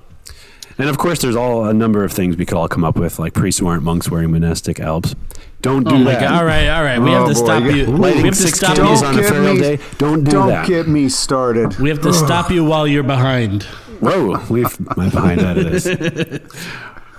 And 0.78 0.90
of 0.90 0.98
course, 0.98 1.20
there's 1.22 1.36
all 1.38 1.66
a 1.66 1.74
number 1.74 2.04
of 2.04 2.12
things 2.12 2.36
we 2.36 2.46
could 2.46 2.58
all 2.58 2.68
come 2.68 2.84
up 2.84 2.98
with, 2.98 3.18
like 3.18 3.34
priests 3.34 3.60
who 3.60 3.68
aren't 3.68 3.84
monks 3.84 4.10
wearing 4.12 4.32
monastic 4.32 4.80
albs. 4.80 5.16
Don't 5.62 5.88
do 5.88 5.96
Oh 5.96 6.04
that. 6.04 6.20
god! 6.20 6.34
All 6.34 6.46
right, 6.46 6.68
all 6.68 6.84
right. 6.84 7.00
We 7.00 7.10
Oh, 7.16 7.26
have 7.26 7.28
to 7.30 7.34
boy, 7.34 7.46
stop 7.46 7.64
you- 7.64 7.72
you. 7.72 7.86
We 7.92 7.98
Lighting 7.98 8.26
have 8.26 8.36
to 8.36 8.48
stop 8.48 8.78
you. 8.78 8.84
on 8.84 9.18
a 9.18 9.22
ferial 9.22 9.58
day. 9.60 9.80
Don't 9.98 10.24
do 10.26 10.32
don't 10.32 10.48
that. 10.50 10.68
get 10.68 10.88
me 10.88 11.08
started. 11.10 11.80
We 11.80 11.90
have 11.90 12.02
to 12.02 12.14
stop 12.14 12.52
you 12.52 12.64
while 12.66 12.86
you're 12.86 13.04
behind. 13.04 13.64
Whoa, 14.02 14.44
leave 14.50 14.78
my 14.98 15.10
behind 15.10 15.42
out 15.42 15.58
of 15.58 15.64
this. 15.72 15.88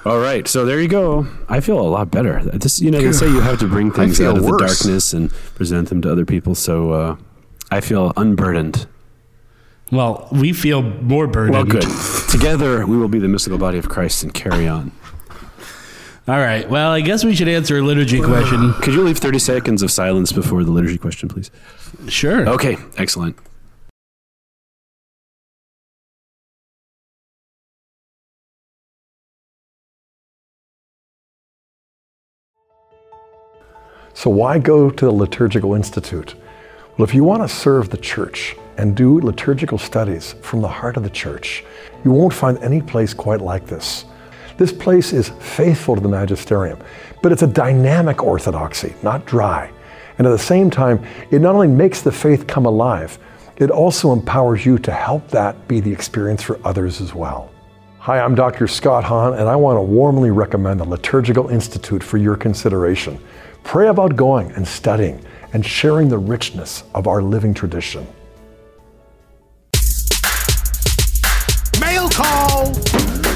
All 0.05 0.21
right, 0.21 0.47
so 0.47 0.65
there 0.65 0.81
you 0.81 0.87
go. 0.87 1.27
I 1.49 1.59
feel 1.61 1.81
a 1.81 1.89
lot 1.89 2.11
better. 2.13 2.41
This, 2.45 2.81
you 2.81 2.91
know, 2.93 3.01
they 3.01 3.11
say 3.13 3.27
you 3.27 3.41
have 3.41 3.59
to 3.61 3.67
bring 3.67 3.91
things 3.91 4.21
out 4.21 4.37
of 4.37 4.45
the 4.45 4.57
darkness 4.59 5.13
and 5.13 5.33
present 5.57 5.89
them 5.89 6.01
to 6.03 6.13
other 6.13 6.25
people. 6.25 6.55
So 6.55 6.93
uh, 6.93 7.17
I 7.73 7.81
feel 7.81 8.13
unburdened. 8.17 8.87
Well, 9.93 10.29
we 10.33 10.53
feel 10.53 10.83
more 10.83 11.27
burdened. 11.27 11.55
Well, 11.55 11.65
good. 11.65 11.87
Together, 12.31 12.87
we 12.87 12.97
will 12.97 13.09
be 13.09 13.19
the 13.19 13.29
mystical 13.29 13.59
body 13.59 13.79
of 13.79 13.89
Christ 13.89 14.25
and 14.25 14.35
carry 14.35 14.67
on. 14.67 14.91
All 16.29 16.39
right. 16.39 16.69
Well, 16.69 16.91
I 16.91 17.03
guess 17.03 17.25
we 17.25 17.37
should 17.37 17.47
answer 17.47 17.79
a 17.79 17.83
liturgy 17.83 18.21
question. 18.21 18.73
Could 18.75 18.95
you 18.95 19.03
leave 19.03 19.19
30 19.19 19.39
seconds 19.39 19.83
of 19.83 19.93
silence 19.93 20.33
before 20.33 20.65
the 20.65 20.73
liturgy 20.73 20.99
question, 20.99 21.29
please? 21.29 21.53
Sure. 22.09 22.49
Okay, 22.49 22.77
excellent. 22.97 23.37
So, 34.15 34.31
why 34.31 34.59
go 34.59 34.91
to 34.91 35.05
the 35.05 35.13
Liturgical 35.13 35.75
Institute? 35.75 36.35
Well, 36.97 37.07
if 37.07 37.15
you 37.15 37.23
want 37.23 37.43
to 37.43 37.49
serve 37.49 37.91
the 37.91 37.99
church 37.99 38.57
and 38.79 38.97
do 38.97 39.21
liturgical 39.21 39.79
studies 39.79 40.35
from 40.43 40.61
the 40.61 40.69
heart 40.69 40.97
of 40.97 41.03
the 41.03 41.11
church, 41.11 41.65
you 42.05 42.11
won't 42.11 42.33
find 42.33 42.59
any 42.59 42.81
place 42.81 43.15
quite 43.15 43.41
like 43.41 43.67
this. 43.67 44.05
This 44.57 44.73
place 44.73 45.13
is 45.13 45.29
faithful 45.41 45.95
to 45.95 46.01
the 46.01 46.09
magisterium, 46.09 46.79
but 47.23 47.33
it's 47.33 47.43
a 47.43 47.47
dynamic 47.47 48.23
orthodoxy, 48.23 48.95
not 49.03 49.27
dry. 49.27 49.71
And 50.19 50.27
at 50.27 50.31
the 50.31 50.39
same 50.39 50.71
time, 50.71 51.05
it 51.31 51.41
not 51.41 51.55
only 51.55 51.69
makes 51.69 52.01
the 52.01 52.13
faith 52.13 52.47
come 52.47 52.65
alive, 52.65 53.19
it 53.57 53.71
also 53.71 54.13
empowers 54.13 54.65
you 54.65 54.79
to 54.79 54.93
help 54.93 55.29
that 55.29 55.69
be 55.69 55.81
the 55.81 55.93
experience 55.93 56.43
for 56.43 56.59
others 56.65 57.01
as 57.01 57.15
well. 57.15 57.51
Hi, 57.99 58.21
I'm 58.21 58.35
Dr. 58.35 58.69
Scott 58.69 59.03
Hahn, 59.03 59.35
and 59.35 59.49
I 59.49 59.57
want 59.57 59.79
to 59.79 59.83
warmly 59.83 60.31
recommend 60.31 60.81
the 60.81 60.85
Liturgical 60.85 61.49
Institute 61.49 62.03
for 62.03 62.19
your 62.19 62.37
consideration. 62.37 63.19
Pray 63.65 63.89
about 63.89 64.15
going 64.15 64.53
and 64.53 64.67
studying 64.67 65.21
and 65.53 65.67
sharing 65.67 66.09
the 66.09 66.19
richness 66.19 66.85
of 66.95 67.09
our 67.09 67.21
living 67.21 67.53
tradition. 67.53 68.07
Call! 72.57 72.73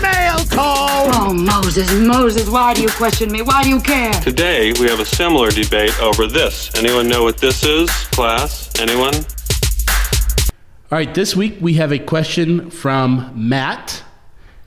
Mail 0.01 0.45
call! 0.47 1.11
Oh, 1.13 1.35
Moses, 1.35 1.93
Moses, 1.93 2.49
why 2.49 2.75
do 2.75 2.83
you 2.83 2.89
question 2.89 3.31
me? 3.31 3.43
Why 3.43 3.63
do 3.63 3.69
you 3.69 3.81
care? 3.81 4.13
Today, 4.15 4.73
we 4.81 4.89
have 4.89 5.01
a 5.01 5.05
similar 5.05 5.51
debate 5.51 5.99
over 6.01 6.27
this. 6.27 6.75
Anyone 6.79 7.09
know 7.09 7.23
what 7.23 7.39
this 7.39 7.65
is, 7.65 7.91
class? 8.07 8.71
Anyone? 8.81 9.15
All 9.15 10.99
right. 10.99 11.15
This 11.15 11.37
week 11.37 11.59
we 11.61 11.75
have 11.75 11.93
a 11.93 11.99
question 11.99 12.71
from 12.71 13.31
Matt. 13.35 14.03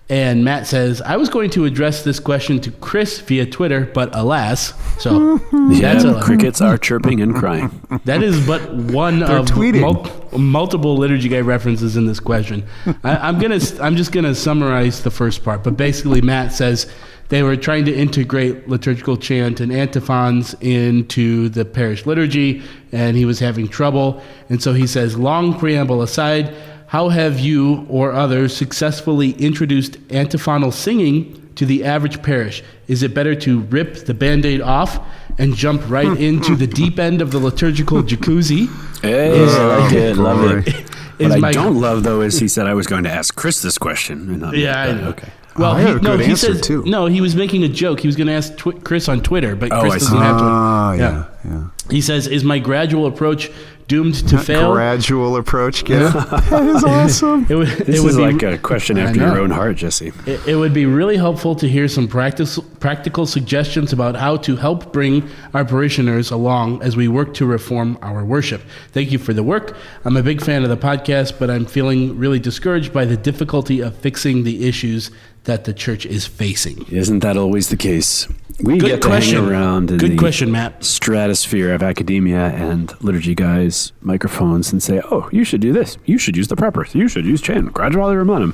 And 0.09 0.43
Matt 0.43 0.67
says, 0.67 1.01
I 1.01 1.15
was 1.15 1.29
going 1.29 1.49
to 1.51 1.63
address 1.65 2.03
this 2.03 2.19
question 2.19 2.59
to 2.61 2.71
Chris 2.71 3.19
via 3.21 3.45
Twitter, 3.45 3.89
but 3.93 4.13
alas. 4.13 4.73
So 5.01 5.39
Yeah, 5.69 5.93
that's 5.93 6.25
crickets 6.25 6.61
are 6.61 6.77
chirping 6.77 7.21
and 7.21 7.33
crying. 7.33 7.81
that 8.05 8.21
is 8.21 8.45
but 8.45 8.73
one 8.73 9.23
of 9.23 9.55
mul- 9.55 10.07
multiple 10.37 10.97
liturgy 10.97 11.29
guy 11.29 11.39
references 11.39 11.95
in 11.95 12.05
this 12.05 12.19
question. 12.19 12.65
I, 13.03 13.15
I'm 13.15 13.39
gonna, 13.39 13.59
I'm 13.81 13.95
just 13.95 14.11
gonna 14.11 14.35
summarize 14.35 15.03
the 15.03 15.11
first 15.11 15.43
part. 15.43 15.63
But 15.63 15.77
basically, 15.77 16.21
Matt 16.21 16.51
says 16.51 16.91
they 17.29 17.41
were 17.41 17.55
trying 17.55 17.85
to 17.85 17.95
integrate 17.95 18.67
liturgical 18.67 19.17
chant 19.17 19.59
and 19.59 19.71
antiphons 19.71 20.53
into 20.61 21.49
the 21.49 21.65
parish 21.65 22.05
liturgy, 22.05 22.61
and 22.91 23.15
he 23.15 23.25
was 23.25 23.39
having 23.39 23.67
trouble. 23.67 24.21
And 24.49 24.61
so 24.61 24.73
he 24.73 24.85
says, 24.85 25.17
long 25.17 25.57
preamble 25.57 26.01
aside, 26.01 26.53
how 26.93 27.09
have 27.09 27.39
you 27.39 27.87
or 27.89 28.11
others 28.11 28.55
successfully 28.55 29.31
introduced 29.31 29.97
antiphonal 30.11 30.71
singing 30.71 31.51
to 31.55 31.65
the 31.65 31.83
average 31.83 32.21
parish? 32.21 32.61
Is 32.87 33.01
it 33.01 33.15
better 33.15 33.33
to 33.33 33.61
rip 33.61 34.05
the 34.05 34.13
band 34.13 34.45
aid 34.45 34.61
off 34.61 34.99
and 35.39 35.55
jump 35.55 35.81
right 35.89 36.15
into 36.29 36.55
the 36.55 36.67
deep 36.67 36.99
end 36.99 37.19
of 37.23 37.31
the 37.31 37.39
liturgical 37.39 38.03
jacuzzi? 38.03 38.67
Hey, 39.01 39.43
I 39.43 39.65
like 39.77 39.91
it. 39.93 40.17
Love 40.17 40.67
it. 40.67 40.67
Is 41.19 41.29
What 41.29 41.37
I 41.37 41.39
my- 41.39 41.51
don't 41.51 41.79
love, 41.81 42.03
though, 42.03 42.21
is 42.21 42.39
he 42.39 42.47
said 42.47 42.65
I 42.67 42.73
was 42.73 42.87
going 42.87 43.03
to 43.03 43.11
ask 43.11 43.35
Chris 43.35 43.61
this 43.61 43.77
question. 43.77 44.29
And 44.29 44.41
not 44.41 44.57
Yeah, 44.57 44.79
I 44.81 44.93
me. 44.93 45.01
know. 45.01 45.07
Okay. 45.09 45.29
Well, 45.57 45.73
I 45.73 45.81
he, 45.81 45.87
have 45.87 45.97
a 45.97 46.01
no, 46.01 46.17
good 46.17 46.25
he 46.25 46.31
answer, 46.31 46.53
says, 46.53 46.61
too. 46.61 46.83
no, 46.87 47.05
he 47.05 47.21
was 47.21 47.35
making 47.35 47.63
a 47.63 47.67
joke. 47.67 47.99
He 47.99 48.07
was 48.07 48.15
going 48.15 48.25
to 48.27 48.33
ask 48.33 48.55
twi- 48.57 48.79
Chris 48.79 49.07
on 49.07 49.21
Twitter, 49.21 49.55
but 49.55 49.71
Oh, 49.71 49.81
Chris 49.81 49.93
I 49.93 49.97
doesn't 49.99 50.17
have 50.17 50.37
to. 50.39 50.43
Ah, 50.43 50.93
yeah, 50.93 51.25
yeah. 51.45 51.67
He 51.91 52.01
says, 52.01 52.25
"Is 52.25 52.43
my 52.43 52.57
gradual 52.57 53.05
approach 53.05 53.51
doomed 53.88 54.27
to 54.29 54.38
fail?" 54.38 54.73
Gradual 54.73 55.36
approach, 55.38 55.86
get 55.86 56.01
it? 56.01 56.13
that 56.49 56.63
is 56.63 56.84
awesome. 56.84 57.45
It 57.49 57.55
would, 57.55 57.67
This 57.67 57.99
it 57.99 58.01
would 58.01 58.11
is 58.11 58.17
be, 58.17 58.31
like 58.31 58.43
a 58.43 58.57
question 58.57 58.97
after 58.97 59.19
your 59.19 59.39
own 59.39 59.51
heart, 59.51 59.77
Jesse. 59.77 60.11
It, 60.25 60.47
it 60.47 60.55
would 60.55 60.73
be 60.73 60.86
really 60.86 61.17
helpful 61.17 61.55
to 61.55 61.67
hear 61.67 61.88
some 61.88 62.07
practice, 62.07 62.59
practical 62.79 63.25
suggestions 63.25 63.93
about 63.93 64.15
how 64.15 64.38
to 64.38 64.55
help 64.55 64.91
bring 64.93 65.29
our 65.53 65.65
parishioners 65.65 66.31
along 66.31 66.81
as 66.81 66.95
we 66.95 67.07
work 67.07 67.34
to 67.36 67.45
reform 67.45 67.97
our 68.01 68.23
worship. 68.23 68.61
Thank 68.91 69.11
you 69.11 69.19
for 69.19 69.34
the 69.34 69.43
work. 69.43 69.75
I'm 70.05 70.17
a 70.17 70.23
big 70.23 70.41
fan 70.41 70.63
of 70.63 70.69
the 70.69 70.77
podcast, 70.77 71.39
but 71.39 71.49
I'm 71.49 71.65
feeling 71.65 72.17
really 72.17 72.39
discouraged 72.39 72.93
by 72.93 73.05
the 73.05 73.17
difficulty 73.17 73.81
of 73.81 73.95
fixing 73.95 74.43
the 74.43 74.67
issues 74.67 75.11
that 75.45 75.65
the 75.65 75.73
church 75.73 76.05
is 76.05 76.25
facing. 76.25 76.85
Isn't 76.89 77.19
that 77.19 77.37
always 77.37 77.69
the 77.69 77.77
case? 77.77 78.27
We 78.61 78.77
Good 78.77 78.87
get 78.87 79.01
to 79.01 79.07
question. 79.07 79.35
hang 79.43 79.51
around 79.51 79.91
in 79.91 79.97
Good 79.97 80.11
the 80.11 80.17
question, 80.17 80.51
Matt. 80.51 80.83
stratosphere 80.83 81.73
of 81.73 81.81
academia 81.83 82.47
and 82.49 82.93
liturgy 83.03 83.35
guys' 83.35 83.91
microphones 84.01 84.71
and 84.71 84.81
say, 84.81 85.01
"Oh, 85.11 85.27
you 85.31 85.43
should 85.43 85.59
do 85.59 85.73
this. 85.73 85.97
You 86.05 86.17
should 86.17 86.37
use 86.37 86.47
the 86.47 86.55
propers. 86.55 86.93
You 86.95 87.07
should 87.07 87.25
use 87.25 87.41
chant 87.41 87.73
graduale 87.73 88.15
romanum." 88.15 88.53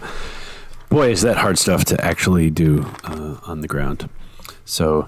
Boy, 0.89 1.11
is 1.11 1.21
that 1.21 1.37
hard 1.37 1.59
stuff 1.59 1.85
to 1.85 2.03
actually 2.03 2.49
do 2.49 2.87
uh, 3.03 3.35
on 3.45 3.61
the 3.61 3.67
ground. 3.67 4.09
So, 4.65 5.07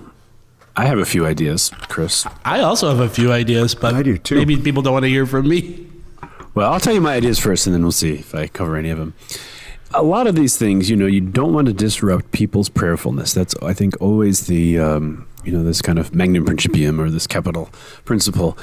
I 0.75 0.85
have 0.85 0.99
a 0.99 1.05
few 1.05 1.25
ideas, 1.25 1.71
Chris. 1.87 2.25
I 2.45 2.59
also 2.59 2.89
have 2.89 2.99
a 2.99 3.09
few 3.09 3.31
ideas, 3.31 3.73
but 3.73 3.95
I 3.95 4.03
do 4.03 4.17
too. 4.17 4.35
maybe 4.35 4.57
people 4.57 4.83
don't 4.83 4.93
want 4.93 5.05
to 5.05 5.09
hear 5.09 5.25
from 5.25 5.47
me. 5.47 5.87
Well, 6.53 6.71
I'll 6.71 6.79
tell 6.81 6.93
you 6.93 7.01
my 7.01 7.15
ideas 7.15 7.39
first, 7.39 7.65
and 7.65 7.73
then 7.73 7.81
we'll 7.81 7.91
see 7.93 8.13
if 8.15 8.35
I 8.35 8.47
cover 8.47 8.75
any 8.75 8.89
of 8.89 8.99
them. 8.99 9.13
A 9.93 10.03
lot 10.03 10.27
of 10.27 10.35
these 10.35 10.57
things, 10.57 10.89
you 10.89 10.95
know, 10.95 11.05
you 11.05 11.21
don't 11.21 11.53
want 11.53 11.67
to 11.67 11.73
disrupt 11.73 12.31
people's 12.31 12.69
prayerfulness. 12.69 13.33
That's, 13.33 13.55
I 13.61 13.73
think, 13.73 13.99
always 14.01 14.47
the, 14.47 14.79
um, 14.79 15.27
you 15.43 15.51
know, 15.51 15.63
this 15.63 15.81
kind 15.81 15.99
of 15.99 16.15
magnum 16.15 16.45
principium 16.45 16.99
or 16.99 17.09
this 17.09 17.27
capital 17.27 17.69
principle. 18.05 18.57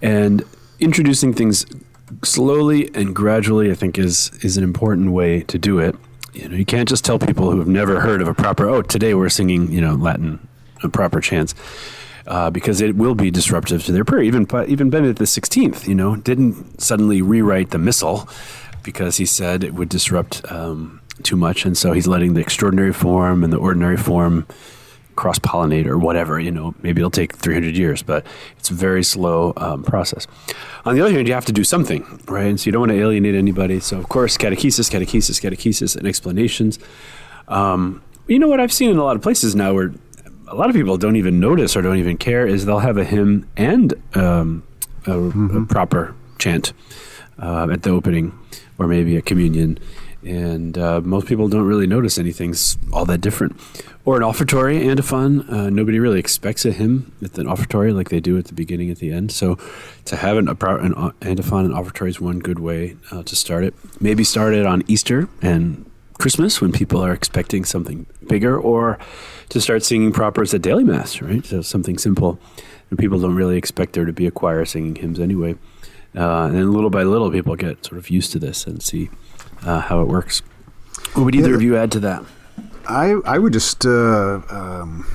And 0.00 0.44
introducing 0.80 1.32
things 1.34 1.66
slowly 2.24 2.90
and 2.94 3.14
gradually, 3.14 3.70
I 3.70 3.74
think, 3.74 3.98
is 3.98 4.30
is 4.42 4.56
an 4.56 4.64
important 4.64 5.12
way 5.12 5.42
to 5.42 5.58
do 5.58 5.78
it. 5.78 5.94
You 6.32 6.48
know, 6.48 6.56
you 6.56 6.64
can't 6.64 6.88
just 6.88 7.04
tell 7.04 7.18
people 7.18 7.50
who 7.50 7.58
have 7.58 7.68
never 7.68 8.00
heard 8.00 8.20
of 8.20 8.28
a 8.28 8.34
proper. 8.34 8.68
Oh, 8.68 8.82
today 8.82 9.14
we're 9.14 9.28
singing, 9.28 9.70
you 9.70 9.80
know, 9.80 9.94
Latin, 9.94 10.46
a 10.82 10.88
proper 10.88 11.20
chants 11.20 11.54
uh, 12.26 12.50
because 12.50 12.80
it 12.80 12.96
will 12.96 13.14
be 13.14 13.30
disruptive 13.30 13.84
to 13.84 13.92
their 13.92 14.04
prayer. 14.04 14.22
Even 14.22 14.46
even 14.66 14.90
Benedict 14.90 15.18
the 15.18 15.26
Sixteenth, 15.26 15.86
you 15.86 15.94
know, 15.94 16.16
didn't 16.16 16.80
suddenly 16.80 17.22
rewrite 17.22 17.70
the 17.70 17.78
Missal 17.78 18.28
because 18.82 19.16
he 19.16 19.26
said 19.26 19.64
it 19.64 19.74
would 19.74 19.88
disrupt 19.88 20.42
um, 20.50 21.00
too 21.22 21.36
much, 21.36 21.64
and 21.64 21.76
so 21.76 21.92
he's 21.92 22.06
letting 22.06 22.34
the 22.34 22.40
extraordinary 22.40 22.92
form 22.92 23.44
and 23.44 23.52
the 23.52 23.58
ordinary 23.58 23.96
form 23.96 24.46
cross 25.14 25.38
pollinate 25.38 25.86
or 25.86 25.98
whatever. 25.98 26.40
You 26.40 26.50
know, 26.50 26.74
maybe 26.82 27.00
it'll 27.00 27.10
take 27.10 27.36
300 27.36 27.76
years, 27.76 28.02
but 28.02 28.26
it's 28.58 28.70
a 28.70 28.74
very 28.74 29.04
slow 29.04 29.52
um, 29.56 29.82
process. 29.82 30.26
On 30.84 30.94
the 30.94 31.00
other 31.00 31.12
hand, 31.12 31.28
you 31.28 31.34
have 31.34 31.44
to 31.46 31.52
do 31.52 31.64
something, 31.64 32.20
right? 32.26 32.46
And 32.46 32.58
so 32.58 32.66
you 32.66 32.72
don't 32.72 32.80
want 32.80 32.92
to 32.92 32.98
alienate 33.00 33.34
anybody. 33.34 33.80
So, 33.80 33.98
of 33.98 34.08
course, 34.08 34.36
catechesis, 34.36 34.90
catechesis, 34.90 35.40
catechesis, 35.40 35.96
and 35.96 36.06
explanations. 36.06 36.78
Um, 37.48 38.02
you 38.26 38.38
know 38.38 38.48
what 38.48 38.60
I've 38.60 38.72
seen 38.72 38.90
in 38.90 38.96
a 38.96 39.04
lot 39.04 39.16
of 39.16 39.22
places 39.22 39.54
now 39.54 39.74
where 39.74 39.92
a 40.48 40.54
lot 40.54 40.68
of 40.68 40.76
people 40.76 40.96
don't 40.96 41.16
even 41.16 41.40
notice 41.40 41.76
or 41.76 41.82
don't 41.82 41.98
even 41.98 42.16
care 42.16 42.46
is 42.46 42.66
they'll 42.66 42.78
have 42.78 42.96
a 42.96 43.04
hymn 43.04 43.48
and 43.56 43.94
um, 44.14 44.62
a, 45.06 45.18
a 45.18 45.66
proper 45.66 46.14
chant 46.38 46.72
uh, 47.38 47.68
at 47.70 47.82
the 47.82 47.90
opening 47.90 48.38
or 48.82 48.88
maybe 48.88 49.16
a 49.16 49.22
communion. 49.22 49.78
And 50.24 50.78
uh, 50.78 51.00
most 51.00 51.26
people 51.26 51.48
don't 51.48 51.66
really 51.66 51.86
notice 51.86 52.16
anything's 52.16 52.78
all 52.92 53.04
that 53.06 53.20
different. 53.20 53.58
Or 54.04 54.16
an 54.16 54.22
offertory 54.22 54.80
and 54.80 54.90
antiphon. 54.90 55.48
Uh, 55.48 55.70
nobody 55.70 55.98
really 55.98 56.18
expects 56.18 56.64
a 56.64 56.72
hymn 56.72 57.12
at 57.22 57.36
an 57.38 57.46
offertory 57.46 57.92
like 57.92 58.10
they 58.10 58.20
do 58.20 58.38
at 58.38 58.46
the 58.46 58.54
beginning 58.54 58.90
at 58.90 58.98
the 58.98 59.12
end. 59.12 59.32
So 59.32 59.58
to 60.04 60.16
have 60.16 60.36
an, 60.36 60.48
a 60.48 60.56
an 60.76 60.94
o- 60.94 61.12
antiphon 61.22 61.64
and 61.64 61.74
offertory 61.74 62.10
is 62.10 62.20
one 62.20 62.38
good 62.38 62.58
way 62.58 62.96
uh, 63.10 63.22
to 63.24 63.36
start 63.36 63.64
it. 63.64 63.74
Maybe 64.00 64.22
start 64.22 64.54
it 64.54 64.66
on 64.66 64.82
Easter 64.86 65.28
and 65.40 65.88
Christmas 66.18 66.60
when 66.60 66.70
people 66.70 67.00
are 67.00 67.12
expecting 67.12 67.64
something 67.64 68.06
bigger, 68.28 68.56
or 68.56 68.98
to 69.48 69.60
start 69.60 69.82
singing 69.82 70.12
propers 70.12 70.54
at 70.54 70.62
daily 70.62 70.84
mass, 70.84 71.20
right? 71.20 71.44
So 71.44 71.62
something 71.62 71.98
simple. 71.98 72.38
And 72.90 72.98
people 72.98 73.18
don't 73.18 73.34
really 73.34 73.56
expect 73.56 73.94
there 73.94 74.04
to 74.04 74.12
be 74.12 74.26
a 74.26 74.30
choir 74.30 74.64
singing 74.64 74.94
hymns 74.94 75.18
anyway. 75.18 75.56
Uh, 76.16 76.44
and 76.46 76.54
then 76.54 76.72
little 76.72 76.90
by 76.90 77.02
little, 77.04 77.30
people 77.30 77.56
get 77.56 77.84
sort 77.86 77.98
of 77.98 78.10
used 78.10 78.32
to 78.32 78.38
this 78.38 78.66
and 78.66 78.82
see 78.82 79.08
uh, 79.64 79.80
how 79.80 80.00
it 80.02 80.08
works. 80.08 80.42
What 81.14 81.24
would 81.24 81.34
either 81.34 81.50
Yeah. 81.50 81.54
of 81.56 81.62
you 81.62 81.76
add 81.76 81.90
to 81.92 82.00
that? 82.00 82.22
I 82.88 83.14
I 83.24 83.38
would 83.38 83.52
just 83.52 83.86
uh, 83.86 84.40
um, 84.50 85.06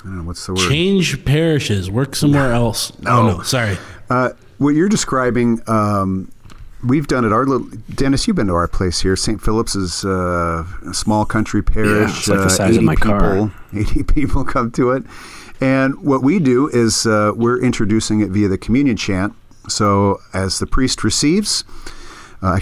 I 0.00 0.04
don't 0.04 0.18
know 0.18 0.22
what's 0.24 0.46
the 0.46 0.52
word. 0.52 0.68
Change 0.68 1.24
parishes, 1.24 1.90
work 1.90 2.14
somewhere 2.14 2.52
else. 2.52 2.92
Oh 3.06 3.26
no, 3.26 3.42
sorry. 3.42 3.78
Uh, 4.10 4.30
what 4.58 4.74
you're 4.74 4.88
describing, 4.88 5.60
um, 5.66 6.30
we've 6.84 7.06
done 7.06 7.24
at 7.24 7.32
our 7.32 7.46
little. 7.46 7.66
Denis, 7.94 8.26
you've 8.28 8.36
been 8.36 8.48
to 8.48 8.54
our 8.54 8.68
place 8.68 9.00
here. 9.00 9.16
St. 9.16 9.40
Philip's 9.40 9.74
is 9.74 10.04
uh, 10.04 10.64
a 10.86 10.92
small 10.94 11.24
country 11.24 11.62
parish. 11.62 12.10
it's 12.18 12.28
like 12.28 12.38
the 12.40 12.44
uh, 12.44 12.48
size 12.50 12.76
of 12.76 12.82
80 12.82 12.84
my 12.84 12.94
car. 12.96 13.20
people, 13.20 13.50
Eighty 13.80 14.02
people 14.02 14.44
come 14.44 14.70
to 14.72 14.90
it, 14.92 15.04
and 15.60 15.96
what 16.02 16.22
we 16.22 16.38
do 16.38 16.68
is 16.68 17.06
uh, 17.06 17.32
we're 17.34 17.60
introducing 17.62 18.20
it 18.20 18.28
via 18.28 18.48
the 18.48 18.58
communion 18.58 18.96
chant. 18.96 19.32
So 19.68 20.20
as 20.32 20.58
the 20.58 20.66
priest 20.66 21.04
receives, 21.04 21.64
uh, 22.42 22.60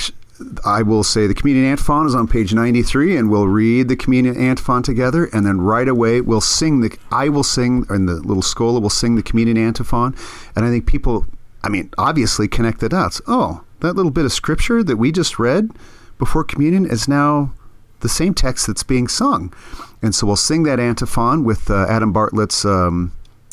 I 0.65 0.83
will 0.83 1.05
say 1.05 1.27
the 1.27 1.35
communion 1.35 1.67
antiphon 1.67 2.07
is 2.07 2.15
on 2.15 2.27
page 2.27 2.55
93, 2.55 3.17
and 3.17 3.31
we'll 3.31 3.49
read 3.49 3.89
the 3.89 3.97
communion 3.97 4.37
antiphon 4.37 4.83
together, 4.83 5.27
and 5.33 5.47
then 5.47 5.61
right 5.61 5.89
away 5.89 6.21
we'll 6.21 6.41
sing 6.41 6.81
the. 6.81 6.97
I 7.11 7.29
will 7.29 7.45
sing, 7.45 7.87
and 7.89 8.09
the 8.09 8.15
little 8.15 8.43
schola 8.43 8.81
will 8.81 8.91
sing 8.91 9.15
the 9.15 9.23
communion 9.23 9.59
antiphon, 9.59 10.15
and 10.57 10.65
I 10.65 10.71
think 10.71 10.87
people, 10.87 11.27
I 11.63 11.69
mean, 11.69 11.91
obviously 11.99 12.49
connect 12.49 12.81
the 12.81 12.89
dots. 12.89 13.21
Oh, 13.27 13.63
that 13.81 13.95
little 13.95 14.11
bit 14.11 14.25
of 14.25 14.33
scripture 14.33 14.83
that 14.83 14.97
we 14.97 15.13
just 15.13 15.39
read 15.39 15.71
before 16.19 16.45
communion 16.45 16.87
is 16.87 17.09
now 17.09 17.53
the 18.01 18.09
same 18.09 18.35
text 18.35 18.67
that's 18.67 18.83
being 18.83 19.09
sung, 19.09 19.53
and 20.01 20.15
so 20.15 20.27
we'll 20.27 20.37
sing 20.37 20.65
that 20.65 20.81
antiphon 20.81 21.45
with 21.45 21.71
uh, 21.71 21.87
Adam 21.89 22.13
Bartlett's. 22.13 22.65
Um, 22.65 23.13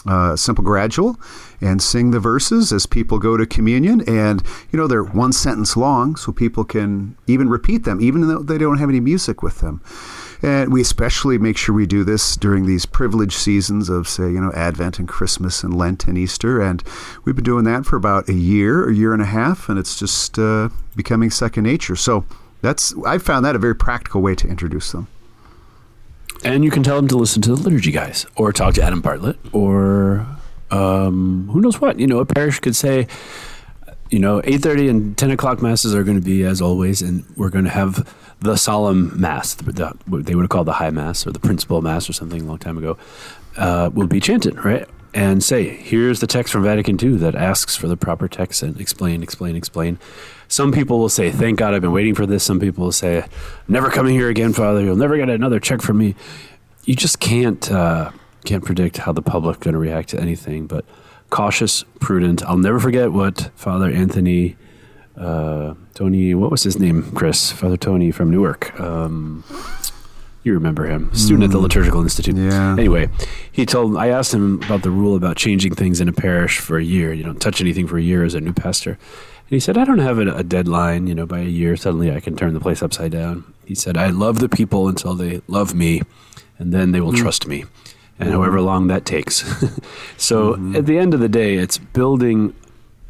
uh, 0.09 0.35
simple 0.35 0.63
gradual 0.63 1.19
and 1.61 1.81
sing 1.81 2.11
the 2.11 2.19
verses 2.19 2.71
as 2.71 2.85
people 2.85 3.19
go 3.19 3.37
to 3.37 3.45
communion. 3.45 4.01
And 4.07 4.41
you 4.71 4.79
know 4.79 4.87
they're 4.87 5.03
one 5.03 5.31
sentence 5.31 5.77
long 5.77 6.15
so 6.15 6.31
people 6.31 6.63
can 6.63 7.15
even 7.27 7.49
repeat 7.49 7.83
them 7.83 8.01
even 8.01 8.27
though 8.27 8.39
they 8.39 8.57
don't 8.57 8.79
have 8.79 8.89
any 8.89 8.99
music 8.99 9.43
with 9.43 9.59
them. 9.59 9.81
And 10.41 10.71
we 10.71 10.79
especially 10.81 11.37
make 11.37 11.57
sure 11.57 11.75
we 11.75 11.85
do 11.85 12.05
this 12.05 12.37
during 12.37 12.65
these 12.65 12.85
privileged 12.85 13.33
seasons 13.37 13.89
of 13.89 14.07
say 14.07 14.23
you 14.23 14.41
know 14.41 14.51
advent 14.53 14.99
and 14.99 15.07
christmas 15.07 15.63
and 15.63 15.73
lent 15.73 16.07
and 16.07 16.17
easter. 16.17 16.59
And 16.61 16.83
we've 17.23 17.35
been 17.35 17.43
doing 17.43 17.65
that 17.65 17.85
for 17.85 17.95
about 17.95 18.27
a 18.29 18.33
year 18.33 18.89
a 18.89 18.93
year 18.93 19.13
and 19.13 19.21
a 19.21 19.27
half 19.27 19.69
and 19.69 19.77
it's 19.77 19.99
just 19.99 20.39
uh, 20.39 20.69
becoming 20.95 21.29
second 21.29 21.63
nature. 21.63 21.95
So 21.95 22.25
that's 22.61 22.93
i 23.05 23.17
found 23.17 23.45
that 23.45 23.55
a 23.55 23.59
very 23.59 23.75
practical 23.75 24.21
way 24.21 24.35
to 24.35 24.47
introduce 24.47 24.91
them 24.91 25.07
And 26.43 26.63
you 26.63 26.71
can 26.71 26.83
tell 26.83 26.95
them 26.95 27.07
to 27.09 27.17
listen 27.17 27.41
to 27.43 27.55
the 27.55 27.61
liturgy 27.61 27.91
guys, 27.91 28.25
or 28.35 28.53
talk 28.53 28.73
to 28.75 28.81
Adam 28.81 29.01
Bartlett, 29.01 29.37
or 29.51 30.25
um, 30.71 31.49
who 31.51 31.59
knows 31.59 31.81
what. 31.81 31.99
You 31.99 32.07
know, 32.07 32.19
a 32.19 32.25
parish 32.25 32.59
could 32.59 32.75
say, 32.75 33.07
you 34.09 34.19
know, 34.19 34.41
eight 34.45 34.61
thirty 34.61 34.87
and 34.87 35.17
ten 35.17 35.31
o'clock 35.31 35.61
masses 35.61 35.93
are 35.93 36.03
going 36.03 36.17
to 36.17 36.23
be 36.23 36.43
as 36.43 36.61
always, 36.61 37.01
and 37.01 37.25
we're 37.35 37.49
going 37.49 37.65
to 37.65 37.71
have 37.71 38.07
the 38.39 38.55
solemn 38.55 39.19
mass, 39.19 39.53
the, 39.55 39.71
the, 39.71 39.87
what 40.07 40.25
they 40.25 40.33
would 40.33 40.43
have 40.43 40.49
called 40.49 40.67
the 40.67 40.73
high 40.73 40.91
mass 40.91 41.27
or 41.27 41.31
the 41.31 41.39
principal 41.39 41.81
mass 41.81 42.09
or 42.09 42.13
something 42.13 42.41
a 42.41 42.45
long 42.45 42.57
time 42.57 42.77
ago, 42.77 42.97
uh, 43.57 43.89
will 43.93 44.07
be 44.07 44.21
chanted, 44.21 44.63
right? 44.63 44.87
And 45.13 45.43
say, 45.43 45.63
here's 45.63 46.19
the 46.19 46.27
text 46.27 46.53
from 46.53 46.63
Vatican 46.63 46.97
II 47.01 47.17
that 47.17 47.33
asks 47.33 47.75
for 47.75 47.87
the 47.87 47.97
proper 47.97 48.27
text 48.27 48.61
and 48.61 48.79
explain, 48.79 49.23
explain, 49.23 49.55
explain. 49.55 49.97
Some 50.47 50.71
people 50.71 50.99
will 50.99 51.09
say, 51.09 51.31
"Thank 51.31 51.59
God, 51.59 51.73
I've 51.73 51.81
been 51.81 51.91
waiting 51.91 52.15
for 52.15 52.25
this." 52.25 52.43
Some 52.43 52.59
people 52.59 52.83
will 52.83 52.91
say, 52.91 53.23
"Never 53.67 53.89
coming 53.89 54.13
here 54.13 54.29
again, 54.29 54.51
Father. 54.51 54.81
You'll 54.81 54.95
never 54.95 55.15
get 55.15 55.29
another 55.29 55.59
check 55.59 55.81
from 55.81 55.99
me." 55.99 56.15
You 56.85 56.95
just 56.95 57.19
can't 57.19 57.71
uh, 57.71 58.11
can't 58.45 58.65
predict 58.65 58.97
how 58.97 59.11
the 59.11 59.21
public 59.21 59.59
going 59.59 59.73
to 59.73 59.79
react 59.79 60.09
to 60.09 60.19
anything. 60.19 60.65
But 60.65 60.85
cautious, 61.29 61.85
prudent. 61.99 62.43
I'll 62.43 62.57
never 62.57 62.79
forget 62.79 63.11
what 63.11 63.51
Father 63.55 63.91
Anthony, 63.91 64.57
uh, 65.15 65.75
Tony, 65.93 66.33
what 66.33 66.49
was 66.49 66.63
his 66.63 66.79
name? 66.79 67.11
Chris, 67.13 67.51
Father 67.51 67.77
Tony 67.77 68.09
from 68.09 68.31
Newark. 68.31 68.79
Um, 68.79 69.43
you 70.43 70.53
remember 70.53 70.85
him, 70.85 71.13
student 71.13 71.43
at 71.43 71.51
the 71.51 71.59
mm. 71.59 71.63
Liturgical 71.63 72.01
Institute. 72.01 72.35
Yeah. 72.35 72.73
Anyway, 72.73 73.09
he 73.51 73.65
told. 73.65 73.97
I 73.97 74.07
asked 74.07 74.33
him 74.33 74.61
about 74.63 74.83
the 74.83 74.91
rule 74.91 75.15
about 75.15 75.35
changing 75.35 75.75
things 75.75 75.99
in 75.99 76.07
a 76.07 76.13
parish 76.13 76.59
for 76.59 76.77
a 76.77 76.83
year. 76.83 77.11
You 77.11 77.23
don't 77.23 77.41
touch 77.41 77.59
anything 77.59 77.87
for 77.87 77.97
a 77.97 78.01
year 78.01 78.23
as 78.23 78.35
a 78.35 78.41
new 78.41 78.53
pastor. 78.53 78.91
And 78.91 79.55
he 79.55 79.59
said, 79.59 79.77
I 79.77 79.83
don't 79.83 79.99
have 79.99 80.17
a, 80.19 80.33
a 80.35 80.43
deadline. 80.43 81.07
You 81.07 81.15
know, 81.15 81.25
by 81.25 81.39
a 81.39 81.43
year, 81.43 81.75
suddenly 81.75 82.11
I 82.11 82.19
can 82.19 82.35
turn 82.35 82.53
the 82.53 82.59
place 82.59 82.81
upside 82.81 83.11
down. 83.11 83.53
He 83.65 83.75
said, 83.75 83.97
I 83.97 84.07
love 84.07 84.39
the 84.39 84.49
people 84.49 84.87
until 84.87 85.13
they 85.13 85.41
love 85.47 85.73
me, 85.73 86.01
and 86.57 86.73
then 86.73 86.93
they 86.93 87.01
will 87.01 87.13
mm. 87.13 87.17
trust 87.17 87.45
me, 87.45 87.65
and 88.17 88.29
however 88.29 88.59
mm. 88.59 88.65
long 88.65 88.87
that 88.87 89.05
takes. 89.05 89.37
so 90.17 90.53
mm-hmm. 90.53 90.75
at 90.75 90.85
the 90.85 90.97
end 90.97 91.13
of 91.13 91.19
the 91.19 91.29
day, 91.29 91.55
it's 91.55 91.77
building 91.77 92.53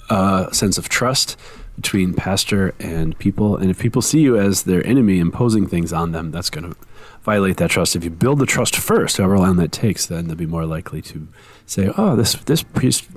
a 0.10 0.50
sense 0.52 0.80
of 0.80 0.90
trust 0.90 1.38
between 1.82 2.14
pastor 2.14 2.74
and 2.80 3.18
people. 3.20 3.56
And 3.56 3.70
if 3.70 3.80
people 3.80 4.02
see 4.02 4.20
you 4.20 4.38
as 4.38 4.64
their 4.64 4.86
enemy 4.86 5.20
imposing 5.20 5.66
things 5.66 5.94
on 5.94 6.12
them, 6.12 6.32
that's 6.32 6.50
going 6.50 6.70
to 6.70 6.76
violate 7.22 7.58
that 7.58 7.70
trust. 7.70 7.96
If 7.96 8.04
you 8.04 8.10
build 8.10 8.40
the 8.40 8.46
trust 8.46 8.76
first, 8.76 9.18
however 9.18 9.40
long 9.40 9.56
that 9.58 9.72
takes, 9.72 10.06
then 10.06 10.28
they'll 10.28 10.36
be 10.36 10.46
more 10.46 10.66
likely 10.66 11.02
to 11.04 11.28
say, 11.66 11.92
"Oh, 11.98 12.16
this 12.16 12.34
this 12.34 12.64
priest 12.64 13.08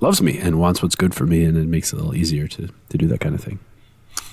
loves 0.00 0.20
me 0.20 0.36
and 0.38 0.58
wants 0.58 0.82
what's 0.82 0.96
good 0.96 1.14
for 1.14 1.26
me," 1.26 1.44
and 1.44 1.56
it 1.56 1.68
makes 1.68 1.92
it 1.92 1.94
a 1.94 1.98
little 1.98 2.16
easier 2.16 2.48
to 2.48 2.68
to 2.88 2.98
do 2.98 3.06
that 3.06 3.20
kind 3.20 3.34
of 3.34 3.40
thing. 3.40 3.60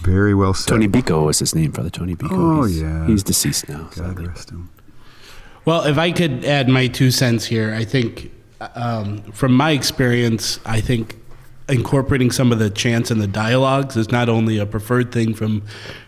very 0.01 0.33
well 0.33 0.53
said 0.53 0.69
Tony 0.69 0.87
Biko 0.87 1.25
was 1.25 1.39
his 1.39 1.53
name, 1.53 1.71
Father 1.71 1.91
Tony 1.91 2.15
Biko. 2.15 2.31
Oh, 2.31 2.63
he's, 2.63 2.81
yeah. 2.81 3.07
he's 3.07 3.23
deceased 3.23 3.69
now. 3.69 3.83
God 3.83 3.93
sadly. 3.93 4.27
rest 4.27 4.49
him. 4.49 4.69
Well, 5.63 5.83
if 5.85 5.97
I 5.97 6.11
could 6.11 6.43
add 6.45 6.69
my 6.69 6.87
two 6.87 7.11
cents 7.11 7.45
here, 7.45 7.73
I 7.73 7.85
think 7.85 8.31
um, 8.75 9.21
from 9.31 9.53
my 9.53 9.71
experience, 9.71 10.59
I 10.65 10.81
think 10.81 11.15
incorporating 11.67 12.31
some 12.31 12.51
of 12.51 12.59
the 12.59 12.69
chants 12.69 13.09
and 13.09 13.19
the 13.19 13.27
dialogues 13.27 13.97
is 13.97 14.11
not 14.11 14.29
only 14.29 14.57
a 14.57 14.65
preferred 14.65 15.11
thing 15.11 15.33
from 15.33 15.63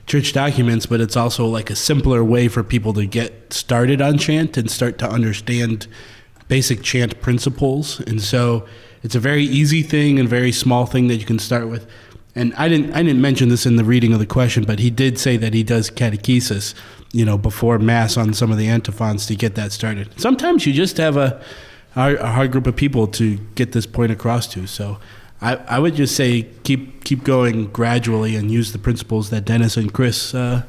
church 0.05 0.33
documents, 0.33 0.85
but 0.85 1.01
it's 1.01 1.17
also 1.17 1.47
like 1.47 1.69
a 1.69 1.75
simpler 1.75 2.23
way 2.23 2.47
for 2.47 2.63
people 2.63 2.93
to 2.93 3.05
get 3.05 3.51
started 3.51 4.01
on 4.01 4.17
chant 4.17 4.57
and 4.57 4.69
start 4.69 4.97
to 4.99 5.09
understand 5.09 5.87
basic 6.47 6.83
chant 6.83 7.19
principles. 7.21 7.99
And 8.01 8.21
so 8.21 8.67
it's 9.03 9.15
a 9.15 9.19
very 9.19 9.43
easy 9.43 9.81
thing 9.81 10.19
and 10.19 10.29
very 10.29 10.51
small 10.51 10.85
thing 10.85 11.07
that 11.07 11.15
you 11.15 11.25
can 11.25 11.39
start 11.39 11.67
with. 11.67 11.87
And 12.35 12.53
I 12.53 12.69
didn't 12.69 12.93
I 12.93 13.01
didn't 13.01 13.21
mention 13.21 13.49
this 13.49 13.65
in 13.65 13.77
the 13.77 13.83
reading 13.83 14.13
of 14.13 14.19
the 14.19 14.27
question, 14.27 14.63
but 14.63 14.77
he 14.77 14.91
did 14.91 15.17
say 15.17 15.37
that 15.37 15.55
he 15.55 15.63
does 15.63 15.89
catechesis, 15.89 16.75
you 17.11 17.25
know, 17.25 17.35
before 17.35 17.79
mass 17.79 18.15
on 18.15 18.33
some 18.35 18.51
of 18.51 18.59
the 18.59 18.67
antiphons 18.67 19.25
to 19.25 19.35
get 19.35 19.55
that 19.55 19.71
started. 19.71 20.09
Sometimes 20.21 20.67
you 20.67 20.73
just 20.73 20.97
have 20.97 21.17
a 21.17 21.41
a 21.95 22.31
hard 22.31 22.51
group 22.51 22.67
of 22.67 22.75
people 22.75 23.07
to 23.07 23.37
get 23.55 23.71
this 23.71 23.87
point 23.87 24.11
across 24.11 24.45
to. 24.47 24.67
So 24.67 24.99
I, 25.41 25.55
I 25.55 25.79
would 25.79 25.95
just 25.95 26.15
say 26.15 26.47
keep 26.63 27.03
keep 27.03 27.23
going 27.23 27.67
gradually 27.67 28.35
and 28.35 28.49
use 28.49 28.71
the 28.71 28.79
principles 28.79 29.29
that 29.29 29.45
Denis 29.45 29.77
and 29.77 29.93
Chris 29.93 30.33
uh, 30.33 30.63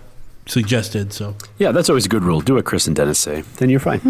suggested. 0.47 1.13
So 1.13 1.37
Yeah, 1.59 1.73
that's 1.73 1.89
always 1.89 2.07
a 2.07 2.09
good 2.09 2.23
rule. 2.23 2.41
Do 2.41 2.55
what 2.55 2.65
Chris 2.65 2.87
and 2.87 2.95
Denis 2.95 3.19
say, 3.19 3.43
then 3.57 3.71
you're 3.71 3.81
fine. 3.81 4.01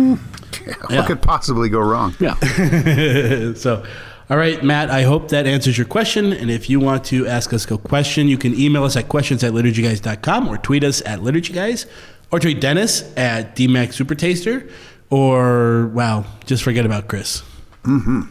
What 0.89 1.07
could 1.07 1.23
possibly 1.23 1.69
go 1.69 1.81
wrong? 1.81 2.15
Yeah. 2.19 2.35
so, 3.55 3.85
all 4.31 4.37
right, 4.37 4.63
Matt, 4.63 4.91
I 4.91 5.03
hope 5.03 5.29
that 5.29 5.47
answers 5.47 5.79
your 5.79 5.87
question. 5.87 6.33
And 6.33 6.51
if 6.51 6.69
you 6.69 6.81
want 6.81 7.05
to 7.07 7.27
ask 7.27 7.53
us 7.53 7.71
a 7.71 7.79
question, 7.79 8.29
you 8.29 8.39
can 8.39 8.59
email 8.59 8.85
us 8.85 8.97
at 8.97 9.09
questions 9.09 9.45
at 9.45 9.53
liturgyguys.com 9.53 10.49
or 10.49 10.59
tweet 10.59 10.85
us 10.85 11.03
at 11.07 11.21
liturgyguys 11.21 11.87
or 12.31 12.41
tweet 12.41 12.61
Denis 12.61 13.03
at 13.17 13.57
DMAX 13.57 14.03
Supertaster 14.03 14.71
or, 15.11 15.87
wow, 15.89 16.25
just 16.47 16.63
forget 16.63 16.85
about 16.85 17.09
Chris. 17.09 17.43
Mm-hmm. 17.85 18.23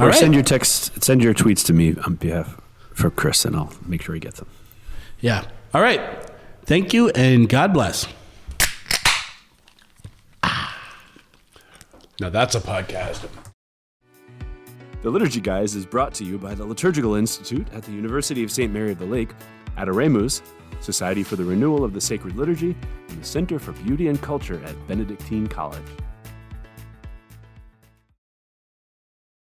All 0.00 0.06
or 0.06 0.10
right. 0.10 0.18
send 0.18 0.32
your 0.34 0.42
text, 0.42 1.02
send 1.02 1.22
your 1.22 1.34
tweets 1.34 1.64
to 1.66 1.74
me 1.74 1.94
on 2.06 2.14
behalf 2.14 2.58
for 2.94 3.10
Chris, 3.10 3.44
and 3.44 3.54
I'll 3.54 3.72
make 3.86 4.00
sure 4.00 4.14
he 4.14 4.20
gets 4.20 4.38
them. 4.38 4.48
Yeah. 5.20 5.44
All 5.74 5.82
right. 5.82 6.00
Thank 6.64 6.94
you, 6.94 7.10
and 7.10 7.48
God 7.48 7.74
bless. 7.74 8.06
Ah. 10.42 10.76
Now 12.18 12.30
that's 12.30 12.54
a 12.54 12.60
podcast. 12.60 13.28
The 15.02 15.10
Liturgy 15.10 15.40
Guys 15.40 15.74
is 15.74 15.84
brought 15.84 16.14
to 16.14 16.24
you 16.24 16.38
by 16.38 16.54
the 16.54 16.64
Liturgical 16.64 17.14
Institute 17.14 17.66
at 17.72 17.82
the 17.82 17.92
University 17.92 18.42
of 18.42 18.50
St. 18.50 18.72
Mary 18.72 18.92
of 18.92 18.98
the 18.98 19.06
Lake, 19.06 19.30
Adoremus, 19.76 20.42
Society 20.80 21.22
for 21.22 21.36
the 21.36 21.44
Renewal 21.44 21.84
of 21.84 21.92
the 21.92 22.00
Sacred 22.00 22.36
Liturgy, 22.36 22.74
and 23.08 23.20
the 23.20 23.24
Center 23.26 23.58
for 23.58 23.72
Beauty 23.72 24.08
and 24.08 24.20
Culture 24.22 24.62
at 24.64 24.88
Benedictine 24.88 25.46
College. 25.46 25.82